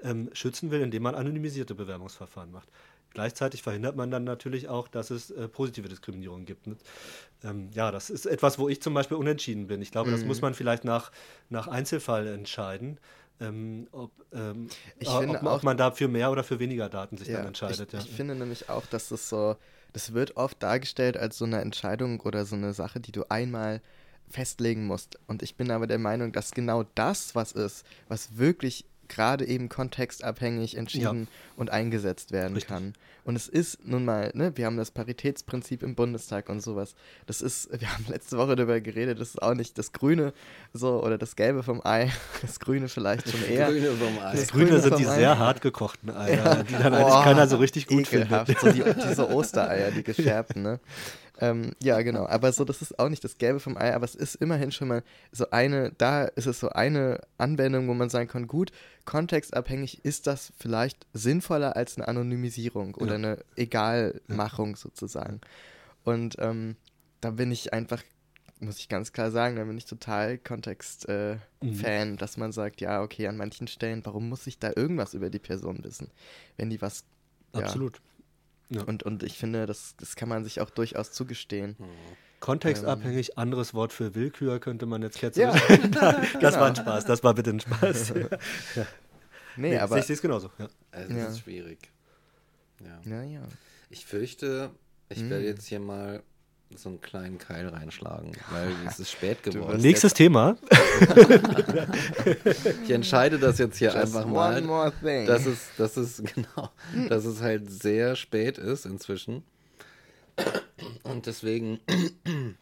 [0.02, 2.68] ähm, schützen will, indem man anonymisierte Bewerbungsverfahren macht.
[3.14, 6.66] Gleichzeitig verhindert man dann natürlich auch, dass es äh, positive Diskriminierung gibt.
[7.44, 9.80] Ähm, ja, das ist etwas, wo ich zum Beispiel unentschieden bin.
[9.82, 11.12] Ich glaube, das muss man vielleicht nach,
[11.48, 12.98] nach Einzelfall entscheiden,
[13.40, 16.88] ähm, ob, ähm, Ich ob, finde ob auch- man da für mehr oder für weniger
[16.88, 17.88] Daten sich dann Ja, entscheidet.
[17.88, 17.98] ich, ja.
[17.98, 19.56] ich finde nämlich auch, dass das so,
[19.92, 23.80] das wird oft dargestellt als so eine Entscheidung oder so eine Sache, die du einmal
[24.28, 25.18] festlegen musst.
[25.26, 29.68] Und ich bin aber der Meinung, dass genau das was ist, was wirklich gerade eben
[29.68, 32.68] kontextabhängig entschieden und eingesetzt werden Richtig.
[32.68, 32.94] kann.
[33.24, 36.94] Und es ist nun mal, ne, wir haben das Paritätsprinzip im Bundestag und sowas.
[37.26, 40.34] Das ist, wir haben letzte Woche darüber geredet, das ist auch nicht das Grüne
[40.72, 43.68] so oder das Gelbe vom Ei, das Grüne vielleicht schon eher.
[43.68, 44.40] Grüne vom Eis.
[44.40, 45.36] das Grüne Grüne sind die vom sehr Ei.
[45.36, 48.58] hart gekochten Eier, die dann Boah, eigentlich keiner so richtig gut ekelhaft.
[48.58, 48.84] findet.
[48.84, 50.80] So die, diese Ostereier, die geschärften, ne?
[51.40, 52.26] Ähm, ja, genau.
[52.26, 54.88] Aber so, das ist auch nicht das Gelbe vom Ei, aber es ist immerhin schon
[54.88, 55.02] mal
[55.32, 58.70] so eine, da ist es so eine Anwendung, wo man sagen kann, gut,
[59.04, 65.40] kontextabhängig ist das vielleicht sinnvoller als eine Anonymisierung oder eine Egalmachung sozusagen.
[66.04, 66.76] Und ähm,
[67.20, 68.02] da bin ich einfach,
[68.60, 72.16] muss ich ganz klar sagen, da bin ich total Kontext-Fan, Mhm.
[72.18, 75.38] dass man sagt, ja, okay, an manchen Stellen, warum muss ich da irgendwas über die
[75.38, 76.10] Person wissen,
[76.56, 77.04] wenn die was
[77.54, 78.00] ja, Absolut.
[78.86, 81.76] und, und ich finde, das, das kann man sich auch durchaus zugestehen.
[82.40, 85.62] Kontextabhängig, anderes Wort für Willkür könnte man jetzt ketzerisch.
[85.94, 88.12] Ja, Das war ein Spaß, das war bitte ein Spaß.
[89.56, 89.98] nee, aber.
[89.98, 90.50] ich sehe es genauso.
[90.58, 90.68] Ja.
[90.90, 91.26] Es Ja.
[91.26, 91.78] ist schwierig.
[92.84, 93.00] Ja.
[93.04, 93.42] Naja.
[93.90, 94.70] Ich fürchte,
[95.08, 95.30] ich Hm.
[95.30, 96.22] werde jetzt hier mal
[96.76, 99.80] so einen kleinen Keil reinschlagen, weil es ist spät geworden.
[99.80, 100.56] Nächstes Thema.
[102.84, 105.26] Ich entscheide das jetzt hier Just einfach one mal, more thing.
[105.26, 106.70] dass es, dass es genau,
[107.08, 109.44] dass es halt sehr spät ist inzwischen
[111.04, 111.78] und deswegen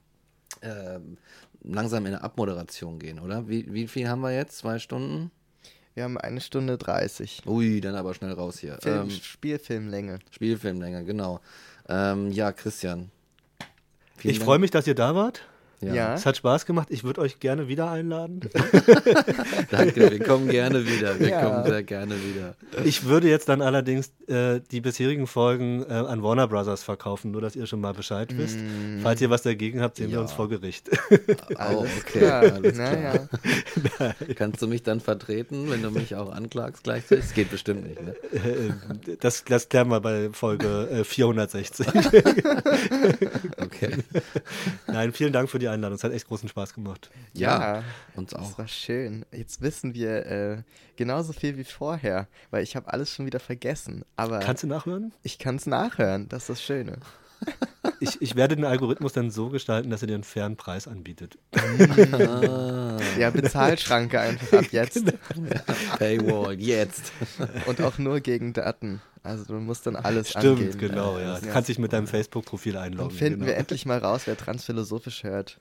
[0.63, 1.17] ähm,
[1.63, 3.49] langsam in eine Abmoderation gehen, oder?
[3.49, 4.59] Wie, wie viel haben wir jetzt?
[4.59, 5.31] Zwei Stunden?
[5.95, 7.43] Wir haben eine Stunde 30.
[7.47, 8.79] Ui, dann aber schnell raus hier.
[8.81, 10.21] Film, Ähm, Spielfilmlänge.
[10.31, 11.41] Spielfilmlänge, genau.
[11.89, 13.11] Ähm, ja, Christian.
[14.23, 15.43] Ich freue mich, dass ihr da wart.
[15.83, 16.15] Ja.
[16.15, 16.89] Es hat Spaß gemacht.
[16.91, 18.41] Ich würde euch gerne wieder einladen.
[19.71, 21.19] Danke, wir kommen gerne wieder.
[21.19, 21.43] Wir Ja.
[21.45, 22.55] kommen sehr gerne wieder.
[22.85, 27.41] Ich würde jetzt dann allerdings äh, die bisherigen Folgen äh, an Warner Brothers verkaufen, nur
[27.41, 28.59] dass ihr schon mal Bescheid wisst.
[29.03, 30.21] Falls ihr was dagegen habt, sehen wir Ja.
[30.23, 30.91] uns vor Gericht.
[31.53, 32.19] Oh, Alles okay.
[32.19, 32.43] klar.
[32.43, 33.29] Alles naja.
[34.37, 37.25] Kannst du mich dann vertreten, wenn du mich auch anklagst gleichzeitig?
[37.27, 38.15] Das geht bestimmt nicht, ne?
[38.33, 41.87] Äh, das, das klären wir bei Folge äh, 460.
[43.59, 43.91] Okay.
[44.87, 45.97] Nein, vielen Dank für die Einladung.
[45.97, 47.11] Es hat echt großen Spaß gemacht.
[47.33, 47.85] Ja, Ja.
[48.15, 48.59] uns Das auch.
[48.59, 49.25] war schön.
[49.33, 50.63] Jetzt wissen wir äh,
[50.97, 54.05] genauso viel wie vorher, weil ich habe alles schon wieder vergessen.
[54.17, 55.13] Aber Kannst du nachhören?
[55.23, 56.29] ich kann es nachhören.
[56.29, 56.99] Das ist das Schöne.
[58.01, 61.39] Ich, ich werde den Algorithmus dann so gestalten, dass er dir einen fairen Preis anbietet.
[62.13, 65.05] Ah, Ja, Bezahlschranke einfach ab jetzt.
[65.99, 67.13] Paywall, jetzt.
[67.67, 69.01] Und auch nur gegen Daten.
[69.23, 70.79] Also du musst dann alles Stimmt, angeben.
[70.79, 71.39] genau, ja.
[71.39, 73.17] Du kannst dich mit deinem Facebook-Profil Dann einloggen.
[73.17, 73.47] finden genau.
[73.53, 75.61] wir endlich mal raus, wer transphilosophisch hört.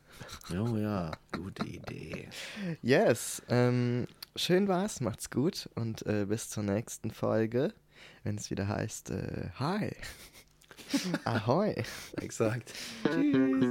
[0.51, 2.27] Oh ja, gute Idee.
[2.81, 3.43] Yes.
[3.49, 7.71] Ähm, schön war's, macht's gut und äh, bis zur nächsten Folge,
[8.23, 9.91] wenn es wieder heißt äh, Hi.
[11.25, 11.75] Ahoi.
[12.21, 12.73] Exakt.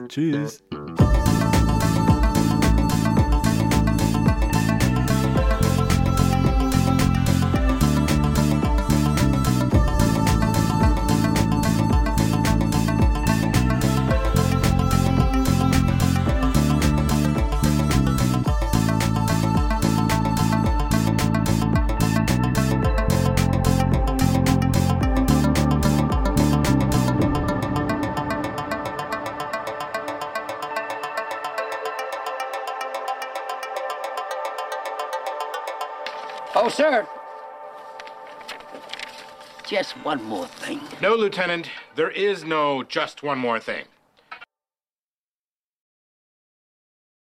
[0.09, 0.63] Tschüss.
[0.73, 1.60] Oh,
[39.71, 40.81] Just one more thing.
[41.01, 43.85] No, Lieutenant, there is no just one more thing.